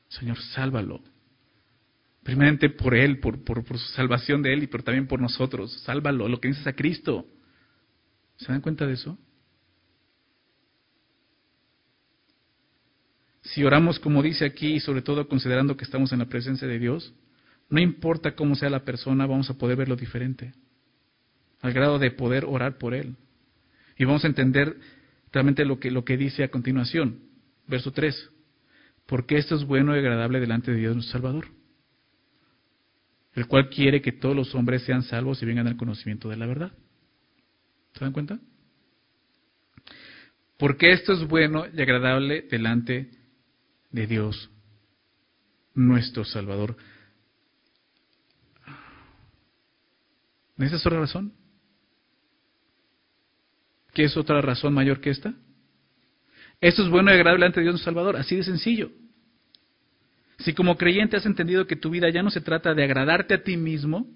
Señor, 0.09 0.37
sálvalo. 0.37 1.03
Primeramente 2.25 2.71
por 2.71 2.95
él, 2.95 3.21
por, 3.21 3.45
por, 3.45 3.63
por, 3.65 3.79
su 3.79 3.87
salvación 3.93 4.43
de 4.43 4.55
él 4.55 4.63
y 4.63 4.67
pero 4.67 4.83
también 4.83 5.07
por 5.07 5.21
nosotros. 5.21 5.71
Sálvalo, 5.83 6.27
lo 6.27 6.41
que 6.41 6.49
dices 6.49 6.67
a 6.67 6.73
Cristo. 6.73 7.27
¿Se 8.39 8.51
dan 8.51 8.63
cuenta 8.63 8.87
de 8.87 8.95
eso? 8.95 9.19
Si 13.43 13.63
oramos 13.63 14.01
como 14.01 14.23
dice 14.23 14.47
aquí, 14.47 14.75
y 14.75 14.81
sobre 14.81 15.03
todo 15.03 15.29
considerando 15.29 15.77
que 15.77 15.85
estamos 15.85 16.13
en 16.13 16.21
la 16.21 16.25
presencia 16.25 16.67
de 16.67 16.79
Dios, 16.79 17.13
no 17.69 17.79
importa 17.79 18.35
cómo 18.35 18.55
sea 18.55 18.71
la 18.71 18.85
persona, 18.85 19.27
vamos 19.27 19.51
a 19.51 19.59
poder 19.59 19.77
verlo 19.77 19.95
diferente, 19.95 20.55
al 21.61 21.75
grado 21.75 21.99
de 21.99 22.11
poder 22.11 22.47
orar 22.47 22.79
por 22.79 22.95
él. 22.95 23.17
Y 23.99 24.05
vamos 24.07 24.25
a 24.25 24.29
entender 24.29 24.79
realmente 25.31 25.67
lo 25.67 25.79
que, 25.79 25.91
lo 25.91 26.07
que 26.07 26.17
dice 26.17 26.43
a 26.43 26.49
continuación, 26.49 27.19
verso 27.69 27.93
3, 27.93 28.31
porque 29.07 29.37
esto 29.37 29.57
es 29.57 29.65
bueno 29.65 29.95
y 29.95 29.99
agradable 29.99 30.41
delante 30.41 30.71
de 30.71 30.79
Dios 30.79 30.95
nuestro 30.95 31.13
Salvador, 31.13 31.49
el 33.35 33.47
cual 33.47 33.69
quiere 33.69 34.01
que 34.01 34.13
todos 34.13 34.37
los 34.37 34.55
hombres 34.55 34.83
sean 34.85 35.03
salvos 35.03 35.43
y 35.43 35.47
vengan 35.47 35.67
al 35.67 35.77
conocimiento 35.77 36.29
de 36.29 36.37
la 36.37 36.47
verdad. 36.47 36.73
¿Se 37.93 38.05
dan 38.05 38.13
cuenta? 38.13 38.39
Porque 40.57 40.93
esto 40.93 41.13
es 41.13 41.27
bueno 41.27 41.65
y 41.73 41.81
agradable 41.81 42.43
delante 42.43 43.11
de 43.91 44.07
Dios, 44.07 44.51
nuestro 45.75 46.25
Salvador. 46.25 46.77
¿Esa 50.59 50.77
es 50.77 50.87
otra 50.87 51.01
razón? 51.01 51.33
¿Qué 53.93 54.05
es 54.05 54.17
otra 54.17 54.41
razón 54.41 54.75
mayor 54.75 55.01
que 55.01 55.11
esta? 55.11 55.35
Esto 56.61 56.83
es 56.83 56.89
bueno 56.89 57.11
y 57.11 57.15
agradable 57.15 57.47
ante 57.47 57.61
Dios 57.61 57.75
nuestro 57.75 57.93
Salvador, 57.93 58.17
así 58.17 58.37
de 58.37 58.45
sencillo. 58.45 58.91
Si 60.39 60.53
como 60.53 60.77
creyente 60.77 61.17
has 61.17 61.27
entendido 61.27 61.67
que 61.67 61.77
tu 61.77 61.91
vida 61.91 62.11
ya 62.11 62.23
no 62.23 62.31
se 62.31 62.41
trata 62.41 62.75
de 62.75 62.85
agradarte 62.85 63.35
a 63.35 63.43
ti 63.43 63.57
mismo, 63.57 64.07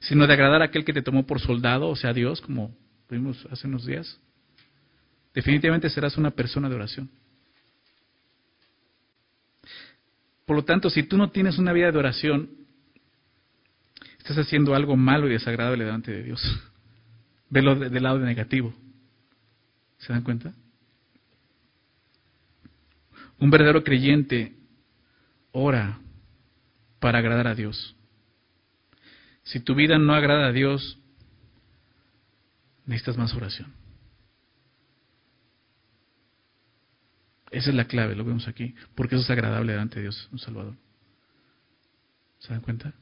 sino 0.00 0.26
de 0.26 0.32
agradar 0.32 0.62
a 0.62 0.66
aquel 0.66 0.84
que 0.84 0.92
te 0.92 1.02
tomó 1.02 1.26
por 1.26 1.40
soldado, 1.40 1.88
o 1.88 1.96
sea, 1.96 2.12
Dios, 2.12 2.40
como 2.40 2.76
vimos 3.08 3.46
hace 3.50 3.66
unos 3.66 3.86
días, 3.86 4.20
definitivamente 5.34 5.90
serás 5.90 6.16
una 6.16 6.30
persona 6.30 6.68
de 6.68 6.74
oración. 6.74 7.10
Por 10.44 10.56
lo 10.56 10.64
tanto, 10.64 10.90
si 10.90 11.02
tú 11.02 11.16
no 11.16 11.30
tienes 11.30 11.58
una 11.58 11.72
vida 11.72 11.90
de 11.90 11.98
oración, 11.98 12.50
estás 14.18 14.36
haciendo 14.38 14.74
algo 14.74 14.96
malo 14.96 15.26
y 15.26 15.32
desagradable 15.32 15.84
delante 15.84 16.12
de 16.12 16.22
Dios. 16.22 16.40
Velo 17.50 17.74
del 17.76 18.02
lado 18.02 18.18
negativo. 18.18 18.74
¿Se 19.98 20.12
dan 20.12 20.22
cuenta? 20.22 20.52
Un 23.38 23.50
verdadero 23.50 23.82
creyente 23.82 24.54
ora 25.54 26.00
para 26.98 27.18
agradar 27.18 27.46
a 27.46 27.54
Dios. 27.54 27.96
Si 29.44 29.60
tu 29.60 29.74
vida 29.74 29.98
no 29.98 30.12
agrada 30.14 30.48
a 30.48 30.52
Dios, 30.52 30.98
necesitas 32.84 33.16
más 33.16 33.32
oración. 33.34 33.72
Esa 37.50 37.70
es 37.70 37.76
la 37.76 37.86
clave, 37.86 38.16
lo 38.16 38.24
vemos 38.24 38.48
aquí, 38.48 38.74
porque 38.96 39.14
eso 39.14 39.22
es 39.22 39.30
agradable 39.30 39.72
delante 39.72 39.96
de 39.96 40.02
Dios, 40.02 40.28
un 40.32 40.40
Salvador. 40.40 40.74
¿Se 42.40 42.52
dan 42.52 42.60
cuenta? 42.60 42.92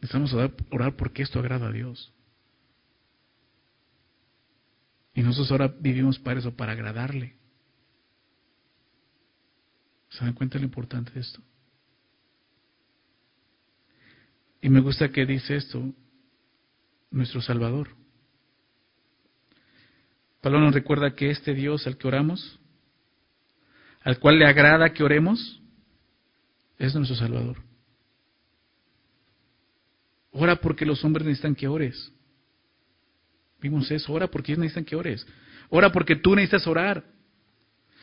Necesitamos 0.00 0.34
orar, 0.70 0.96
porque 0.96 1.22
esto 1.22 1.38
agrada 1.38 1.68
a 1.68 1.72
Dios. 1.72 2.12
Y 5.14 5.22
nosotros 5.22 5.52
ahora 5.52 5.68
vivimos 5.68 6.18
para 6.18 6.40
eso, 6.40 6.56
para 6.56 6.72
agradarle. 6.72 7.36
¿Se 10.18 10.24
dan 10.24 10.34
cuenta 10.34 10.58
lo 10.58 10.64
importante 10.64 11.12
de 11.12 11.20
esto? 11.20 11.40
Y 14.60 14.68
me 14.68 14.80
gusta 14.80 15.10
que 15.12 15.24
dice 15.24 15.54
esto, 15.54 15.94
nuestro 17.10 17.40
Salvador. 17.40 17.90
Pablo 20.40 20.60
nos 20.60 20.74
recuerda 20.74 21.14
que 21.14 21.30
este 21.30 21.54
Dios 21.54 21.86
al 21.86 21.96
que 21.96 22.08
oramos 22.08 22.58
al 24.08 24.18
cual 24.18 24.38
le 24.38 24.46
agrada 24.46 24.94
que 24.94 25.02
oremos, 25.02 25.60
es 26.78 26.94
nuestro 26.94 27.14
Salvador. 27.14 27.58
Ora 30.30 30.56
porque 30.56 30.86
los 30.86 31.04
hombres 31.04 31.26
necesitan 31.26 31.54
que 31.54 31.68
ores. 31.68 32.10
Vimos 33.60 33.90
eso, 33.90 34.12
ora 34.12 34.28
porque 34.28 34.52
ellos 34.52 34.60
necesitan 34.60 34.84
que 34.84 34.96
ores. 34.96 35.26
Ora 35.68 35.92
porque 35.92 36.16
tú 36.16 36.34
necesitas 36.34 36.66
orar. 36.66 37.04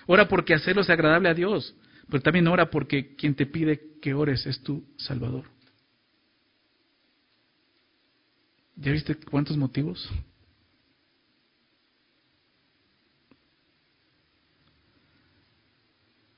Ora 0.05 0.27
porque 0.27 0.53
hacerlo 0.53 0.83
es 0.83 0.89
agradable 0.91 1.29
a 1.29 1.33
Dios. 1.33 1.75
Pero 2.09 2.21
también 2.21 2.47
ora 2.47 2.69
porque 2.69 3.15
quien 3.15 3.35
te 3.35 3.45
pide 3.45 3.99
que 4.01 4.13
ores 4.13 4.45
es 4.45 4.61
tu 4.61 4.85
Salvador. 4.97 5.45
¿Ya 8.75 8.91
viste 8.91 9.15
cuántos 9.15 9.57
motivos? 9.57 10.09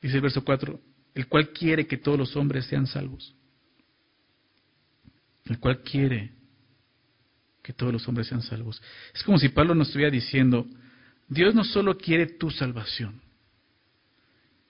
Dice 0.02 0.16
el 0.16 0.22
verso 0.22 0.44
4, 0.44 0.80
el 1.16 1.28
cual 1.28 1.50
quiere 1.52 1.88
que 1.88 1.98
todos 1.98 2.18
los 2.18 2.36
hombres 2.36 2.66
sean 2.68 2.86
salvos. 2.86 3.36
El 5.46 5.60
cual 5.60 5.82
quiere 5.82 6.32
que 7.64 7.74
todos 7.74 7.92
los 7.92 8.08
hombres 8.08 8.28
sean 8.28 8.42
salvos. 8.42 8.82
Es 9.14 9.24
como 9.24 9.38
si 9.40 9.50
Pablo 9.50 9.76
nos 9.76 9.88
estuviera 9.88 10.12
diciendo, 10.12 10.66
Dios 11.28 11.56
no 11.56 11.64
solo 11.64 11.98
quiere 11.98 12.28
tu 12.28 12.50
salvación, 12.52 13.20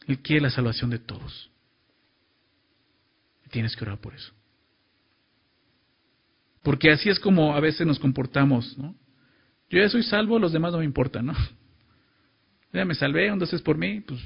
Él 0.08 0.20
quiere 0.20 0.42
la 0.42 0.50
salvación 0.50 0.90
de 0.90 1.00
todos. 1.00 1.52
Y 3.46 3.50
tienes 3.50 3.76
que 3.76 3.84
orar 3.84 4.00
por 4.00 4.16
eso. 4.16 4.32
Porque 6.64 6.92
así 6.92 7.10
es 7.10 7.20
como 7.20 7.56
a 7.56 7.60
veces 7.60 7.86
nos 7.86 8.00
comportamos, 8.00 8.78
¿no? 8.78 8.96
Yo 9.70 9.80
ya 9.80 9.90
soy 9.90 10.04
salvo, 10.04 10.40
los 10.40 10.54
demás 10.54 10.72
no 10.72 10.80
me 10.80 10.86
importan, 10.86 11.28
¿no? 11.28 11.34
Ya 12.74 12.84
me 12.86 12.94
salvé, 12.94 13.28
entonces 13.28 13.62
por 13.62 13.78
mí, 13.78 14.02
pues 14.02 14.22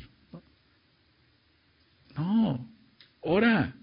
no, 2.17 2.67
ora, 3.21 3.73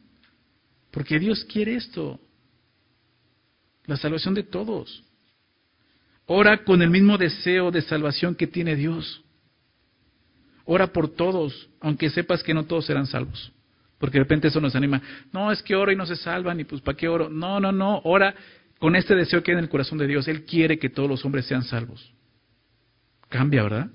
porque 0.91 1.19
Dios 1.19 1.45
quiere 1.45 1.77
esto, 1.77 2.21
la 3.87 3.97
salvación 3.97 4.35
de 4.35 4.43
todos. 4.43 5.05
Ora 6.27 6.65
con 6.65 6.83
el 6.83 6.91
mismo 6.91 7.17
deseo 7.17 7.71
de 7.71 7.81
salvación 7.81 8.35
que 8.35 8.47
tiene 8.47 8.77
Dios. 8.77 9.25
Ora 10.71 10.89
por 10.89 11.09
todos, 11.09 11.71
aunque 11.81 12.11
sepas 12.11 12.43
que 12.43 12.53
no 12.53 12.67
todos 12.67 12.85
serán 12.85 13.07
salvos. 13.07 13.51
Porque 13.97 14.19
de 14.19 14.25
repente 14.25 14.49
eso 14.49 14.61
nos 14.61 14.77
anima. 14.77 15.01
No, 15.33 15.51
es 15.51 15.63
que 15.63 15.75
oro 15.75 15.91
y 15.91 15.97
no 15.97 16.05
se 16.05 16.15
salvan, 16.15 16.61
y 16.61 16.65
pues 16.65 16.83
¿para 16.83 16.95
qué 16.95 17.09
oro? 17.09 17.31
No, 17.31 17.59
no, 17.59 17.73
no, 17.73 18.03
ora 18.05 18.35
con 18.79 18.95
este 18.95 19.15
deseo 19.15 19.43
que 19.43 19.51
hay 19.51 19.57
en 19.57 19.65
el 19.65 19.71
corazón 19.71 19.97
de 19.97 20.07
Dios. 20.07 20.29
Él 20.29 20.45
quiere 20.45 20.79
que 20.79 20.91
todos 20.91 21.09
los 21.09 21.25
hombres 21.25 21.47
sean 21.47 21.63
salvos. 21.63 22.13
Cambia, 23.31 23.63
¿verdad? 23.63 23.91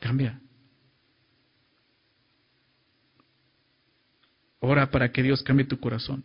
Cambia. 0.00 0.40
Ora 4.60 4.90
para 4.90 5.12
que 5.12 5.22
Dios 5.22 5.42
cambie 5.42 5.66
tu 5.66 5.78
corazón. 5.78 6.24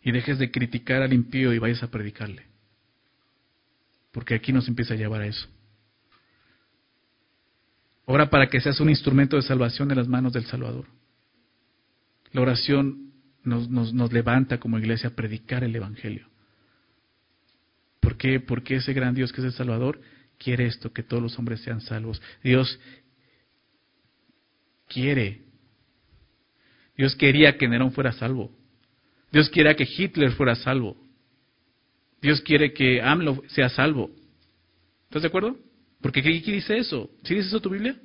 Y 0.00 0.10
dejes 0.10 0.38
de 0.38 0.50
criticar 0.50 1.02
al 1.02 1.12
impío 1.12 1.52
y 1.52 1.58
vayas 1.58 1.82
a 1.82 1.90
predicarle. 1.90 2.46
Porque 4.10 4.34
aquí 4.34 4.54
nos 4.54 4.68
empieza 4.68 4.94
a 4.94 4.96
llevar 4.96 5.20
a 5.20 5.26
eso. 5.26 5.46
Ora 8.06 8.30
para 8.30 8.48
que 8.48 8.60
seas 8.60 8.80
un 8.80 8.88
instrumento 8.88 9.36
de 9.36 9.42
salvación 9.42 9.90
en 9.90 9.98
las 9.98 10.08
manos 10.08 10.32
del 10.32 10.46
Salvador. 10.46 10.86
La 12.32 12.40
oración 12.40 13.12
nos, 13.42 13.68
nos, 13.68 14.12
levanta 14.12 14.58
como 14.58 14.78
iglesia 14.78 15.10
a 15.10 15.14
predicar 15.14 15.64
el 15.64 15.74
Evangelio. 15.74 16.26
¿Por 18.00 18.16
qué? 18.16 18.40
Porque 18.40 18.76
ese 18.76 18.92
gran 18.92 19.14
Dios 19.14 19.32
que 19.32 19.40
es 19.40 19.46
el 19.46 19.52
Salvador 19.52 20.00
quiere 20.38 20.66
esto, 20.66 20.92
que 20.92 21.02
todos 21.02 21.22
los 21.22 21.38
hombres 21.38 21.60
sean 21.60 21.80
salvos. 21.80 22.22
Dios 22.42 22.78
quiere 24.88 25.46
Dios 26.96 27.14
quería 27.14 27.58
que 27.58 27.68
Nerón 27.68 27.92
fuera 27.92 28.12
salvo. 28.12 28.50
Dios 29.30 29.50
quería 29.50 29.74
que 29.74 29.84
Hitler 29.84 30.32
fuera 30.32 30.54
salvo. 30.54 30.96
Dios 32.22 32.40
quiere 32.40 32.72
que 32.72 33.02
AMLO 33.02 33.42
sea 33.48 33.68
salvo. 33.68 34.10
¿Estás 35.04 35.22
de 35.22 35.28
acuerdo? 35.28 35.56
Porque 36.00 36.22
¿qué, 36.22 36.30
dice 36.30 36.76
eso? 36.76 37.10
¿Sí 37.24 37.34
dice 37.34 37.48
eso 37.48 37.60
tu 37.60 37.70
Biblia? 37.70 38.00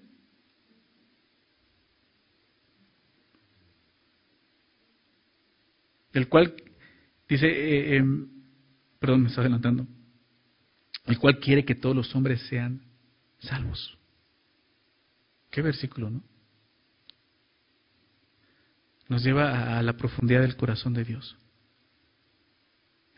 El 6.13 6.27
cual 6.27 6.53
dice, 7.29 7.47
eh, 7.47 7.95
em, 7.97 8.27
perdón, 8.99 9.23
me 9.23 9.29
está 9.29 9.41
adelantando, 9.41 9.87
el 11.05 11.17
cual 11.17 11.39
quiere 11.39 11.63
que 11.63 11.75
todos 11.75 11.95
los 11.95 12.13
hombres 12.15 12.41
sean 12.49 12.81
salvos. 13.39 13.97
Qué 15.49 15.61
versículo, 15.61 16.09
¿no? 16.09 16.23
nos 19.11 19.25
lleva 19.25 19.77
a 19.77 19.83
la 19.83 19.97
profundidad 19.97 20.39
del 20.39 20.55
corazón 20.55 20.93
de 20.93 21.03
Dios. 21.03 21.35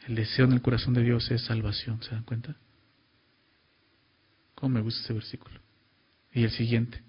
El 0.07 0.15
deseo 0.15 0.45
en 0.45 0.53
el 0.53 0.61
corazón 0.63 0.95
de 0.95 1.03
Dios 1.03 1.29
es 1.29 1.45
salvación, 1.45 2.01
¿se 2.01 2.15
dan 2.15 2.23
cuenta? 2.23 2.55
¿Cómo 4.63 4.75
me 4.75 4.81
gusta 4.81 5.01
ese 5.03 5.11
versículo? 5.11 5.59
Y 6.31 6.45
el 6.45 6.51
siguiente. 6.51 7.03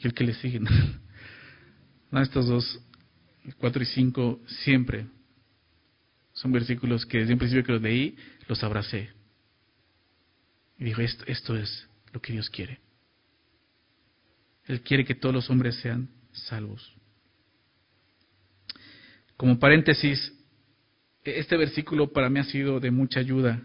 Y 0.00 0.08
el 0.08 0.12
que 0.12 0.24
le 0.24 0.34
sigue. 0.34 0.60
estos 2.20 2.48
dos, 2.48 2.80
el 3.44 3.54
4 3.54 3.80
y 3.80 3.86
5, 3.86 4.40
siempre 4.64 5.06
Son 6.32 6.50
versículos 6.50 7.06
que 7.06 7.18
desde 7.18 7.34
un 7.34 7.38
principio 7.38 7.62
que 7.62 7.72
los 7.74 7.80
leí, 7.80 8.16
los 8.48 8.64
abracé. 8.64 9.10
Y 10.80 10.84
dijo, 10.86 11.00
esto, 11.00 11.26
esto 11.28 11.56
es 11.56 11.88
lo 12.12 12.20
que 12.20 12.32
Dios 12.32 12.50
quiere. 12.50 12.80
Él 14.64 14.80
quiere 14.80 15.04
que 15.04 15.14
todos 15.14 15.32
los 15.32 15.48
hombres 15.48 15.76
sean 15.76 16.08
salvos. 16.32 16.92
Como 19.36 19.60
paréntesis, 19.60 20.32
este 21.22 21.56
versículo 21.56 22.12
para 22.12 22.28
mí 22.30 22.40
ha 22.40 22.44
sido 22.44 22.80
de 22.80 22.90
mucha 22.90 23.20
ayuda 23.20 23.62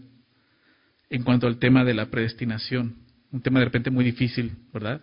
en 1.10 1.24
cuanto 1.24 1.48
al 1.48 1.58
tema 1.58 1.84
de 1.84 1.94
la 1.94 2.08
predestinación. 2.08 2.96
Un 3.32 3.42
tema 3.42 3.60
de 3.60 3.66
repente 3.66 3.90
muy 3.92 4.06
difícil, 4.06 4.54
¿verdad? 4.74 5.02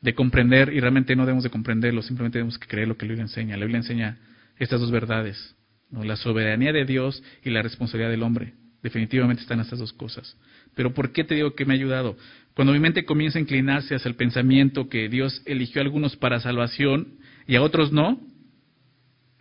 De 0.00 0.14
comprender 0.14 0.72
y 0.72 0.80
realmente 0.80 1.14
no 1.14 1.24
debemos 1.24 1.44
de 1.44 1.50
comprenderlo, 1.50 2.02
simplemente 2.02 2.38
debemos 2.38 2.58
que 2.58 2.66
creer 2.66 2.88
lo 2.88 2.96
que 2.96 3.06
la 3.06 3.10
Biblia 3.10 3.24
enseña. 3.24 3.56
La 3.56 3.64
Biblia 3.64 3.78
enseña 3.78 4.18
estas 4.58 4.80
dos 4.80 4.90
verdades, 4.90 5.56
la 5.90 6.16
soberanía 6.16 6.72
de 6.72 6.84
Dios 6.84 7.22
y 7.44 7.50
la 7.50 7.62
responsabilidad 7.62 8.10
del 8.10 8.22
hombre. 8.22 8.54
Definitivamente 8.82 9.42
están 9.42 9.60
estas 9.60 9.78
dos 9.78 9.92
cosas. 9.92 10.36
Pero 10.74 10.94
¿por 10.94 11.12
qué 11.12 11.24
te 11.24 11.34
digo 11.34 11.54
que 11.54 11.66
me 11.66 11.74
ha 11.74 11.76
ayudado? 11.76 12.16
Cuando 12.54 12.72
mi 12.72 12.78
mente 12.78 13.04
comienza 13.04 13.38
a 13.38 13.42
inclinarse 13.42 13.94
hacia 13.94 14.08
el 14.08 14.14
pensamiento 14.14 14.88
que 14.88 15.08
Dios 15.08 15.42
eligió 15.44 15.80
a 15.80 15.84
algunos 15.84 16.16
para 16.16 16.40
salvación 16.40 17.18
y 17.46 17.56
a 17.56 17.62
otros 17.62 17.92
no, 17.92 18.18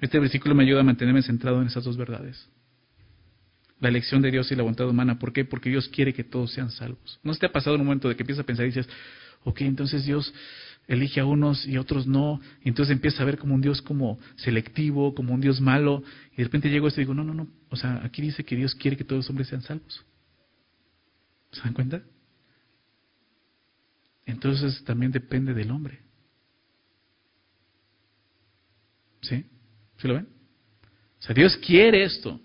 este 0.01 0.20
versículo 0.20 0.55
me 0.55 0.64
ayuda 0.64 0.82
a 0.82 0.84
mantenerme 0.84 1.22
centrado 1.22 1.62
en 1.62 1.68
esas 1.68 1.84
dos 1.84 1.97
verdades. 1.97 2.49
La 3.80 3.89
elección 3.89 4.21
de 4.21 4.32
Dios 4.32 4.51
y 4.51 4.55
la 4.55 4.63
voluntad 4.63 4.88
humana. 4.88 5.19
¿Por 5.19 5.32
qué? 5.32 5.45
Porque 5.45 5.69
Dios 5.69 5.88
quiere 5.88 6.13
que 6.13 6.23
todos 6.23 6.51
sean 6.51 6.69
salvos. 6.69 7.19
¿No 7.23 7.34
se 7.34 7.39
te 7.39 7.45
ha 7.45 7.51
pasado 7.51 7.75
un 7.75 7.86
momento 7.86 8.09
de 8.09 8.15
que 8.15 8.23
empiezas 8.23 8.43
a 8.43 8.45
pensar 8.45 8.65
y 8.65 8.69
dices, 8.69 8.89
ok, 9.43 9.61
entonces 9.61 10.05
Dios 10.05 10.34
elige 10.88 11.19
a 11.19 11.25
unos 11.25 11.67
y 11.67 11.75
a 11.75 11.82
otros 11.82 12.07
no, 12.07 12.41
y 12.63 12.69
entonces 12.69 12.91
empieza 12.91 13.21
a 13.21 13.25
ver 13.25 13.38
como 13.38 13.53
un 13.53 13.61
Dios 13.61 13.82
como 13.82 14.19
selectivo, 14.38 15.13
como 15.13 15.36
un 15.36 15.39
Dios 15.39 15.61
malo, 15.61 16.03
y 16.34 16.38
de 16.38 16.43
repente 16.45 16.69
llego 16.69 16.88
a 16.88 16.89
esto 16.89 16.99
y 16.99 17.03
digo, 17.03 17.13
no, 17.13 17.23
no, 17.23 17.36
no, 17.36 17.47
o 17.69 17.75
sea, 17.75 18.01
aquí 18.03 18.23
dice 18.23 18.43
que 18.43 18.55
Dios 18.55 18.73
quiere 18.73 18.97
que 18.97 19.03
todos 19.03 19.19
los 19.19 19.30
hombres 19.30 19.47
sean 19.47 19.61
salvos. 19.61 20.03
¿Se 21.51 21.61
dan 21.61 21.73
cuenta? 21.73 22.01
Entonces 24.25 24.84
también 24.84 25.11
depende 25.11 25.53
del 25.53 25.69
hombre. 25.69 25.99
¿Sí? 29.21 29.45
¿Sí 29.97 30.07
lo 30.07 30.15
ven? 30.15 30.27
O 31.19 31.21
sea, 31.21 31.36
Dios 31.36 31.55
quiere 31.57 32.03
esto. 32.03 32.39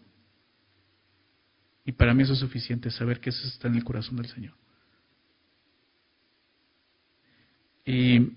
Y 1.84 1.92
para 1.92 2.14
mí 2.14 2.22
eso 2.22 2.32
es 2.32 2.38
suficiente, 2.38 2.90
saber 2.90 3.20
que 3.20 3.30
eso 3.30 3.46
está 3.46 3.68
en 3.68 3.74
el 3.74 3.84
corazón 3.84 4.16
del 4.16 4.26
Señor. 4.26 4.54
Y 7.84 8.32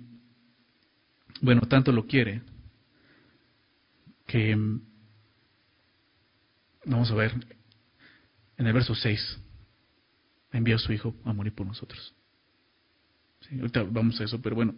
bueno, 1.41 1.61
tanto 1.61 1.91
lo 1.91 2.05
quiere 2.05 2.41
que 4.25 4.57
vamos 6.85 7.09
a 7.11 7.15
ver 7.15 7.33
en 8.57 8.67
el 8.67 8.73
verso 8.73 8.93
6 8.93 9.39
envió 10.51 10.75
a 10.75 10.79
su 10.79 10.91
hijo 10.91 11.15
a 11.23 11.33
morir 11.33 11.53
por 11.53 11.67
nosotros. 11.67 12.13
ahorita 13.51 13.83
vamos 13.83 14.19
a 14.19 14.23
eso, 14.23 14.41
pero 14.41 14.55
bueno, 14.55 14.75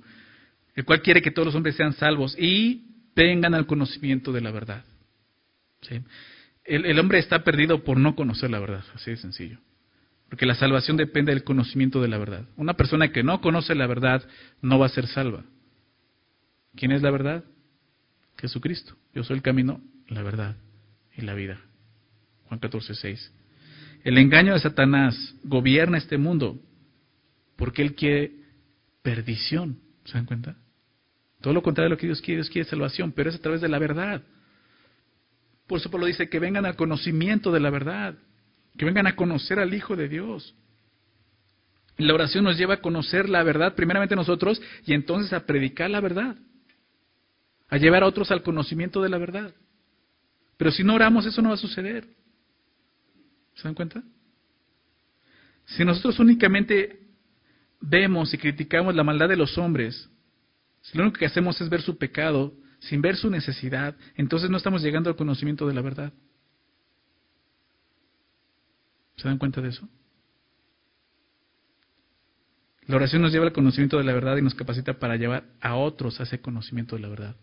el 0.75 0.85
cual 0.85 1.01
quiere 1.01 1.21
que 1.21 1.31
todos 1.31 1.47
los 1.47 1.55
hombres 1.55 1.75
sean 1.75 1.93
salvos 1.93 2.35
y 2.37 2.85
vengan 3.15 3.53
al 3.53 3.65
conocimiento 3.65 4.31
de 4.31 4.41
la 4.41 4.51
verdad. 4.51 4.83
El, 6.69 6.99
hombre 6.99 7.17
está 7.17 7.43
perdido 7.43 7.83
por 7.83 7.97
no 7.97 8.15
conocer 8.15 8.51
la 8.51 8.59
verdad, 8.59 8.83
así 8.93 9.09
de 9.09 9.17
sencillo. 9.17 9.57
Porque 10.29 10.45
la 10.45 10.53
salvación 10.53 10.97
depende 10.97 11.33
del 11.33 11.43
conocimiento 11.43 11.99
de 11.99 12.07
la 12.07 12.19
verdad. 12.19 12.45
Una 12.57 12.75
persona 12.75 13.11
que 13.11 13.23
no 13.23 13.41
conoce 13.41 13.73
la 13.73 13.87
verdad 13.87 14.23
no 14.61 14.77
va 14.77 14.85
a 14.85 14.89
ser 14.89 15.07
salva. 15.07 15.43
¿Quién 16.75 16.91
es 16.91 17.01
la 17.01 17.09
verdad? 17.09 17.43
Jesucristo. 18.37 18.95
Yo 19.15 19.23
soy 19.23 19.37
el 19.37 19.41
camino, 19.41 19.81
la 20.09 20.21
verdad 20.21 20.57
y 21.17 21.21
la 21.21 21.33
vida. 21.33 21.59
Juan 22.45 22.59
14, 22.59 22.93
6. 22.93 23.33
El 24.03 24.19
engaño 24.19 24.53
de 24.53 24.59
Satanás 24.59 25.35
gobierna 25.43 25.97
este 25.97 26.19
mundo 26.19 26.59
porque 27.55 27.81
él 27.81 27.95
quiere 27.95 28.33
perdición. 29.01 29.79
¿Se 30.05 30.13
dan 30.13 30.27
cuenta? 30.27 30.55
Todo 31.41 31.55
lo 31.55 31.63
contrario 31.63 31.89
de 31.89 31.95
lo 31.95 31.99
que 31.99 32.05
Dios 32.05 32.21
quiere, 32.21 32.41
Dios 32.41 32.49
quiere 32.51 32.69
salvación, 32.69 33.11
pero 33.11 33.31
es 33.31 33.37
a 33.37 33.41
través 33.41 33.59
de 33.59 33.69
la 33.69 33.79
verdad. 33.79 34.21
Por 35.69 35.79
eso 35.79 35.89
Pablo 35.89 36.07
dice 36.07 36.27
que 36.27 36.39
vengan 36.39 36.65
al 36.65 36.75
conocimiento 36.75 37.51
de 37.51 37.61
la 37.61 37.69
verdad 37.69 38.17
que 38.79 38.85
vengan 38.85 39.07
a 39.07 39.15
conocer 39.15 39.59
al 39.59 39.73
Hijo 39.73 39.97
de 39.97 40.07
Dios. 40.07 40.55
La 41.97 42.13
oración 42.13 42.45
nos 42.45 42.57
lleva 42.57 42.75
a 42.75 42.81
conocer 42.81 43.27
la 43.27 43.43
verdad, 43.43 43.75
primeramente 43.75 44.15
nosotros, 44.15 44.61
y 44.85 44.93
entonces 44.93 45.33
a 45.33 45.45
predicar 45.45 45.89
la 45.89 45.99
verdad, 45.99 46.37
a 47.67 47.77
llevar 47.77 48.03
a 48.03 48.07
otros 48.07 48.31
al 48.31 48.41
conocimiento 48.41 49.01
de 49.01 49.09
la 49.09 49.17
verdad. 49.17 49.53
Pero 50.55 50.71
si 50.71 50.81
no 50.81 50.95
oramos, 50.95 51.25
eso 51.25 51.41
no 51.41 51.49
va 51.49 51.55
a 51.55 51.57
suceder. 51.57 52.07
¿Se 53.55 53.63
dan 53.63 53.75
cuenta? 53.75 54.01
Si 55.65 55.83
nosotros 55.83 56.19
únicamente 56.19 57.01
vemos 57.81 58.33
y 58.33 58.37
criticamos 58.37 58.95
la 58.95 59.03
maldad 59.03 59.27
de 59.27 59.35
los 59.35 59.57
hombres, 59.57 60.09
si 60.83 60.97
lo 60.97 61.03
único 61.03 61.19
que 61.19 61.25
hacemos 61.25 61.59
es 61.59 61.67
ver 61.67 61.81
su 61.81 61.97
pecado, 61.97 62.53
sin 62.79 63.01
ver 63.01 63.15
su 63.15 63.29
necesidad, 63.29 63.95
entonces 64.15 64.49
no 64.49 64.57
estamos 64.57 64.81
llegando 64.81 65.09
al 65.09 65.15
conocimiento 65.15 65.67
de 65.67 65.73
la 65.73 65.81
verdad. 65.81 66.13
¿Se 69.17 69.27
dan 69.27 69.37
cuenta 69.37 69.61
de 69.61 69.69
eso? 69.69 69.87
La 72.87 72.95
oración 72.95 73.21
nos 73.21 73.31
lleva 73.31 73.45
al 73.45 73.53
conocimiento 73.53 73.97
de 73.97 74.03
la 74.03 74.13
verdad 74.13 74.37
y 74.37 74.41
nos 74.41 74.55
capacita 74.55 74.97
para 74.97 75.15
llevar 75.15 75.43
a 75.61 75.75
otros 75.75 76.19
a 76.19 76.23
ese 76.23 76.41
conocimiento 76.41 76.95
de 76.95 77.03
la 77.03 77.09
verdad. 77.09 77.35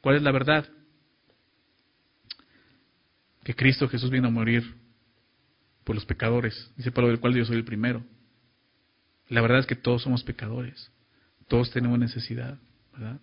¿Cuál 0.00 0.16
es 0.16 0.22
la 0.22 0.32
verdad? 0.32 0.66
Que 3.42 3.54
Cristo 3.54 3.88
Jesús 3.88 4.10
vino 4.10 4.28
a 4.28 4.30
morir 4.30 4.76
por 5.84 5.94
los 5.94 6.06
pecadores. 6.06 6.72
Dice 6.76 6.90
Pablo, 6.90 7.08
del 7.08 7.20
cual 7.20 7.34
yo 7.34 7.44
soy 7.44 7.56
el 7.56 7.64
primero. 7.64 8.02
La 9.28 9.42
verdad 9.42 9.58
es 9.58 9.66
que 9.66 9.76
todos 9.76 10.02
somos 10.02 10.24
pecadores. 10.24 10.90
Todos 11.48 11.70
tenemos 11.70 11.98
necesidad, 11.98 12.58
¿verdad? 12.92 13.20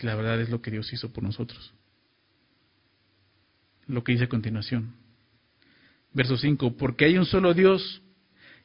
Y 0.00 0.06
la 0.06 0.14
verdad 0.14 0.40
es 0.40 0.48
lo 0.48 0.62
que 0.62 0.70
Dios 0.70 0.92
hizo 0.92 1.12
por 1.12 1.24
nosotros. 1.24 1.72
Lo 3.86 4.04
que 4.04 4.12
dice 4.12 4.24
a 4.24 4.28
continuación. 4.28 4.94
Verso 6.12 6.36
5, 6.36 6.76
porque 6.76 7.06
hay 7.06 7.18
un 7.18 7.26
solo 7.26 7.54
Dios 7.54 8.02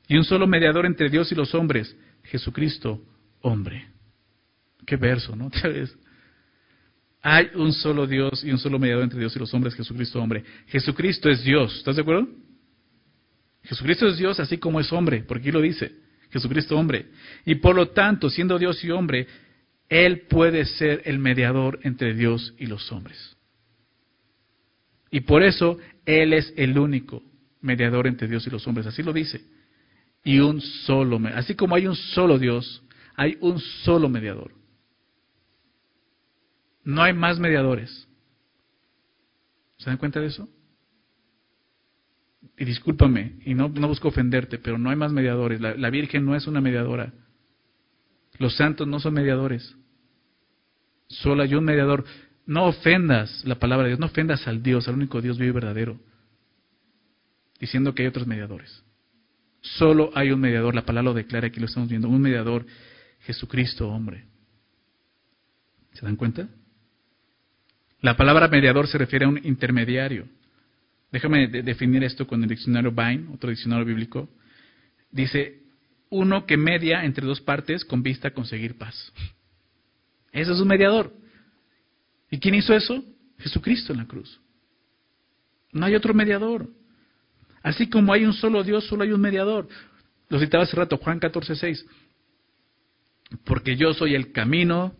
y 0.07 0.17
un 0.17 0.23
solo 0.23 0.47
mediador 0.47 0.85
entre 0.85 1.09
Dios 1.09 1.31
y 1.31 1.35
los 1.35 1.53
hombres, 1.55 1.95
Jesucristo, 2.23 3.01
hombre. 3.41 3.87
Qué 4.85 4.95
verso, 4.95 5.35
¿no? 5.35 5.49
Hay 7.25 7.51
un 7.55 7.71
solo 7.71 8.05
Dios 8.05 8.43
y 8.43 8.51
un 8.51 8.57
solo 8.57 8.77
mediador 8.77 9.05
entre 9.05 9.17
Dios 9.17 9.33
y 9.33 9.39
los 9.39 9.53
hombres, 9.53 9.75
Jesucristo, 9.75 10.21
hombre. 10.21 10.43
Jesucristo 10.67 11.29
es 11.29 11.41
Dios, 11.41 11.77
¿estás 11.77 11.95
de 11.95 12.01
acuerdo? 12.01 12.27
Jesucristo 13.63 14.07
es 14.09 14.17
Dios 14.17 14.41
así 14.41 14.57
como 14.57 14.81
es 14.81 14.91
hombre, 14.91 15.23
porque 15.23 15.43
aquí 15.43 15.51
lo 15.51 15.61
dice, 15.61 15.95
Jesucristo 16.31 16.77
hombre. 16.77 17.11
Y 17.45 17.55
por 17.55 17.77
lo 17.77 17.89
tanto, 17.89 18.29
siendo 18.29 18.59
Dios 18.59 18.83
y 18.83 18.91
hombre, 18.91 19.25
Él 19.89 20.21
puede 20.29 20.65
ser 20.65 21.01
el 21.05 21.19
mediador 21.19 21.79
entre 21.83 22.13
Dios 22.13 22.53
y 22.57 22.65
los 22.65 22.91
hombres. 22.91 23.37
Y 25.11 25.21
por 25.21 25.43
eso 25.43 25.77
Él 26.05 26.33
es 26.33 26.53
el 26.57 26.77
único 26.77 27.21
mediador 27.61 28.07
entre 28.07 28.27
Dios 28.27 28.45
y 28.47 28.49
los 28.49 28.67
hombres, 28.67 28.87
así 28.87 29.03
lo 29.03 29.13
dice. 29.13 29.41
Y 30.23 30.39
un 30.39 30.61
solo, 30.61 31.19
así 31.35 31.55
como 31.55 31.75
hay 31.75 31.87
un 31.87 31.95
solo 31.95 32.39
Dios, 32.39 32.83
hay 33.15 33.37
un 33.41 33.59
solo 33.59 34.09
mediador. 34.09 34.51
No 36.83 37.01
hay 37.01 37.13
más 37.13 37.39
mediadores. 37.39 38.07
¿Se 39.77 39.89
dan 39.89 39.97
cuenta 39.97 40.19
de 40.19 40.27
eso? 40.27 40.49
Y 42.57 42.65
discúlpame, 42.65 43.39
y 43.45 43.53
no, 43.53 43.69
no 43.69 43.87
busco 43.87 44.09
ofenderte, 44.09 44.59
pero 44.59 44.77
no 44.77 44.89
hay 44.89 44.95
más 44.95 45.11
mediadores. 45.11 45.59
La, 45.59 45.75
la 45.75 45.89
Virgen 45.89 46.25
no 46.25 46.35
es 46.35 46.47
una 46.47 46.61
mediadora. 46.61 47.13
Los 48.43 48.57
santos 48.57 48.85
no 48.85 48.99
son 48.99 49.13
mediadores. 49.13 49.73
Solo 51.07 51.43
hay 51.43 51.55
un 51.55 51.63
mediador. 51.63 52.03
No 52.45 52.65
ofendas 52.65 53.41
la 53.45 53.55
palabra 53.55 53.85
de 53.85 53.91
Dios, 53.91 53.99
no 54.01 54.07
ofendas 54.07 54.45
al 54.49 54.61
Dios, 54.61 54.89
al 54.89 54.95
único 54.95 55.21
Dios 55.21 55.37
vivo 55.37 55.51
y 55.51 55.53
verdadero 55.53 55.97
diciendo 57.57 57.95
que 57.95 58.01
hay 58.01 58.09
otros 58.09 58.27
mediadores. 58.27 58.83
Solo 59.61 60.11
hay 60.15 60.31
un 60.31 60.41
mediador, 60.41 60.75
la 60.75 60.85
palabra 60.85 61.11
lo 61.11 61.13
declara, 61.13 61.47
aquí 61.47 61.61
lo 61.61 61.67
estamos 61.67 61.87
viendo, 61.87 62.09
un 62.09 62.21
mediador, 62.21 62.65
Jesucristo 63.21 63.87
hombre. 63.87 64.25
¿Se 65.93 66.05
dan 66.05 66.17
cuenta? 66.17 66.49
La 68.01 68.17
palabra 68.17 68.49
mediador 68.49 68.89
se 68.89 68.97
refiere 68.97 69.23
a 69.23 69.29
un 69.29 69.39
intermediario. 69.45 70.27
Déjame 71.09 71.47
definir 71.47 72.03
esto 72.03 72.27
con 72.27 72.43
el 72.43 72.49
diccionario 72.49 72.91
Vine, 72.91 73.29
otro 73.33 73.49
diccionario 73.49 73.85
bíblico. 73.85 74.27
Dice, 75.09 75.62
uno 76.13 76.45
que 76.45 76.57
media 76.57 77.03
entre 77.03 77.25
dos 77.25 77.41
partes 77.41 77.83
con 77.83 78.03
vista 78.03 78.29
a 78.29 78.33
conseguir 78.33 78.77
paz. 78.77 79.11
Eso 80.31 80.53
es 80.53 80.59
un 80.59 80.67
mediador. 80.67 81.13
¿Y 82.29 82.39
quién 82.39 82.55
hizo 82.55 82.73
eso? 82.73 83.03
Jesucristo 83.39 83.93
en 83.93 83.99
la 83.99 84.07
cruz. 84.07 84.39
No 85.71 85.85
hay 85.85 85.95
otro 85.95 86.13
mediador. 86.13 86.69
Así 87.61 87.89
como 87.89 88.13
hay 88.13 88.25
un 88.25 88.33
solo 88.33 88.63
Dios, 88.63 88.85
solo 88.85 89.03
hay 89.03 89.11
un 89.11 89.21
mediador. 89.21 89.67
Lo 90.29 90.39
citaba 90.39 90.63
hace 90.63 90.75
rato, 90.75 90.97
Juan 90.97 91.19
14, 91.19 91.55
6. 91.55 91.85
Porque 93.45 93.75
yo 93.75 93.93
soy 93.93 94.15
el 94.15 94.31
camino, 94.31 94.95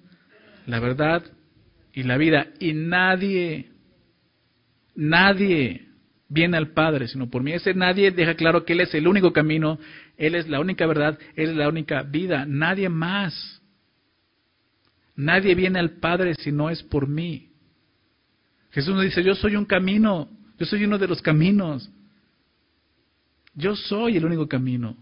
la 0.66 0.80
verdad 0.80 1.24
y 1.94 2.04
la 2.04 2.18
vida. 2.18 2.48
Y 2.60 2.74
nadie, 2.74 3.74
Nadie 4.96 5.88
viene 6.30 6.58
al 6.58 6.72
Padre 6.72 7.08
sino 7.08 7.30
por 7.30 7.44
mí. 7.44 7.54
Ese 7.54 7.74
nadie 7.74 8.12
deja 8.12 8.36
claro 8.36 8.66
que 8.66 8.74
Él 8.74 8.82
es 8.82 8.94
el 8.94 9.08
único 9.08 9.34
camino, 9.34 9.80
Él 10.18 10.36
es 10.36 10.48
la 10.48 10.60
única 10.60 10.86
verdad, 10.86 11.18
Él 11.36 11.52
es 11.52 11.56
la 11.56 11.68
única 11.68 12.04
vida. 12.04 12.46
Nadie 12.46 12.90
más. 12.90 13.62
Nadie 15.16 15.56
viene 15.56 15.80
al 15.80 15.92
Padre 15.92 16.34
si 16.36 16.52
no 16.52 16.70
es 16.70 16.82
por 16.84 17.08
mí. 17.08 17.50
Jesús 18.72 18.96
nos 18.96 19.04
dice, 19.04 19.24
yo 19.24 19.36
soy 19.36 19.56
un 19.56 19.66
camino, 19.66 20.30
yo 20.58 20.66
soy 20.66 20.84
uno 20.84 20.98
de 20.98 21.08
los 21.08 21.22
caminos. 21.22 21.92
Yo 23.54 23.76
soy 23.76 24.18
el 24.18 24.26
único 24.26 24.48
camino. 24.48 24.98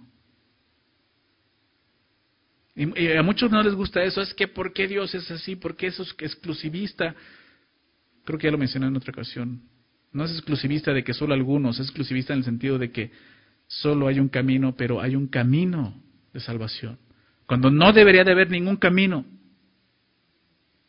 Y, 2.75 3.11
a 3.11 3.23
muchos 3.23 3.51
no 3.51 3.61
les 3.61 3.73
gusta 3.73 4.03
eso, 4.03 4.21
es 4.21 4.33
que 4.33 4.47
¿por 4.47 4.73
qué 4.73 4.87
Dios 4.87 5.13
es 5.13 5.29
así? 5.29 5.55
¿Por 5.55 5.75
qué 5.75 5.87
es 5.87 5.99
exclusivista? 6.19 7.15
Creo 8.23 8.39
que 8.39 8.47
ya 8.47 8.51
lo 8.51 8.57
mencioné 8.57 8.87
en 8.87 8.95
otra 8.95 9.11
ocasión. 9.11 9.61
No 10.11 10.25
es 10.25 10.31
exclusivista 10.31 10.93
de 10.93 11.03
que 11.03 11.13
solo 11.13 11.33
algunos, 11.33 11.79
es 11.79 11.87
exclusivista 11.87 12.33
en 12.33 12.39
el 12.39 12.45
sentido 12.45 12.77
de 12.77 12.91
que 12.91 13.11
solo 13.67 14.07
hay 14.07 14.19
un 14.19 14.27
camino, 14.27 14.75
pero 14.75 15.01
hay 15.01 15.15
un 15.15 15.27
camino 15.27 16.01
de 16.33 16.39
salvación. 16.39 16.97
Cuando 17.45 17.69
no 17.69 17.93
debería 17.93 18.23
de 18.23 18.31
haber 18.31 18.49
ningún 18.49 18.77
camino. 18.77 19.25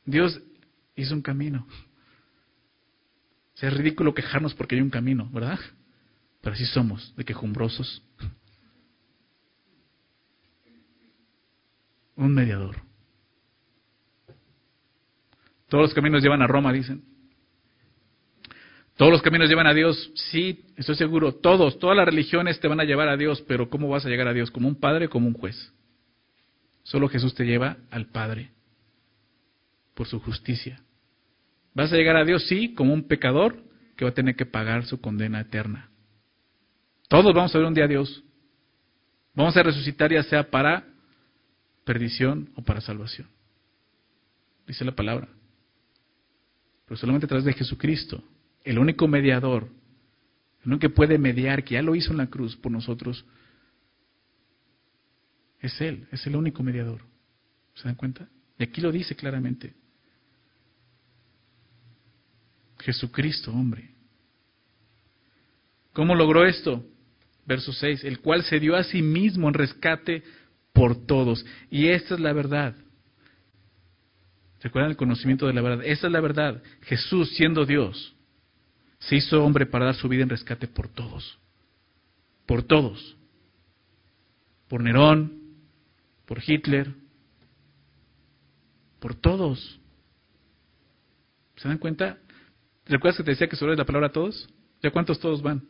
Dios 0.04 0.40
hizo 0.96 1.14
un 1.14 1.22
camino. 1.22 1.66
es 3.60 3.72
ridículo 3.72 4.12
quejarnos 4.12 4.54
porque 4.54 4.74
hay 4.74 4.80
un 4.80 4.90
camino, 4.90 5.30
¿verdad? 5.32 5.60
Pero 6.40 6.54
así 6.54 6.66
somos, 6.66 7.14
de 7.16 7.24
quejumbrosos. 7.24 8.02
Un 12.16 12.34
mediador. 12.34 12.76
Todos 15.68 15.82
los 15.82 15.94
caminos 15.94 16.22
llevan 16.22 16.42
a 16.42 16.48
Roma, 16.48 16.72
dicen. 16.72 17.11
Todos 18.96 19.10
los 19.10 19.22
caminos 19.22 19.48
llevan 19.48 19.66
a 19.66 19.74
Dios, 19.74 20.12
sí, 20.14 20.66
estoy 20.76 20.94
seguro, 20.96 21.34
todos, 21.34 21.78
todas 21.78 21.96
las 21.96 22.06
religiones 22.06 22.60
te 22.60 22.68
van 22.68 22.80
a 22.80 22.84
llevar 22.84 23.08
a 23.08 23.16
Dios, 23.16 23.42
pero 23.48 23.70
¿cómo 23.70 23.88
vas 23.88 24.04
a 24.04 24.08
llegar 24.08 24.28
a 24.28 24.34
Dios? 24.34 24.50
¿Como 24.50 24.68
un 24.68 24.78
padre 24.78 25.06
o 25.06 25.10
como 25.10 25.26
un 25.26 25.34
juez? 25.34 25.72
Solo 26.82 27.08
Jesús 27.08 27.34
te 27.34 27.44
lleva 27.44 27.76
al 27.90 28.06
Padre 28.06 28.50
por 29.94 30.06
su 30.06 30.20
justicia. 30.20 30.82
Vas 31.74 31.92
a 31.92 31.96
llegar 31.96 32.16
a 32.16 32.24
Dios, 32.24 32.46
sí, 32.48 32.74
como 32.74 32.92
un 32.92 33.06
pecador 33.06 33.62
que 33.96 34.04
va 34.04 34.10
a 34.10 34.14
tener 34.14 34.36
que 34.36 34.46
pagar 34.46 34.84
su 34.84 35.00
condena 35.00 35.40
eterna. 35.40 35.90
Todos 37.08 37.32
vamos 37.34 37.54
a 37.54 37.58
ver 37.58 37.66
un 37.66 37.74
día 37.74 37.84
a 37.84 37.88
Dios. 37.88 38.22
Vamos 39.34 39.56
a 39.56 39.62
resucitar 39.62 40.12
ya 40.12 40.22
sea 40.22 40.50
para 40.50 40.84
perdición 41.84 42.50
o 42.56 42.62
para 42.62 42.80
salvación. 42.80 43.28
Dice 44.66 44.84
la 44.84 44.92
palabra. 44.92 45.28
Pero 46.86 46.96
solamente 46.96 47.26
a 47.26 47.28
través 47.28 47.44
de 47.44 47.52
Jesucristo, 47.52 48.22
el 48.64 48.78
único 48.78 49.08
mediador, 49.08 49.68
el 50.62 50.68
único 50.68 50.80
que 50.80 50.90
puede 50.90 51.18
mediar, 51.18 51.64
que 51.64 51.74
ya 51.74 51.82
lo 51.82 51.94
hizo 51.94 52.12
en 52.12 52.18
la 52.18 52.28
cruz 52.28 52.56
por 52.56 52.70
nosotros, 52.70 53.24
es 55.60 55.80
Él, 55.80 56.08
es 56.10 56.26
el 56.26 56.36
único 56.36 56.62
mediador. 56.62 57.02
¿Se 57.74 57.84
dan 57.84 57.94
cuenta? 57.94 58.28
Y 58.58 58.64
aquí 58.64 58.80
lo 58.80 58.92
dice 58.92 59.14
claramente. 59.14 59.74
Jesucristo, 62.80 63.52
hombre. 63.52 63.90
¿Cómo 65.92 66.14
logró 66.14 66.44
esto? 66.44 66.84
Verso 67.46 67.72
6, 67.72 68.04
el 68.04 68.20
cual 68.20 68.42
se 68.44 68.60
dio 68.60 68.76
a 68.76 68.84
sí 68.84 69.02
mismo 69.02 69.48
en 69.48 69.54
rescate 69.54 70.22
por 70.72 71.06
todos. 71.06 71.44
Y 71.70 71.88
esta 71.88 72.14
es 72.14 72.20
la 72.20 72.32
verdad. 72.32 72.74
¿Recuerdan 74.62 74.92
el 74.92 74.96
conocimiento 74.96 75.46
de 75.46 75.54
la 75.54 75.60
verdad? 75.62 75.84
Esta 75.84 76.06
es 76.06 76.12
la 76.12 76.20
verdad. 76.20 76.62
Jesús, 76.82 77.34
siendo 77.36 77.66
Dios, 77.66 78.14
se 79.08 79.16
hizo 79.16 79.42
hombre 79.44 79.66
para 79.66 79.86
dar 79.86 79.94
su 79.94 80.08
vida 80.08 80.22
en 80.22 80.28
rescate 80.28 80.68
por 80.68 80.88
todos. 80.88 81.38
Por 82.46 82.62
todos. 82.62 83.16
Por 84.68 84.82
Nerón, 84.82 85.40
por 86.26 86.40
Hitler, 86.44 86.94
por 89.00 89.14
todos. 89.14 89.80
¿Se 91.56 91.68
dan 91.68 91.78
cuenta? 91.78 92.18
¿Recuerdas 92.86 93.18
que 93.18 93.24
te 93.24 93.30
decía 93.32 93.48
que 93.48 93.56
sobre 93.56 93.76
la 93.76 93.84
palabra 93.84 94.12
todos? 94.12 94.48
¿Ya 94.82 94.90
cuántos 94.90 95.18
todos 95.18 95.42
van? 95.42 95.62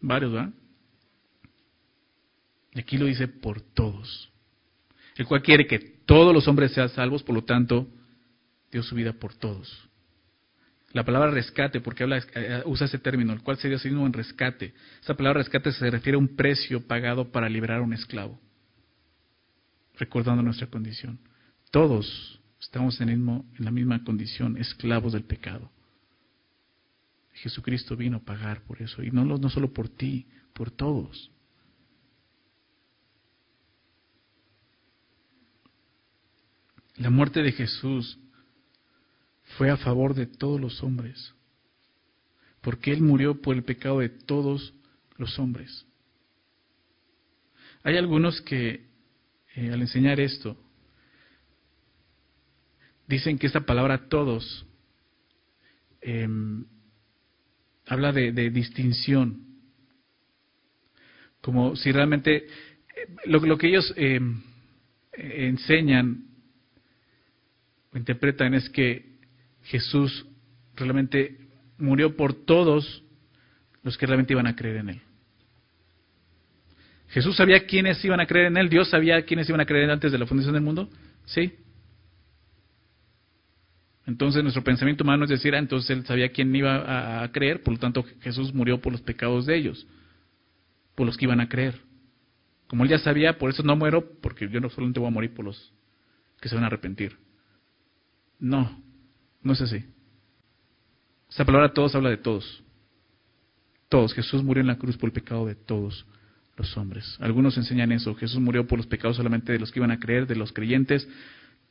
Varios, 0.00 0.32
¿verdad? 0.32 0.52
Y 2.72 2.80
aquí 2.80 2.96
lo 2.96 3.06
dice 3.06 3.28
por 3.28 3.60
todos. 3.60 4.30
El 5.16 5.26
cual 5.26 5.42
quiere 5.42 5.66
que 5.66 5.78
todos 5.78 6.32
los 6.32 6.46
hombres 6.46 6.72
sean 6.72 6.88
salvos, 6.88 7.22
por 7.22 7.34
lo 7.34 7.42
tanto, 7.42 7.88
dio 8.70 8.82
su 8.82 8.94
vida 8.94 9.12
por 9.12 9.34
todos. 9.34 9.87
La 10.92 11.04
palabra 11.04 11.30
rescate, 11.30 11.80
porque 11.80 12.02
habla, 12.02 12.24
eh, 12.34 12.62
usa 12.64 12.86
ese 12.86 12.98
término, 12.98 13.32
el 13.32 13.42
cual 13.42 13.58
sería 13.58 13.78
signo 13.78 14.06
en 14.06 14.12
rescate. 14.12 14.72
Esa 15.02 15.14
palabra 15.14 15.40
rescate 15.40 15.70
se 15.72 15.90
refiere 15.90 16.16
a 16.16 16.18
un 16.18 16.34
precio 16.34 16.86
pagado 16.86 17.30
para 17.30 17.48
liberar 17.48 17.80
a 17.80 17.82
un 17.82 17.92
esclavo, 17.92 18.40
recordando 19.98 20.42
nuestra 20.42 20.68
condición. 20.68 21.18
Todos 21.70 22.40
estamos 22.58 22.98
en, 23.02 23.08
mismo, 23.08 23.44
en 23.58 23.64
la 23.66 23.70
misma 23.70 24.02
condición, 24.02 24.56
esclavos 24.56 25.12
del 25.12 25.24
pecado. 25.24 25.70
Jesucristo 27.34 27.94
vino 27.94 28.16
a 28.16 28.24
pagar 28.24 28.62
por 28.62 28.80
eso, 28.80 29.02
y 29.02 29.10
no, 29.10 29.24
no 29.24 29.50
solo 29.50 29.72
por 29.72 29.90
ti, 29.90 30.26
por 30.54 30.70
todos. 30.70 31.30
La 36.96 37.10
muerte 37.10 37.42
de 37.42 37.52
Jesús 37.52 38.18
fue 39.58 39.70
a 39.70 39.76
favor 39.76 40.14
de 40.14 40.26
todos 40.26 40.60
los 40.60 40.84
hombres, 40.84 41.34
porque 42.60 42.92
Él 42.92 43.02
murió 43.02 43.42
por 43.42 43.56
el 43.56 43.64
pecado 43.64 43.98
de 43.98 44.08
todos 44.08 44.72
los 45.16 45.36
hombres. 45.40 45.84
Hay 47.82 47.96
algunos 47.96 48.40
que 48.40 48.86
eh, 49.56 49.72
al 49.72 49.80
enseñar 49.80 50.20
esto 50.20 50.56
dicen 53.08 53.36
que 53.36 53.48
esta 53.48 53.62
palabra 53.62 54.08
todos 54.08 54.64
em, 56.02 56.64
habla 57.86 58.12
de, 58.12 58.50
distinción, 58.50 59.44
como 61.40 61.74
si 61.74 61.90
realmente 61.90 62.46
eh, 62.46 62.48
lo, 63.24 63.58
que 63.58 63.66
ellos 63.66 63.92
em, 63.96 64.40
enseñan 65.14 66.28
o 67.92 67.98
interpretan 67.98 68.54
es 68.54 68.70
que 68.70 69.17
Jesús 69.68 70.26
realmente 70.76 71.36
murió 71.76 72.16
por 72.16 72.32
todos 72.32 73.04
los 73.82 73.98
que 73.98 74.06
realmente 74.06 74.32
iban 74.32 74.46
a 74.46 74.56
creer 74.56 74.76
en 74.76 74.88
Él. 74.90 75.00
Jesús 77.08 77.36
sabía 77.36 77.66
quiénes 77.66 78.02
iban 78.04 78.20
a 78.20 78.26
creer 78.26 78.46
en 78.46 78.56
Él, 78.56 78.70
Dios 78.70 78.88
sabía 78.88 79.22
quiénes 79.24 79.48
iban 79.48 79.60
a 79.60 79.66
creer 79.66 79.84
en 79.84 79.90
Él 79.90 79.94
antes 79.94 80.10
de 80.10 80.18
la 80.18 80.26
fundación 80.26 80.54
del 80.54 80.62
mundo, 80.62 80.88
¿sí? 81.26 81.52
Entonces 84.06 84.42
nuestro 84.42 84.64
pensamiento 84.64 85.04
humano 85.04 85.24
es 85.24 85.30
decir, 85.30 85.54
ah, 85.54 85.58
entonces 85.58 85.90
Él 85.90 86.06
sabía 86.06 86.30
quién 86.30 86.54
iba 86.56 87.22
a, 87.22 87.30
creer, 87.30 87.62
por 87.62 87.74
lo 87.74 87.80
tanto 87.80 88.06
Jesús 88.20 88.54
murió 88.54 88.80
por 88.80 88.92
los 88.92 89.02
pecados 89.02 89.44
de 89.44 89.54
ellos, 89.54 89.86
por 90.94 91.06
los 91.06 91.18
que 91.18 91.26
iban 91.26 91.40
a 91.40 91.48
creer. 91.48 91.78
Como 92.68 92.84
Él 92.84 92.90
ya 92.90 92.98
sabía, 92.98 93.36
por 93.36 93.50
eso 93.50 93.62
no 93.62 93.76
muero, 93.76 94.12
porque 94.22 94.48
yo 94.48 94.60
no 94.60 94.70
solamente 94.70 94.98
voy 94.98 95.08
a 95.08 95.12
morir 95.12 95.34
por 95.34 95.44
los 95.44 95.74
que 96.40 96.48
se 96.48 96.54
van 96.54 96.64
a 96.64 96.68
arrepentir. 96.68 97.18
No, 98.38 98.82
no 99.42 99.52
es 99.52 99.60
así. 99.60 99.84
Esa 101.30 101.44
palabra 101.44 101.72
todos 101.72 101.94
habla 101.94 102.10
de 102.10 102.16
todos. 102.16 102.62
Todos. 103.88 104.14
Jesús 104.14 104.42
murió 104.42 104.60
en 104.60 104.66
la 104.66 104.78
cruz 104.78 104.96
por 104.96 105.08
el 105.08 105.12
pecado 105.12 105.46
de 105.46 105.54
todos 105.54 106.06
los 106.56 106.76
hombres. 106.76 107.16
Algunos 107.20 107.56
enseñan 107.56 107.92
eso. 107.92 108.14
Jesús 108.14 108.40
murió 108.40 108.66
por 108.66 108.78
los 108.78 108.86
pecados 108.86 109.16
solamente 109.16 109.52
de 109.52 109.58
los 109.58 109.70
que 109.70 109.78
iban 109.78 109.90
a 109.90 109.98
creer, 109.98 110.26
de 110.26 110.36
los 110.36 110.52
creyentes. 110.52 111.08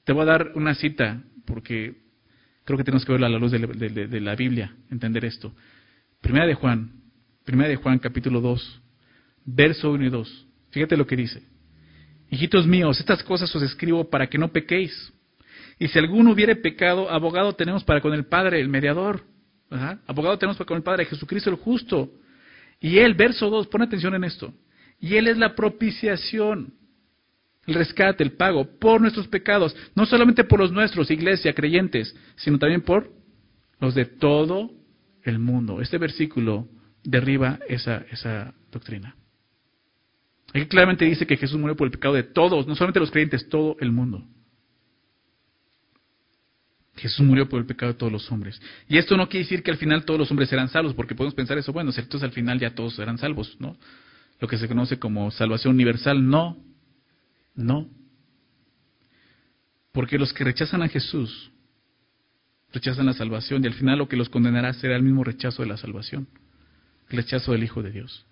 Te 0.03 0.13
voy 0.13 0.23
a 0.23 0.25
dar 0.25 0.51
una 0.55 0.73
cita, 0.75 1.21
porque 1.45 1.97
creo 2.63 2.77
que 2.77 2.83
tenemos 2.83 3.05
que 3.05 3.11
verla 3.11 3.27
a 3.27 3.31
la 3.31 3.39
luz 3.39 3.51
de 3.51 4.21
la, 4.21 4.35
Biblia, 4.35 4.73
entender 4.89 5.25
esto. 5.25 5.53
Primera 6.21 6.45
de 6.45 6.53
Juan, 6.53 6.91
Primera 7.43 7.69
de 7.69 7.75
Juan 7.75 7.99
capítulo 7.99 8.41
2, 8.41 8.81
verso 9.45 9.91
1 9.91 10.05
y 10.05 10.09
2. 10.09 10.47
Fíjate 10.71 10.97
lo 10.97 11.07
que 11.07 11.15
dice. 11.15 11.43
Hijitos 12.29 12.67
míos, 12.67 12.99
estas 12.99 13.23
cosas 13.23 13.53
os 13.55 13.63
escribo 13.63 14.09
para 14.09 14.27
que 14.27 14.37
no 14.37 14.49
pequéis. 14.49 15.13
Y 15.79 15.87
si 15.87 15.99
alguno 15.99 16.31
hubiere 16.31 16.55
pecado, 16.55 17.09
abogado 17.09 17.53
tenemos 17.53 17.83
para 17.83 18.01
con 18.01 18.13
el 18.13 18.25
Padre, 18.25 18.59
el 18.59 18.69
mediador. 18.69 19.23
Abogado 20.07 20.37
tenemos 20.37 20.57
para 20.57 20.67
con 20.67 20.77
el 20.77 20.83
Padre, 20.83 21.05
Jesucristo 21.05 21.49
el 21.49 21.57
justo. 21.57 22.11
Y 22.79 22.99
Él, 22.99 23.13
verso 23.13 23.49
2, 23.49 23.67
pon 23.67 23.81
atención 23.81 24.15
en 24.15 24.23
esto. 24.23 24.53
Y 24.99 25.15
Él 25.15 25.27
es 25.27 25.37
la 25.37 25.55
propiciación, 25.55 26.73
el 27.67 27.75
rescate, 27.75 28.23
el 28.23 28.31
pago 28.31 28.65
por 28.79 29.01
nuestros 29.01 29.27
pecados. 29.27 29.75
No 29.95 30.05
solamente 30.05 30.43
por 30.43 30.59
los 30.59 30.71
nuestros, 30.71 31.11
iglesia, 31.11 31.53
creyentes, 31.53 32.15
sino 32.37 32.57
también 32.57 32.81
por 32.81 33.11
los 33.79 33.93
de 33.93 34.05
todo 34.05 34.71
el 35.23 35.37
mundo. 35.37 35.81
Este 35.81 35.97
versículo 35.97 36.67
derriba 37.03 37.59
esa, 37.67 38.05
esa 38.09 38.53
doctrina. 38.71 39.15
Aquí 40.53 40.65
claramente 40.65 41.05
dice 41.05 41.27
que 41.27 41.37
Jesús 41.37 41.59
murió 41.59 41.75
por 41.75 41.85
el 41.85 41.91
pecado 41.91 42.15
de 42.15 42.23
todos, 42.23 42.65
no 42.67 42.75
solamente 42.75 42.99
los 42.99 43.11
creyentes, 43.11 43.47
todo 43.49 43.75
el 43.79 43.91
mundo. 43.91 44.25
Jesús 46.97 47.25
murió 47.25 47.47
por 47.47 47.59
el 47.59 47.65
pecado 47.65 47.93
de 47.93 47.97
todos 47.97 48.11
los 48.11 48.31
hombres. 48.31 48.59
Y 48.89 48.97
esto 48.97 49.15
no 49.15 49.29
quiere 49.29 49.43
decir 49.43 49.61
que 49.61 49.71
al 49.71 49.77
final 49.77 50.03
todos 50.03 50.19
los 50.19 50.31
hombres 50.31 50.49
serán 50.49 50.69
salvos, 50.69 50.93
porque 50.93 51.15
podemos 51.15 51.35
pensar 51.35 51.57
eso, 51.57 51.71
bueno, 51.71 51.91
entonces 51.95 52.23
al 52.23 52.31
final 52.31 52.59
ya 52.59 52.73
todos 52.73 52.95
serán 52.95 53.17
salvos, 53.17 53.55
¿no? 53.59 53.77
Lo 54.39 54.47
que 54.47 54.57
se 54.57 54.67
conoce 54.67 54.99
como 54.99 55.29
salvación 55.31 55.75
universal, 55.75 56.27
no, 56.27 56.57
no. 57.55 57.87
Porque 59.91 60.17
los 60.17 60.33
que 60.33 60.43
rechazan 60.43 60.81
a 60.81 60.87
Jesús, 60.87 61.51
rechazan 62.73 63.05
la 63.05 63.13
salvación, 63.13 63.63
y 63.63 63.67
al 63.67 63.73
final 63.73 63.99
lo 63.99 64.07
que 64.07 64.17
los 64.17 64.29
condenará 64.29 64.73
será 64.73 64.95
el 64.95 65.03
mismo 65.03 65.23
rechazo 65.23 65.61
de 65.61 65.69
la 65.69 65.77
salvación, 65.77 66.27
el 67.09 67.17
rechazo 67.17 67.51
del 67.51 67.63
Hijo 67.63 67.83
de 67.83 67.91
Dios. 67.91 68.25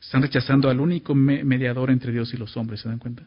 Están 0.00 0.22
rechazando 0.22 0.68
al 0.68 0.80
único 0.80 1.14
mediador 1.14 1.90
entre 1.90 2.12
Dios 2.12 2.32
y 2.34 2.36
los 2.36 2.56
hombres, 2.56 2.80
¿se 2.80 2.88
dan 2.88 2.98
cuenta? 2.98 3.26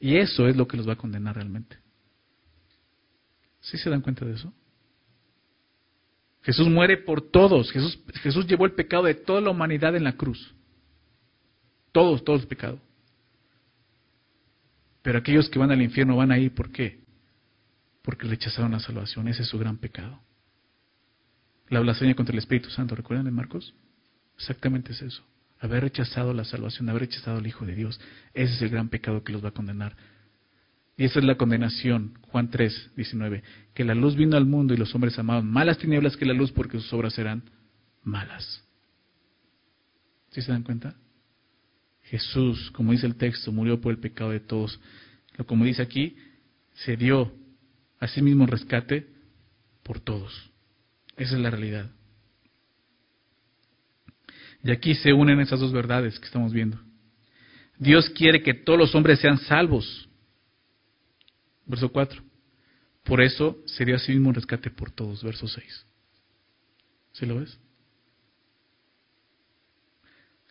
Y 0.00 0.16
eso 0.16 0.46
es 0.46 0.56
lo 0.56 0.68
que 0.68 0.76
los 0.76 0.88
va 0.88 0.92
a 0.92 0.96
condenar 0.96 1.34
realmente. 1.34 1.76
¿Sí 3.70 3.76
se 3.76 3.90
dan 3.90 4.00
cuenta 4.00 4.24
de 4.24 4.32
eso? 4.32 4.52
Jesús 6.42 6.68
muere 6.68 6.96
por 6.96 7.30
todos. 7.30 7.70
Jesús, 7.70 7.98
Jesús 8.22 8.46
llevó 8.46 8.64
el 8.64 8.72
pecado 8.72 9.04
de 9.04 9.14
toda 9.14 9.42
la 9.42 9.50
humanidad 9.50 9.94
en 9.94 10.04
la 10.04 10.16
cruz. 10.16 10.54
Todos, 11.92 12.24
todos 12.24 12.42
el 12.42 12.48
pecado. 12.48 12.80
Pero 15.02 15.18
aquellos 15.18 15.50
que 15.50 15.58
van 15.58 15.70
al 15.70 15.82
infierno 15.82 16.16
van 16.16 16.32
ahí, 16.32 16.48
¿por 16.48 16.70
qué? 16.70 17.00
Porque 18.02 18.26
rechazaron 18.26 18.72
la 18.72 18.80
salvación. 18.80 19.28
Ese 19.28 19.42
es 19.42 19.48
su 19.48 19.58
gran 19.58 19.76
pecado. 19.76 20.18
La 21.68 21.80
blasfemia 21.80 22.14
contra 22.14 22.32
el 22.32 22.38
Espíritu 22.38 22.70
Santo, 22.70 22.94
¿recuerdan 22.94 23.26
de 23.26 23.32
Marcos? 23.32 23.74
Exactamente 24.38 24.92
es 24.92 25.02
eso. 25.02 25.22
Haber 25.60 25.82
rechazado 25.82 26.32
la 26.32 26.44
salvación, 26.44 26.88
haber 26.88 27.02
rechazado 27.02 27.36
al 27.36 27.46
Hijo 27.46 27.66
de 27.66 27.74
Dios. 27.74 28.00
Ese 28.32 28.54
es 28.54 28.62
el 28.62 28.70
gran 28.70 28.88
pecado 28.88 29.22
que 29.22 29.32
los 29.32 29.44
va 29.44 29.48
a 29.48 29.52
condenar 29.52 29.94
y 30.98 31.04
esa 31.04 31.20
es 31.20 31.24
la 31.24 31.36
condenación, 31.36 32.18
Juan 32.22 32.50
3, 32.50 32.90
19, 32.96 33.44
que 33.72 33.84
la 33.84 33.94
luz 33.94 34.16
vino 34.16 34.36
al 34.36 34.46
mundo 34.46 34.74
y 34.74 34.76
los 34.76 34.92
hombres 34.96 35.16
amaban 35.16 35.48
malas 35.48 35.78
tinieblas 35.78 36.16
que 36.16 36.26
la 36.26 36.34
luz 36.34 36.50
porque 36.50 36.76
sus 36.76 36.92
obras 36.92 37.16
eran 37.20 37.44
malas. 38.02 38.64
¿Sí 40.30 40.42
se 40.42 40.50
dan 40.50 40.64
cuenta? 40.64 40.96
Jesús, 42.02 42.72
como 42.72 42.90
dice 42.90 43.06
el 43.06 43.14
texto, 43.14 43.52
murió 43.52 43.80
por 43.80 43.92
el 43.92 44.00
pecado 44.00 44.30
de 44.30 44.40
todos. 44.40 44.80
Como 45.46 45.64
dice 45.64 45.82
aquí, 45.82 46.16
se 46.74 46.96
dio 46.96 47.32
a 48.00 48.08
sí 48.08 48.20
mismo 48.20 48.46
rescate 48.46 49.06
por 49.84 50.00
todos. 50.00 50.50
Esa 51.16 51.36
es 51.36 51.40
la 51.40 51.50
realidad. 51.50 51.92
Y 54.64 54.72
aquí 54.72 54.96
se 54.96 55.12
unen 55.12 55.38
esas 55.38 55.60
dos 55.60 55.72
verdades 55.72 56.18
que 56.18 56.26
estamos 56.26 56.52
viendo. 56.52 56.80
Dios 57.78 58.10
quiere 58.10 58.42
que 58.42 58.54
todos 58.54 58.80
los 58.80 58.94
hombres 58.96 59.20
sean 59.20 59.38
salvos. 59.38 60.07
Verso 61.68 61.90
4. 61.90 62.22
Por 63.04 63.20
eso 63.20 63.58
sería 63.66 63.96
así 63.96 64.12
mismo 64.12 64.30
un 64.30 64.34
rescate 64.34 64.70
por 64.70 64.90
todos. 64.90 65.22
Verso 65.22 65.46
6. 65.46 65.86
¿Sí 67.12 67.26
lo 67.26 67.38
ves? 67.38 67.58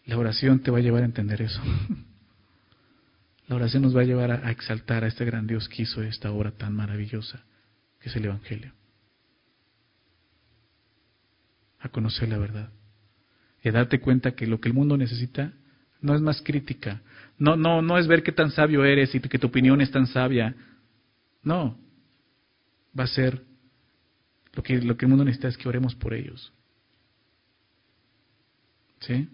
La 0.05 0.17
oración 0.17 0.59
te 0.61 0.71
va 0.71 0.77
a 0.77 0.81
llevar 0.81 1.01
a 1.03 1.05
entender 1.05 1.41
eso. 1.41 1.61
La 3.47 3.55
oración 3.55 3.83
nos 3.83 3.95
va 3.95 4.01
a 4.01 4.05
llevar 4.05 4.31
a, 4.31 4.51
exaltar 4.51 5.03
a 5.03 5.07
este 5.07 5.23
gran 5.23 5.47
Dios 5.47 5.69
que 5.69 5.83
hizo 5.83 6.03
esta 6.03 6.31
obra 6.31 6.51
tan 6.51 6.75
maravillosa, 6.75 7.43
que 8.01 8.09
es 8.09 8.15
el 8.15 8.25
Evangelio. 8.25 8.73
A 11.79 11.89
conocer 11.89 12.27
la 12.27 12.37
verdad. 12.37 12.69
Y 13.63 13.69
a 13.69 13.71
darte 13.71 13.99
cuenta 13.99 14.31
que 14.31 14.47
lo 14.47 14.59
que 14.59 14.67
el 14.67 14.73
mundo 14.73 14.97
necesita 14.97 15.53
no 16.01 16.13
es 16.13 16.21
más 16.21 16.41
crítica. 16.41 17.01
No, 17.37 17.55
no, 17.55 17.81
no 17.81 17.97
es 17.97 18.07
ver 18.07 18.21
qué 18.21 18.31
tan 18.33 18.51
sabio 18.51 18.83
eres 18.83 19.15
y 19.15 19.19
que 19.21 19.39
tu 19.39 19.47
opinión 19.47 19.79
es 19.79 19.91
tan 19.91 20.07
sabia. 20.07 20.55
No, 21.47 21.79
va 22.97 23.05
a 23.05 23.07
ser 23.07 23.41
lo 24.51 24.61
que, 24.61 24.81
lo 24.81 24.97
que 24.97 25.05
el 25.05 25.09
mundo 25.09 25.23
necesita 25.23 25.47
es 25.47 25.57
que 25.57 25.69
oremos 25.69 25.95
por 25.95 26.13
ellos. 26.13 26.51
¿Sí? 28.99 29.29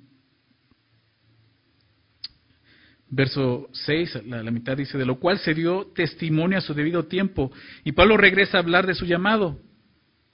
Verso 3.10 3.68
6, 3.72 4.26
la, 4.28 4.52
mitad 4.52 4.78
dice, 4.78 4.96
de 4.96 5.08
lo 5.08 5.20
cual 5.20 5.40
se 5.40 5.56
dio 5.56 5.88
testimonio 5.88 6.60
a 6.60 6.62
su 6.62 6.76
debido 6.76 7.08
tiempo. 7.08 7.52
Y 7.84 7.94
Pablo 7.94 8.16
regresa 8.16 8.58
a 8.58 8.62
hablar 8.62 8.86
de 8.86 8.94
su 8.94 9.06
llamado, 9.06 9.60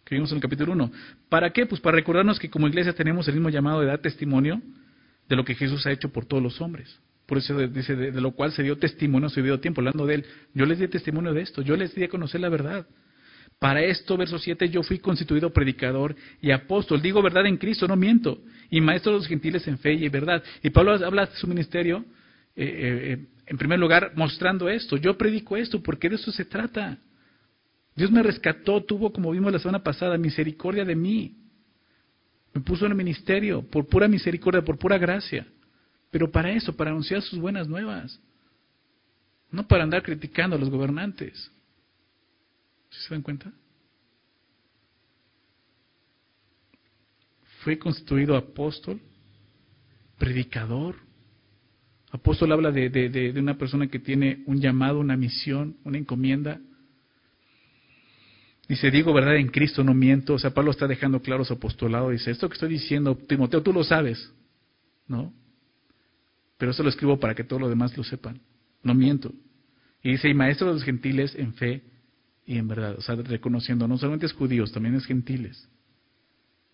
que 0.03 0.15
vimos 0.15 0.32
en 0.32 0.38
el 0.38 0.41
capítulo 0.41 0.73
1. 0.73 0.91
¿Para 1.30 1.51
qué? 1.51 1.65
Pues 1.65 1.80
para 1.80 1.95
recordarnos 1.95 2.39
que 2.39 2.49
como 2.49 2.67
iglesia 2.67 2.91
tenemos 2.91 3.25
el 3.30 3.36
mismo 3.36 3.49
llamado 3.49 3.80
de 3.80 3.88
dar 3.88 3.99
testimonio 3.99 4.61
de 5.30 5.36
lo 5.38 5.45
que 5.45 5.55
Jesús 5.55 5.86
ha 5.88 5.91
hecho 5.91 6.09
por 6.09 6.25
todos 6.25 6.43
los 6.43 6.59
hombres. 6.59 6.99
Por 7.30 7.38
eso 7.38 7.55
dice, 7.67 7.95
de, 7.95 8.21
lo 8.21 8.32
cual 8.32 8.51
se 8.53 8.63
dio 8.63 8.80
testimonio, 8.80 9.30
se 9.30 9.43
dio 9.43 9.59
tiempo, 9.59 9.82
hablando 9.82 10.07
de 10.07 10.15
él. 10.15 10.25
Yo 10.55 10.65
les 10.65 10.80
di 10.80 10.88
testimonio 10.88 11.32
de 11.32 11.43
esto, 11.43 11.61
yo 11.61 11.77
les 11.77 11.93
di 11.93 12.03
a 12.03 12.09
conocer 12.09 12.41
la 12.41 12.49
verdad. 12.49 12.88
Para 13.59 13.84
esto, 13.84 14.17
verso 14.17 14.39
7, 14.39 14.69
yo 14.69 14.82
fui 14.82 14.97
constituido 14.97 15.53
predicador 15.53 16.15
y 16.41 16.49
apóstol. 16.49 17.03
Digo 17.03 17.21
verdad 17.21 17.45
en 17.45 17.57
Cristo, 17.57 17.88
no 17.88 17.95
miento. 17.95 18.39
Y 18.71 18.82
maestro 18.82 19.11
de 19.11 19.19
los 19.19 19.27
gentiles 19.27 19.67
en 19.67 19.77
fe 19.77 19.93
y 19.93 20.09
verdad. 20.09 20.43
Y 20.63 20.71
Pablo 20.71 20.93
habla 21.05 21.27
de 21.27 21.36
su 21.36 21.45
ministerio, 21.45 22.03
eh, 22.55 22.63
eh, 22.65 23.13
eh, 23.13 23.25
en 23.45 23.57
primer 23.59 23.77
lugar, 23.77 24.13
mostrando 24.15 24.67
esto. 24.67 24.97
Yo 24.97 25.15
predico 25.15 25.55
esto 25.55 25.84
porque 25.84 26.09
de 26.09 26.15
eso 26.15 26.32
se 26.32 26.45
trata. 26.45 26.97
Dios 27.95 28.09
me 28.09 28.23
rescató, 28.23 28.84
tuvo, 28.84 29.13
como 29.13 29.30
vimos 29.30 29.53
la 29.53 29.59
semana 29.59 29.84
pasada, 29.84 30.17
misericordia 30.17 30.84
de 30.84 30.95
mí. 30.95 31.36
Me 32.55 32.61
puso 32.61 32.88
en 32.88 32.93
el 32.93 32.97
ministerio 32.97 33.61
por 33.61 33.86
pura 33.88 34.07
misericordia, 34.07 34.63
por 34.63 34.80
pura 34.80 34.97
gracia. 34.97 35.45
Pero 36.12 36.32
para 36.32 36.51
eso, 36.51 36.76
para 36.76 36.91
anunciar 36.91 37.22
sus 37.22 37.39
buenas 37.39 37.68
nuevas. 37.68 38.20
No 39.51 39.68
para 39.68 39.84
andar 39.84 40.03
criticando 40.03 40.55
a 40.55 40.60
los 40.60 40.70
gobernantes. 40.70 41.51
¿Sí 42.89 42.99
se 43.07 43.14
dan 43.14 43.22
cuenta? 43.22 43.51
Fue 47.64 47.78
constituido 47.78 48.36
apóstol, 48.36 48.99
predicador. 50.18 50.95
Apóstol 52.12 52.51
habla 52.51 52.72
de, 52.72 52.89
de, 52.89 53.10
de, 53.10 53.39
una 53.39 53.57
persona 53.57 53.88
que 53.88 53.99
tiene 53.99 54.43
un 54.47 54.60
llamado, 54.60 54.99
una 54.99 55.18
misión, 55.18 55.78
una 55.84 55.97
encomienda. 55.97 56.60
Dice, 58.68 58.89
digo 58.89 59.14
verdad 59.14 59.36
en 59.36 59.49
Cristo, 59.49 59.84
no 59.84 59.93
miento. 59.93 60.36
O 60.36 60.39
sea, 60.39 60.53
Pablo 60.53 60.72
está 60.72 60.88
dejando 60.88 61.22
claro 61.22 61.43
su 61.43 61.53
apostolado. 61.53 62.10
Dice, 62.10 62.32
esto 62.32 62.47
que 62.47 62.53
estoy 62.53 62.70
diciendo, 62.70 63.16
Timoteo, 63.16 63.62
tú 63.62 63.74
lo 63.74 63.84
sabes. 63.84 64.32
¿No? 65.07 65.34
Pero 66.60 66.72
eso 66.72 66.84
lo 66.84 66.89
escribo 66.89 67.20
para 67.20 67.34
que 67.34 67.45
todos 67.45 67.62
los 67.62 67.70
demás 67.70 67.97
lo 67.97 68.03
sepan. 68.03 68.41
No 68.84 68.93
miento. 68.93 69.34
Y 70.03 70.12
dice, 70.12 70.28
y 70.28 70.34
maestro 70.34 70.68
de 70.68 70.74
los 70.74 70.84
gentiles 70.84 71.34
en 71.36 71.53
fe 71.53 71.84
y 72.45 72.57
en 72.57 72.68
verdad. 72.68 72.95
O 72.97 73.01
sea, 73.01 73.16
reconociendo, 73.16 73.88
no 73.88 73.97
solamente 73.97 74.26
es 74.26 74.34
judíos, 74.34 74.74
también 74.74 74.93
es 74.95 75.05
gentiles. 75.05 75.70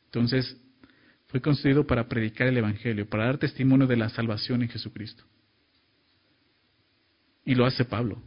Entonces, 0.06 0.60
fue 1.28 1.40
construido 1.40 1.86
para 1.86 2.08
predicar 2.08 2.48
el 2.48 2.58
Evangelio, 2.58 3.08
para 3.08 3.26
dar 3.26 3.38
testimonio 3.38 3.86
de 3.86 3.96
la 3.96 4.10
salvación 4.10 4.64
en 4.64 4.70
Jesucristo. 4.70 5.24
Y 7.46 7.54
lo 7.54 7.64
hace 7.68 7.86
Pablo. 7.86 8.24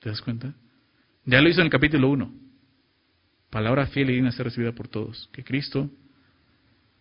¿Te 0.00 0.08
das 0.08 0.22
cuenta? 0.22 0.54
Ya 1.26 1.42
lo 1.42 1.50
hizo 1.50 1.60
en 1.60 1.66
el 1.66 1.70
capítulo 1.70 2.08
1. 2.08 2.34
Palabra 3.50 3.86
fiel 3.88 4.08
y 4.08 4.14
digna 4.14 4.32
ser 4.32 4.46
recibida 4.46 4.72
por 4.72 4.88
todos. 4.88 5.28
Que 5.32 5.44
Cristo 5.44 5.90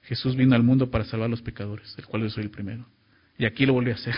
Jesús 0.04 0.36
vino 0.36 0.56
al 0.56 0.64
mundo 0.64 0.89
para 0.89 1.06
salvar 1.06 1.28
a 1.28 1.30
los 1.30 1.41
pecadores, 1.41 1.95
del 1.95 2.06
cual 2.06 2.24
yo 2.24 2.30
soy 2.30 2.43
el 2.43 2.52
primero. 2.52 2.86
Y 3.38 3.45
aquí 3.45 3.66
lo 3.66 3.74
volvió 3.74 3.93
a 3.93 3.95
hacer. 3.95 4.16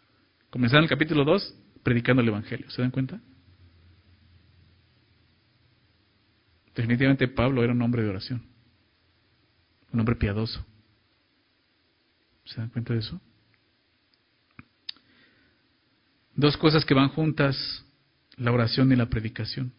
Comenzar 0.50 0.78
en 0.78 0.84
el 0.84 0.88
capítulo 0.90 1.24
2 1.24 1.54
predicando 1.82 2.22
el 2.22 2.28
Evangelio. 2.28 2.70
¿Se 2.70 2.82
dan 2.82 2.90
cuenta? 2.90 3.20
Definitivamente 6.74 7.26
Pablo 7.28 7.64
era 7.64 7.72
un 7.72 7.82
hombre 7.82 8.02
de 8.02 8.08
oración, 8.08 8.42
un 9.92 9.98
hombre 9.98 10.14
piadoso. 10.14 10.64
¿Se 12.44 12.60
dan 12.60 12.70
cuenta 12.70 12.94
de 12.94 13.00
eso? 13.00 13.20
Dos 16.34 16.56
cosas 16.56 16.84
que 16.84 16.94
van 16.94 17.08
juntas, 17.08 17.84
la 18.36 18.52
oración 18.52 18.92
y 18.92 18.96
la 18.96 19.06
predicación. 19.06 19.72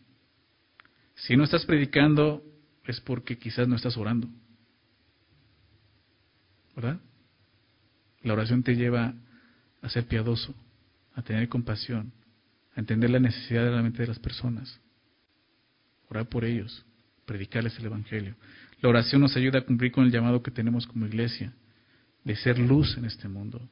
Si 1.15 1.37
no 1.37 1.45
estás 1.45 1.65
predicando 1.65 2.43
es 2.85 2.99
porque 2.99 3.37
quizás 3.37 3.67
no 3.67 3.77
estás 3.77 3.95
orando. 3.95 4.27
¿Verdad? 6.79 7.01
La 8.21 8.33
oración 8.33 8.63
te 8.63 8.73
lleva 8.73 9.13
a 9.81 9.89
ser 9.89 10.05
piadoso, 10.05 10.55
a 11.13 11.21
tener 11.21 11.49
compasión, 11.49 12.13
a 12.73 12.79
entender 12.79 13.09
la 13.09 13.19
necesidad 13.19 13.65
de 13.65 13.71
la 13.71 13.81
mente 13.81 14.01
de 14.01 14.07
las 14.07 14.19
personas, 14.19 14.79
orar 16.07 16.29
por 16.29 16.45
ellos, 16.45 16.85
predicarles 17.25 17.77
el 17.79 17.87
Evangelio. 17.87 18.35
La 18.79 18.87
oración 18.87 19.19
nos 19.19 19.35
ayuda 19.35 19.59
a 19.59 19.65
cumplir 19.65 19.91
con 19.91 20.05
el 20.05 20.11
llamado 20.11 20.41
que 20.41 20.51
tenemos 20.51 20.87
como 20.87 21.05
iglesia, 21.05 21.53
de 22.23 22.35
ser 22.37 22.57
luz 22.57 22.97
en 22.97 23.03
este 23.03 23.27
mundo, 23.27 23.69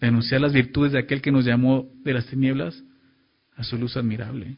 de 0.00 0.06
anunciar 0.06 0.40
las 0.40 0.54
virtudes 0.54 0.92
de 0.92 1.00
aquel 1.00 1.20
que 1.20 1.32
nos 1.32 1.44
llamó 1.44 1.86
de 2.02 2.14
las 2.14 2.24
tinieblas 2.26 2.82
a 3.56 3.62
su 3.62 3.76
luz 3.76 3.98
admirable, 3.98 4.56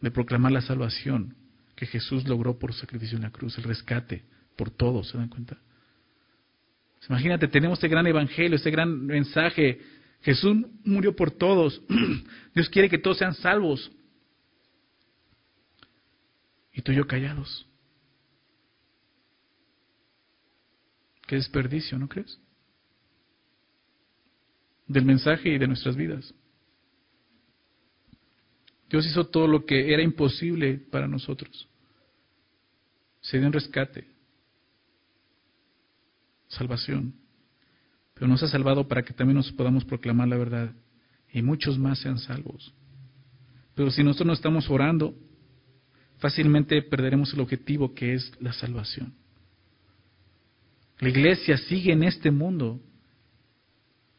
de 0.00 0.10
proclamar 0.12 0.52
la 0.52 0.60
salvación 0.60 1.34
que 1.74 1.86
Jesús 1.86 2.28
logró 2.28 2.56
por 2.56 2.72
su 2.72 2.80
sacrificio 2.80 3.16
en 3.16 3.24
la 3.24 3.32
cruz, 3.32 3.58
el 3.58 3.64
rescate 3.64 4.24
por 4.56 4.70
todos, 4.70 5.08
¿se 5.08 5.18
dan 5.18 5.28
cuenta? 5.28 5.58
Imagínate, 7.08 7.48
tenemos 7.48 7.78
este 7.78 7.88
gran 7.88 8.06
evangelio, 8.06 8.56
este 8.56 8.70
gran 8.70 9.06
mensaje 9.06 9.80
Jesús 10.22 10.56
murió 10.84 11.14
por 11.14 11.30
todos. 11.30 11.80
Dios 12.54 12.68
quiere 12.68 12.88
que 12.88 12.98
todos 12.98 13.18
sean 13.18 13.34
salvos. 13.34 13.92
Y 16.72 16.82
tú 16.82 16.92
y 16.92 16.96
yo 16.96 17.06
callados. 17.06 17.66
Qué 21.26 21.36
desperdicio, 21.36 21.98
¿no 21.98 22.08
crees? 22.08 22.40
Del 24.86 25.04
mensaje 25.04 25.48
y 25.48 25.58
de 25.58 25.66
nuestras 25.66 25.96
vidas. 25.96 26.34
Dios 28.88 29.06
hizo 29.06 29.26
todo 29.26 29.46
lo 29.48 29.64
que 29.64 29.92
era 29.92 30.02
imposible 30.02 30.78
para 30.78 31.08
nosotros. 31.08 31.68
Se 33.20 33.38
dio 33.38 33.46
un 33.46 33.52
rescate, 33.52 34.06
salvación. 36.48 37.14
Pero 38.14 38.28
nos 38.28 38.42
ha 38.42 38.48
salvado 38.48 38.88
para 38.88 39.02
que 39.02 39.12
también 39.12 39.36
nos 39.36 39.52
podamos 39.52 39.84
proclamar 39.84 40.28
la 40.28 40.36
verdad 40.36 40.72
y 41.32 41.42
muchos 41.42 41.78
más 41.78 41.98
sean 41.98 42.18
salvos. 42.18 42.72
Pero 43.74 43.90
si 43.90 44.02
nosotros 44.02 44.26
no 44.26 44.32
estamos 44.32 44.70
orando, 44.70 45.14
fácilmente 46.18 46.80
perderemos 46.82 47.32
el 47.34 47.40
objetivo 47.40 47.94
que 47.94 48.14
es 48.14 48.32
la 48.40 48.52
salvación. 48.52 49.12
La 50.98 51.10
iglesia 51.10 51.58
sigue 51.58 51.92
en 51.92 52.02
este 52.02 52.30
mundo 52.30 52.80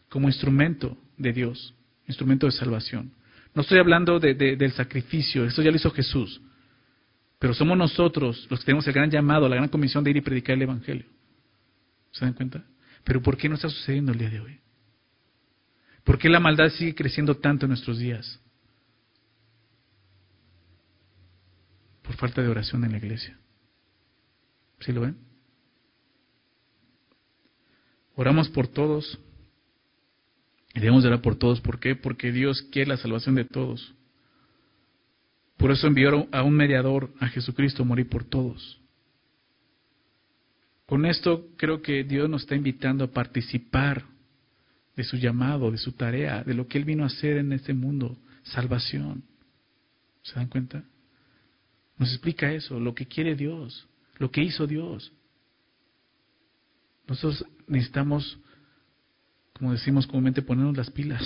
como 0.10 0.28
instrumento 0.28 0.96
de 1.18 1.34
Dios, 1.34 1.74
instrumento 2.08 2.46
de 2.46 2.52
salvación. 2.52 3.12
No 3.56 3.64
estoy 3.64 3.80
hablando 3.80 4.20
de, 4.20 4.36
del 4.36 4.72
sacrificio, 4.74 5.44
eso 5.44 5.64
ya 5.64 5.72
lo 5.72 5.78
hizo 5.78 5.90
Jesús. 5.90 6.40
Pero 7.40 7.56
somos 7.56 7.76
nosotros 7.76 8.46
los 8.50 8.60
que 8.60 8.66
tenemos 8.68 8.86
el 8.88 8.94
gran 8.94 9.10
llamado, 9.10 9.50
la 9.50 9.56
gran 9.56 9.70
comisión 9.70 10.04
de 10.04 10.12
ir 10.12 10.18
y 10.18 10.22
predicar 10.22 10.56
el 10.56 10.62
Evangelio. 10.62 11.06
¿Se 12.12 12.26
dan 12.26 12.34
cuenta? 12.34 12.64
Pero 13.03 13.22
¿por 13.22 13.38
qué 13.38 13.49
no 13.49 13.55
está 13.55 13.70
sucediendo 13.70 14.12
el 14.12 14.18
día 14.18 14.30
de 14.30 14.39
hoy? 14.39 14.60
¿Por 16.03 16.18
qué 16.18 16.30
la 16.30 16.39
maldad 16.39 16.70
sigue 16.70 16.95
creciendo 16.95 17.36
tanto 17.38 17.66
en 17.66 17.70
nuestros 17.70 17.99
días? 17.99 18.39
Por 22.01 22.16
falta 22.16 22.41
de 22.41 22.47
oración 22.47 22.84
en 22.86 22.91
la 22.91 22.97
iglesia. 22.97 23.38
¿Sí 24.80 24.91
lo 24.91 25.01
ven? 25.01 25.18
Oramos 28.16 28.49
por 28.49 28.68
todos, 28.68 29.20
y 30.78 30.80
debemos 30.80 31.03
orar 31.05 31.24
por 31.24 31.36
todos. 31.36 31.60
¿Por 31.60 31.80
qué? 31.80 31.95
Porque 31.95 32.32
Dios 32.32 32.62
quiere 32.72 32.89
la 32.89 32.97
salvación 32.97 33.34
de 33.34 33.45
todos. 33.45 33.95
Por 35.58 35.72
eso 35.72 35.88
envió 35.88 36.28
a 36.32 36.43
un 36.43 36.53
mediador, 36.53 37.12
a 37.20 37.28
Jesucristo, 37.30 37.82
a 37.82 37.86
morir 37.88 38.08
por 38.08 38.24
todos. 38.24 38.80
Con 40.88 41.06
esto 41.06 41.50
creo 41.58 41.84
que 41.84 42.04
Dios 42.04 42.28
nos 42.28 42.42
está 42.42 42.56
invitando 42.56 43.04
a 43.04 43.12
participar 43.12 44.06
de 44.96 45.04
su 45.04 45.18
llamado, 45.18 45.70
de 45.70 45.78
su 45.78 45.92
tarea, 45.92 46.44
de 46.44 46.56
lo 46.56 46.68
que 46.68 46.80
Él 46.80 46.86
vino 46.86 47.04
a 47.04 47.08
hacer 47.08 47.38
en 47.38 47.54
este 47.54 47.76
mundo, 47.76 48.18
salvación. 48.42 49.24
¿Se 50.24 50.34
dan 50.34 50.48
cuenta? 50.48 50.84
Nos 52.00 52.10
explica 52.10 52.52
eso, 52.52 52.80
lo 52.80 52.96
que 52.96 53.06
quiere 53.06 53.36
Dios, 53.36 53.88
lo 54.18 54.32
que 54.32 54.42
hizo 54.42 54.66
Dios. 54.66 55.12
Nosotros 57.08 57.46
necesitamos 57.68 58.40
como 59.58 59.72
decimos 59.72 60.06
comúnmente, 60.06 60.42
ponernos 60.42 60.78
las 60.78 60.92
pilas. 60.92 61.24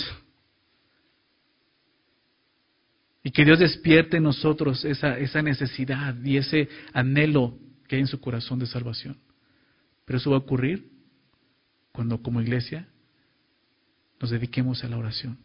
Y 3.24 3.32
que 3.32 3.44
Dios 3.44 3.60
despierte 3.60 4.18
en 4.18 4.24
nosotros 4.24 4.84
esa, 4.86 5.18
esa 5.20 5.42
necesidad 5.42 6.16
y 6.24 6.38
ese 6.38 6.70
anhelo 6.94 7.58
que 7.88 7.98
hay 7.98 8.02
en 8.02 8.08
su 8.08 8.20
corazón 8.20 8.58
de 8.58 8.66
salvación. 8.66 9.18
Pero 10.06 10.18
eso 10.18 10.32
va 10.32 10.38
a 10.38 10.40
ocurrir 10.40 10.92
cuando 11.92 12.22
como 12.22 12.42
iglesia 12.42 12.88
nos 14.20 14.30
dediquemos 14.30 14.84
a 14.84 14.88
la 14.88 14.98
oración. 14.98 15.38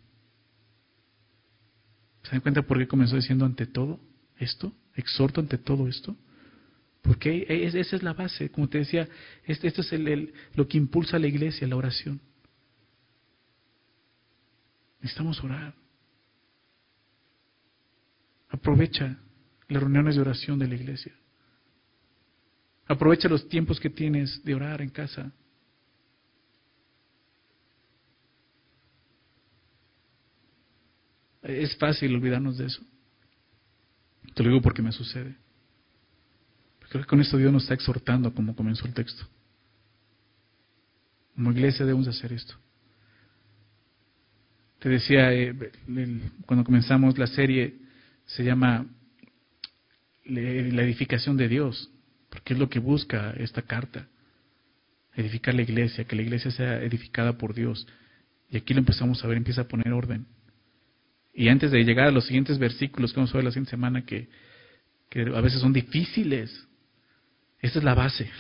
¿Se 2.23 2.33
dan 2.33 2.41
cuenta 2.41 2.63
por 2.63 2.79
qué 2.79 2.89
comenzó 2.89 3.17
diciendo 3.17 3.45
ante 3.45 3.67
todo 3.67 4.01
esto? 4.39 4.73
Exhorto 4.95 5.41
ante 5.41 5.59
todo 5.59 5.87
esto. 5.87 6.17
Porque 7.03 7.47
esa 7.49 7.97
es 7.97 8.03
la 8.03 8.15
base, 8.15 8.51
como 8.51 8.69
te 8.69 8.79
decía, 8.79 9.09
esto, 9.45 9.67
es 9.81 9.93
el, 9.93 10.35
lo 10.55 10.67
que 10.67 10.77
impulsa 10.77 11.17
a 11.17 11.21
la 11.21 11.29
iglesia, 11.29 11.69
la 11.69 11.77
oración. 11.77 12.21
Necesitamos 15.01 15.43
orar. 15.45 15.75
Aprovecha 18.49 19.19
las 19.69 19.83
reuniones 19.83 20.17
de 20.17 20.21
oración 20.21 20.59
de 20.59 20.67
la 20.67 20.75
iglesia. 20.75 21.13
Aprovecha 22.89 23.29
los 23.29 23.49
tiempos 23.49 23.81
que 23.81 23.91
tienes 23.91 24.43
de 24.45 24.55
orar 24.55 24.81
en 24.81 24.91
casa. 24.91 25.33
Es 31.43 31.77
fácil 31.77 32.15
olvidarnos 32.15 32.59
de 32.59 32.67
eso. 32.67 32.83
Te 34.35 34.43
lo 34.43 34.51
digo 34.51 34.63
porque 34.63 34.83
me 34.83 34.93
sucede. 34.93 35.37
Creo 36.89 37.03
que 37.03 37.09
con 37.09 37.21
esto 37.21 37.37
Dios 37.37 37.53
nos 37.53 37.63
está 37.63 37.75
exhortando 37.75 38.33
como 38.33 38.55
comenzó 38.55 38.87
el 38.87 38.95
texto. 38.95 39.27
Como 41.35 41.51
iglesia 41.53 41.85
debemos 41.85 42.07
hacer 42.09 42.33
esto. 42.33 42.55
Te 44.79 44.89
decía, 44.89 45.33
eh, 45.33 45.55
cuando 46.47 46.65
comenzamos 46.65 47.19
la 47.19 47.27
serie, 47.27 47.77
se 48.27 48.45
llama 48.45 48.87
la 50.25 50.83
edificación 50.83 51.37
de 51.37 51.49
Dios, 51.49 51.91
porque 52.37 52.53
es 52.53 52.61
lo 52.61 52.69
que 52.69 52.81
busca 52.81 53.31
esta 53.39 53.63
carta, 53.63 54.09
edificar 55.15 55.55
la 55.55 55.63
iglesia, 55.63 56.05
que 56.05 56.15
la 56.15 56.21
iglesia 56.21 56.51
sea 56.51 56.83
edificada 56.83 57.39
por 57.39 57.55
Dios. 57.55 57.87
Y 58.51 58.59
aquí 58.59 58.75
lo 58.75 58.81
empezamos 58.81 59.25
a 59.25 59.27
ver, 59.27 59.39
empieza 59.39 59.63
a 59.63 59.69
poner 59.69 59.91
orden. 59.91 60.27
Y 61.33 61.49
antes 61.49 61.71
de 61.71 61.83
llegar 61.83 62.09
a 62.09 62.11
los 62.11 62.27
siguientes 62.27 62.59
versículos 62.59 63.13
que 63.13 63.21
vamos 63.21 63.33
a 63.33 63.39
ver 63.39 63.45
la 63.45 63.53
siguiente 63.53 63.71
semana, 63.71 64.05
que, 64.05 64.29
que 65.09 65.23
a 65.23 65.41
veces 65.41 65.63
son 65.63 65.73
difíciles, 65.73 66.69
esta 67.61 67.79
es 67.79 67.85
la 67.87 67.95
base, 67.95 68.31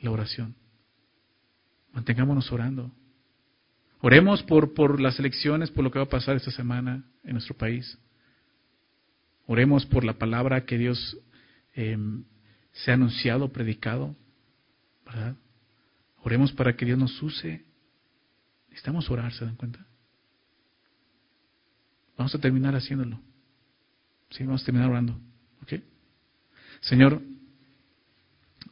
la 0.00 0.12
oración. 0.12 0.54
Mantengámonos 1.92 2.52
orando. 2.52 2.92
Oremos 4.00 4.44
por, 4.44 4.74
por 4.74 5.00
las 5.00 5.18
elecciones, 5.18 5.72
por 5.72 5.82
lo 5.82 5.90
que 5.90 5.98
va 5.98 6.04
a 6.04 6.08
pasar 6.08 6.36
esta 6.36 6.52
semana 6.52 7.04
en 7.24 7.32
nuestro 7.32 7.56
país. 7.56 7.98
Oremos 9.46 9.86
por 9.86 10.04
la 10.04 10.12
palabra 10.12 10.64
que 10.64 10.78
Dios 10.78 11.18
eh, 11.74 11.98
se 12.72 12.90
ha 12.90 12.94
anunciado, 12.94 13.52
predicado, 13.52 14.16
¿verdad? 15.04 15.36
Oremos 16.22 16.52
para 16.52 16.76
que 16.76 16.84
Dios 16.84 16.98
nos 16.98 17.20
use. 17.22 17.64
Necesitamos 18.68 19.10
orar, 19.10 19.32
¿se 19.32 19.44
dan 19.44 19.56
cuenta? 19.56 19.84
Vamos 22.16 22.34
a 22.34 22.38
terminar 22.38 22.74
haciéndolo. 22.74 23.20
Sí, 24.30 24.44
vamos 24.44 24.62
a 24.62 24.64
terminar 24.64 24.90
orando. 24.90 25.18
¿Ok? 25.62 25.74
Señor, 26.80 27.20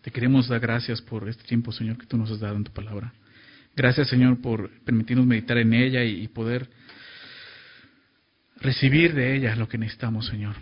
te 0.02 0.10
queremos 0.10 0.48
dar 0.48 0.60
gracias 0.60 1.02
por 1.02 1.28
este 1.28 1.44
tiempo, 1.44 1.72
Señor, 1.72 1.98
que 1.98 2.06
tú 2.06 2.16
nos 2.16 2.30
has 2.30 2.40
dado 2.40 2.56
en 2.56 2.64
tu 2.64 2.72
palabra. 2.72 3.12
Gracias, 3.76 4.08
Señor, 4.08 4.40
por 4.40 4.70
permitirnos 4.80 5.26
meditar 5.26 5.58
en 5.58 5.74
ella 5.74 6.04
y 6.04 6.26
poder 6.28 6.70
recibir 8.56 9.14
de 9.14 9.36
ella 9.36 9.56
lo 9.56 9.68
que 9.68 9.78
necesitamos, 9.78 10.26
Señor. 10.26 10.56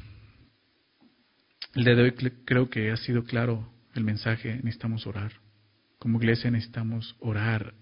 El 1.79 1.85
día 1.85 1.95
de 1.95 2.03
hoy 2.03 2.13
creo 2.45 2.69
que 2.69 2.91
ha 2.91 2.97
sido 2.97 3.23
claro 3.23 3.65
el 3.95 4.03
mensaje, 4.03 4.57
necesitamos 4.65 5.07
orar. 5.07 5.31
Como 6.01 6.19
iglesia 6.19 6.51
necesitamos 6.51 7.15
orar 7.21 7.73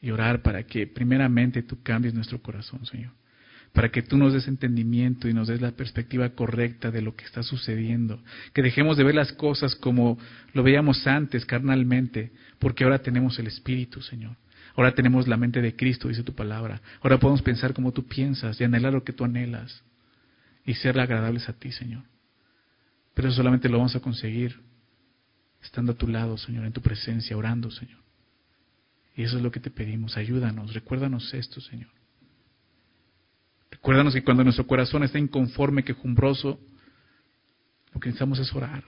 y 0.00 0.12
orar 0.12 0.40
para 0.40 0.62
que 0.62 0.86
primeramente 0.86 1.62
tú 1.62 1.82
cambies 1.82 2.14
nuestro 2.14 2.40
corazón, 2.40 2.86
Señor. 2.86 3.10
Para 3.74 3.90
que 3.90 4.00
tú 4.00 4.16
nos 4.16 4.32
des 4.32 4.48
entendimiento 4.48 5.28
y 5.28 5.34
nos 5.34 5.48
des 5.48 5.60
la 5.60 5.72
perspectiva 5.72 6.30
correcta 6.30 6.90
de 6.90 7.02
lo 7.02 7.16
que 7.16 7.26
está 7.26 7.42
sucediendo. 7.42 8.18
Que 8.54 8.62
dejemos 8.62 8.96
de 8.96 9.04
ver 9.04 9.14
las 9.14 9.34
cosas 9.34 9.74
como 9.74 10.18
lo 10.54 10.62
veíamos 10.62 11.06
antes, 11.06 11.44
carnalmente, 11.44 12.32
porque 12.58 12.84
ahora 12.84 13.00
tenemos 13.00 13.38
el 13.38 13.48
Espíritu, 13.48 14.00
Señor. 14.00 14.36
Ahora 14.74 14.94
tenemos 14.94 15.28
la 15.28 15.36
mente 15.36 15.60
de 15.60 15.76
Cristo, 15.76 16.08
dice 16.08 16.22
tu 16.22 16.34
palabra. 16.34 16.80
Ahora 17.02 17.18
podemos 17.18 17.42
pensar 17.42 17.74
como 17.74 17.92
tú 17.92 18.06
piensas 18.06 18.58
y 18.58 18.64
anhelar 18.64 18.94
lo 18.94 19.04
que 19.04 19.12
tú 19.12 19.24
anhelas 19.24 19.82
y 20.64 20.72
ser 20.72 20.98
agradables 20.98 21.46
a 21.50 21.52
ti, 21.52 21.72
Señor. 21.72 22.04
Pero 23.18 23.30
eso 23.30 23.38
solamente 23.38 23.68
lo 23.68 23.78
vamos 23.78 23.96
a 23.96 24.00
conseguir 24.00 24.60
estando 25.60 25.90
a 25.90 25.96
tu 25.96 26.06
lado, 26.06 26.38
Señor, 26.38 26.66
en 26.66 26.72
tu 26.72 26.80
presencia, 26.80 27.36
orando, 27.36 27.68
Señor. 27.68 27.98
Y 29.16 29.24
eso 29.24 29.38
es 29.38 29.42
lo 29.42 29.50
que 29.50 29.58
te 29.58 29.72
pedimos. 29.72 30.16
Ayúdanos, 30.16 30.72
recuérdanos 30.72 31.34
esto, 31.34 31.60
Señor. 31.60 31.90
Recuérdanos 33.72 34.14
que 34.14 34.22
cuando 34.22 34.44
nuestro 34.44 34.68
corazón 34.68 35.02
está 35.02 35.18
inconforme, 35.18 35.82
quejumbroso, 35.82 36.60
lo 37.92 37.98
que 37.98 38.10
necesitamos 38.10 38.38
es 38.38 38.54
orar. 38.54 38.84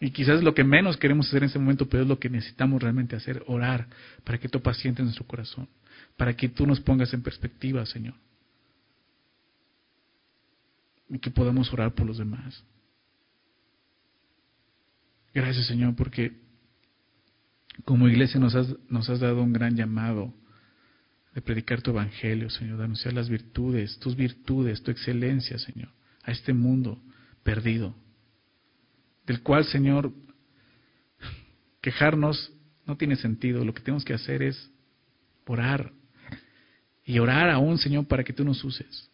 Y 0.00 0.10
quizás 0.10 0.42
lo 0.42 0.54
que 0.54 0.64
menos 0.64 0.96
queremos 0.96 1.26
hacer 1.26 1.42
en 1.42 1.50
ese 1.50 1.58
momento, 1.58 1.86
pero 1.86 2.04
es 2.04 2.08
lo 2.08 2.18
que 2.18 2.30
necesitamos 2.30 2.82
realmente 2.82 3.16
hacer, 3.16 3.44
orar, 3.48 3.86
para 4.24 4.38
que 4.38 4.48
tú 4.48 4.62
pacientes 4.62 5.04
nuestro 5.04 5.26
corazón, 5.26 5.68
para 6.16 6.34
que 6.34 6.48
tú 6.48 6.66
nos 6.66 6.80
pongas 6.80 7.12
en 7.12 7.22
perspectiva, 7.22 7.84
Señor. 7.84 8.14
Y 11.10 11.18
que 11.18 11.30
podamos 11.30 11.70
orar 11.70 11.92
por 11.92 12.06
los 12.06 12.16
demás. 12.16 12.64
Gracias, 15.34 15.66
Señor, 15.66 15.96
porque 15.96 16.32
como 17.84 18.08
iglesia 18.08 18.38
nos 18.38 18.54
has, 18.54 18.68
nos 18.88 19.10
has 19.10 19.18
dado 19.18 19.42
un 19.42 19.52
gran 19.52 19.76
llamado 19.76 20.32
de 21.34 21.42
predicar 21.42 21.82
tu 21.82 21.90
evangelio, 21.90 22.48
Señor, 22.48 22.78
de 22.78 22.84
anunciar 22.84 23.12
las 23.14 23.28
virtudes, 23.28 23.98
tus 23.98 24.14
virtudes, 24.14 24.82
tu 24.84 24.92
excelencia, 24.92 25.58
Señor, 25.58 25.88
a 26.22 26.30
este 26.30 26.52
mundo 26.52 27.02
perdido, 27.42 27.96
del 29.26 29.42
cual, 29.42 29.64
Señor, 29.64 30.12
quejarnos 31.80 32.52
no 32.86 32.96
tiene 32.96 33.16
sentido. 33.16 33.64
Lo 33.64 33.74
que 33.74 33.82
tenemos 33.82 34.04
que 34.04 34.14
hacer 34.14 34.42
es 34.42 34.70
orar 35.46 35.92
y 37.04 37.18
orar 37.18 37.50
aún, 37.50 37.78
Señor, 37.78 38.06
para 38.06 38.22
que 38.22 38.32
tú 38.32 38.44
nos 38.44 38.62
uses. 38.62 39.10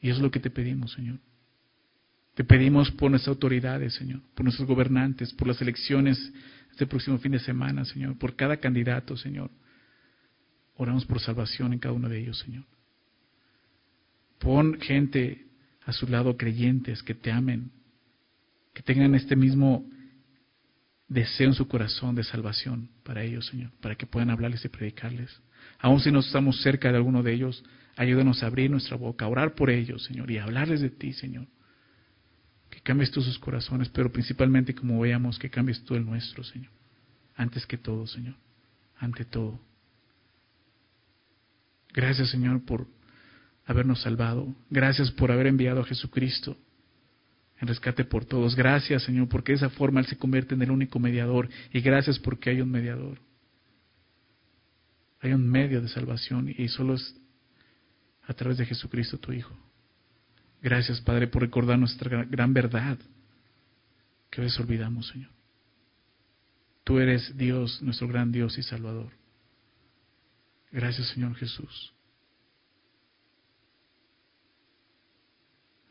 Y 0.00 0.10
es 0.10 0.18
lo 0.18 0.30
que 0.30 0.40
te 0.40 0.50
pedimos, 0.50 0.92
Señor. 0.92 1.18
Te 2.34 2.44
pedimos 2.44 2.90
por 2.90 3.10
nuestras 3.10 3.34
autoridades, 3.34 3.94
Señor, 3.94 4.20
por 4.34 4.44
nuestros 4.44 4.68
gobernantes, 4.68 5.32
por 5.32 5.48
las 5.48 5.60
elecciones 5.62 6.32
este 6.70 6.86
próximo 6.86 7.18
fin 7.18 7.32
de 7.32 7.38
semana, 7.38 7.84
Señor, 7.84 8.18
por 8.18 8.34
cada 8.34 8.56
candidato, 8.56 9.16
Señor. 9.16 9.50
Oramos 10.76 11.04
por 11.06 11.20
salvación 11.20 11.72
en 11.72 11.78
cada 11.78 11.94
uno 11.94 12.08
de 12.08 12.18
ellos, 12.18 12.38
Señor. 12.40 12.64
Pon 14.40 14.80
gente 14.80 15.46
a 15.86 15.92
su 15.92 16.08
lado 16.08 16.36
creyentes 16.36 17.02
que 17.04 17.14
te 17.14 17.30
amen, 17.30 17.70
que 18.72 18.82
tengan 18.82 19.14
este 19.14 19.36
mismo 19.36 19.88
deseo 21.06 21.48
en 21.48 21.54
su 21.54 21.68
corazón 21.68 22.16
de 22.16 22.24
salvación 22.24 22.90
para 23.04 23.22
ellos, 23.22 23.46
Señor, 23.46 23.70
para 23.80 23.94
que 23.94 24.06
puedan 24.06 24.30
hablarles 24.30 24.64
y 24.64 24.68
predicarles. 24.68 25.40
Aun 25.78 26.00
si 26.00 26.10
no 26.10 26.18
estamos 26.18 26.60
cerca 26.62 26.90
de 26.90 26.96
alguno 26.96 27.22
de 27.22 27.32
ellos, 27.32 27.62
ayúdanos 27.94 28.42
a 28.42 28.46
abrir 28.46 28.70
nuestra 28.70 28.96
boca, 28.96 29.24
a 29.24 29.28
orar 29.28 29.54
por 29.54 29.70
ellos, 29.70 30.02
Señor, 30.02 30.28
y 30.32 30.38
a 30.38 30.44
hablarles 30.44 30.80
de 30.80 30.90
ti, 30.90 31.12
Señor. 31.12 31.46
Que 32.74 32.80
cambies 32.80 33.12
tú 33.12 33.22
sus 33.22 33.38
corazones, 33.38 33.88
pero 33.88 34.10
principalmente, 34.10 34.74
como 34.74 34.98
veamos, 34.98 35.38
que 35.38 35.48
cambies 35.48 35.84
tú 35.84 35.94
el 35.94 36.04
nuestro, 36.04 36.42
Señor. 36.42 36.72
Antes 37.36 37.64
que 37.66 37.78
todo, 37.78 38.04
Señor. 38.08 38.34
Ante 38.98 39.24
todo. 39.24 39.60
Gracias, 41.92 42.30
Señor, 42.30 42.64
por 42.64 42.88
habernos 43.64 44.02
salvado. 44.02 44.52
Gracias 44.70 45.12
por 45.12 45.30
haber 45.30 45.46
enviado 45.46 45.82
a 45.82 45.84
Jesucristo 45.84 46.56
en 47.60 47.68
rescate 47.68 48.04
por 48.04 48.24
todos. 48.24 48.56
Gracias, 48.56 49.04
Señor, 49.04 49.28
porque 49.28 49.52
de 49.52 49.56
esa 49.58 49.70
forma 49.70 50.00
Él 50.00 50.06
se 50.06 50.18
convierte 50.18 50.56
en 50.56 50.62
el 50.62 50.72
único 50.72 50.98
mediador. 50.98 51.48
Y 51.72 51.80
gracias 51.80 52.18
porque 52.18 52.50
hay 52.50 52.60
un 52.60 52.70
mediador. 52.70 53.20
Hay 55.20 55.32
un 55.32 55.48
medio 55.48 55.80
de 55.80 55.88
salvación 55.88 56.52
y 56.56 56.66
solo 56.68 56.94
es 56.94 57.14
a 58.26 58.34
través 58.34 58.58
de 58.58 58.66
Jesucristo, 58.66 59.18
tu 59.18 59.32
Hijo. 59.32 59.56
Gracias, 60.64 60.98
Padre, 61.02 61.26
por 61.26 61.42
recordar 61.42 61.78
nuestra 61.78 62.24
gran 62.24 62.54
verdad 62.54 62.98
que 64.30 64.40
a 64.40 64.62
olvidamos, 64.62 65.08
Señor. 65.08 65.30
Tú 66.84 66.98
eres 67.00 67.36
Dios, 67.36 67.82
nuestro 67.82 68.08
gran 68.08 68.32
Dios 68.32 68.56
y 68.56 68.62
Salvador. 68.62 69.12
Gracias, 70.72 71.08
Señor 71.08 71.34
Jesús. 71.34 71.92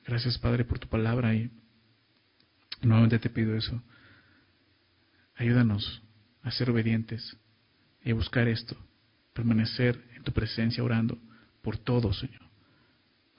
Gracias, 0.07 0.39
Padre, 0.39 0.65
por 0.65 0.79
tu 0.79 0.87
palabra 0.87 1.35
y 1.35 1.51
nuevamente 2.81 3.19
te 3.19 3.29
pido 3.29 3.55
eso. 3.55 3.79
Ayúdanos 5.35 6.01
a 6.41 6.49
ser 6.49 6.71
obedientes 6.71 7.37
y 8.03 8.09
a 8.09 8.15
buscar 8.15 8.47
esto, 8.47 8.75
permanecer 9.33 10.03
en 10.15 10.23
tu 10.23 10.31
presencia 10.31 10.83
orando 10.83 11.19
por 11.61 11.77
todo, 11.77 12.11
Señor, 12.11 12.41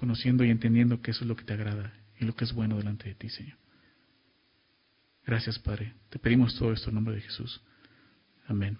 conociendo 0.04 0.44
y 0.44 0.50
entendiendo 0.50 1.00
que 1.00 1.12
eso 1.12 1.24
es 1.24 1.28
lo 1.28 1.34
que 1.34 1.44
te 1.44 1.54
agrada 1.54 1.94
y 2.20 2.26
lo 2.26 2.36
que 2.36 2.44
es 2.44 2.52
bueno 2.52 2.76
delante 2.76 3.08
de 3.08 3.14
ti, 3.14 3.30
Señor. 3.30 3.56
Gracias, 5.24 5.58
Padre. 5.58 5.94
Te 6.10 6.18
pedimos 6.18 6.54
todo 6.58 6.74
esto 6.74 6.90
en 6.90 6.96
nombre 6.96 7.14
de 7.14 7.22
Jesús. 7.22 7.62
Amén. 8.46 8.76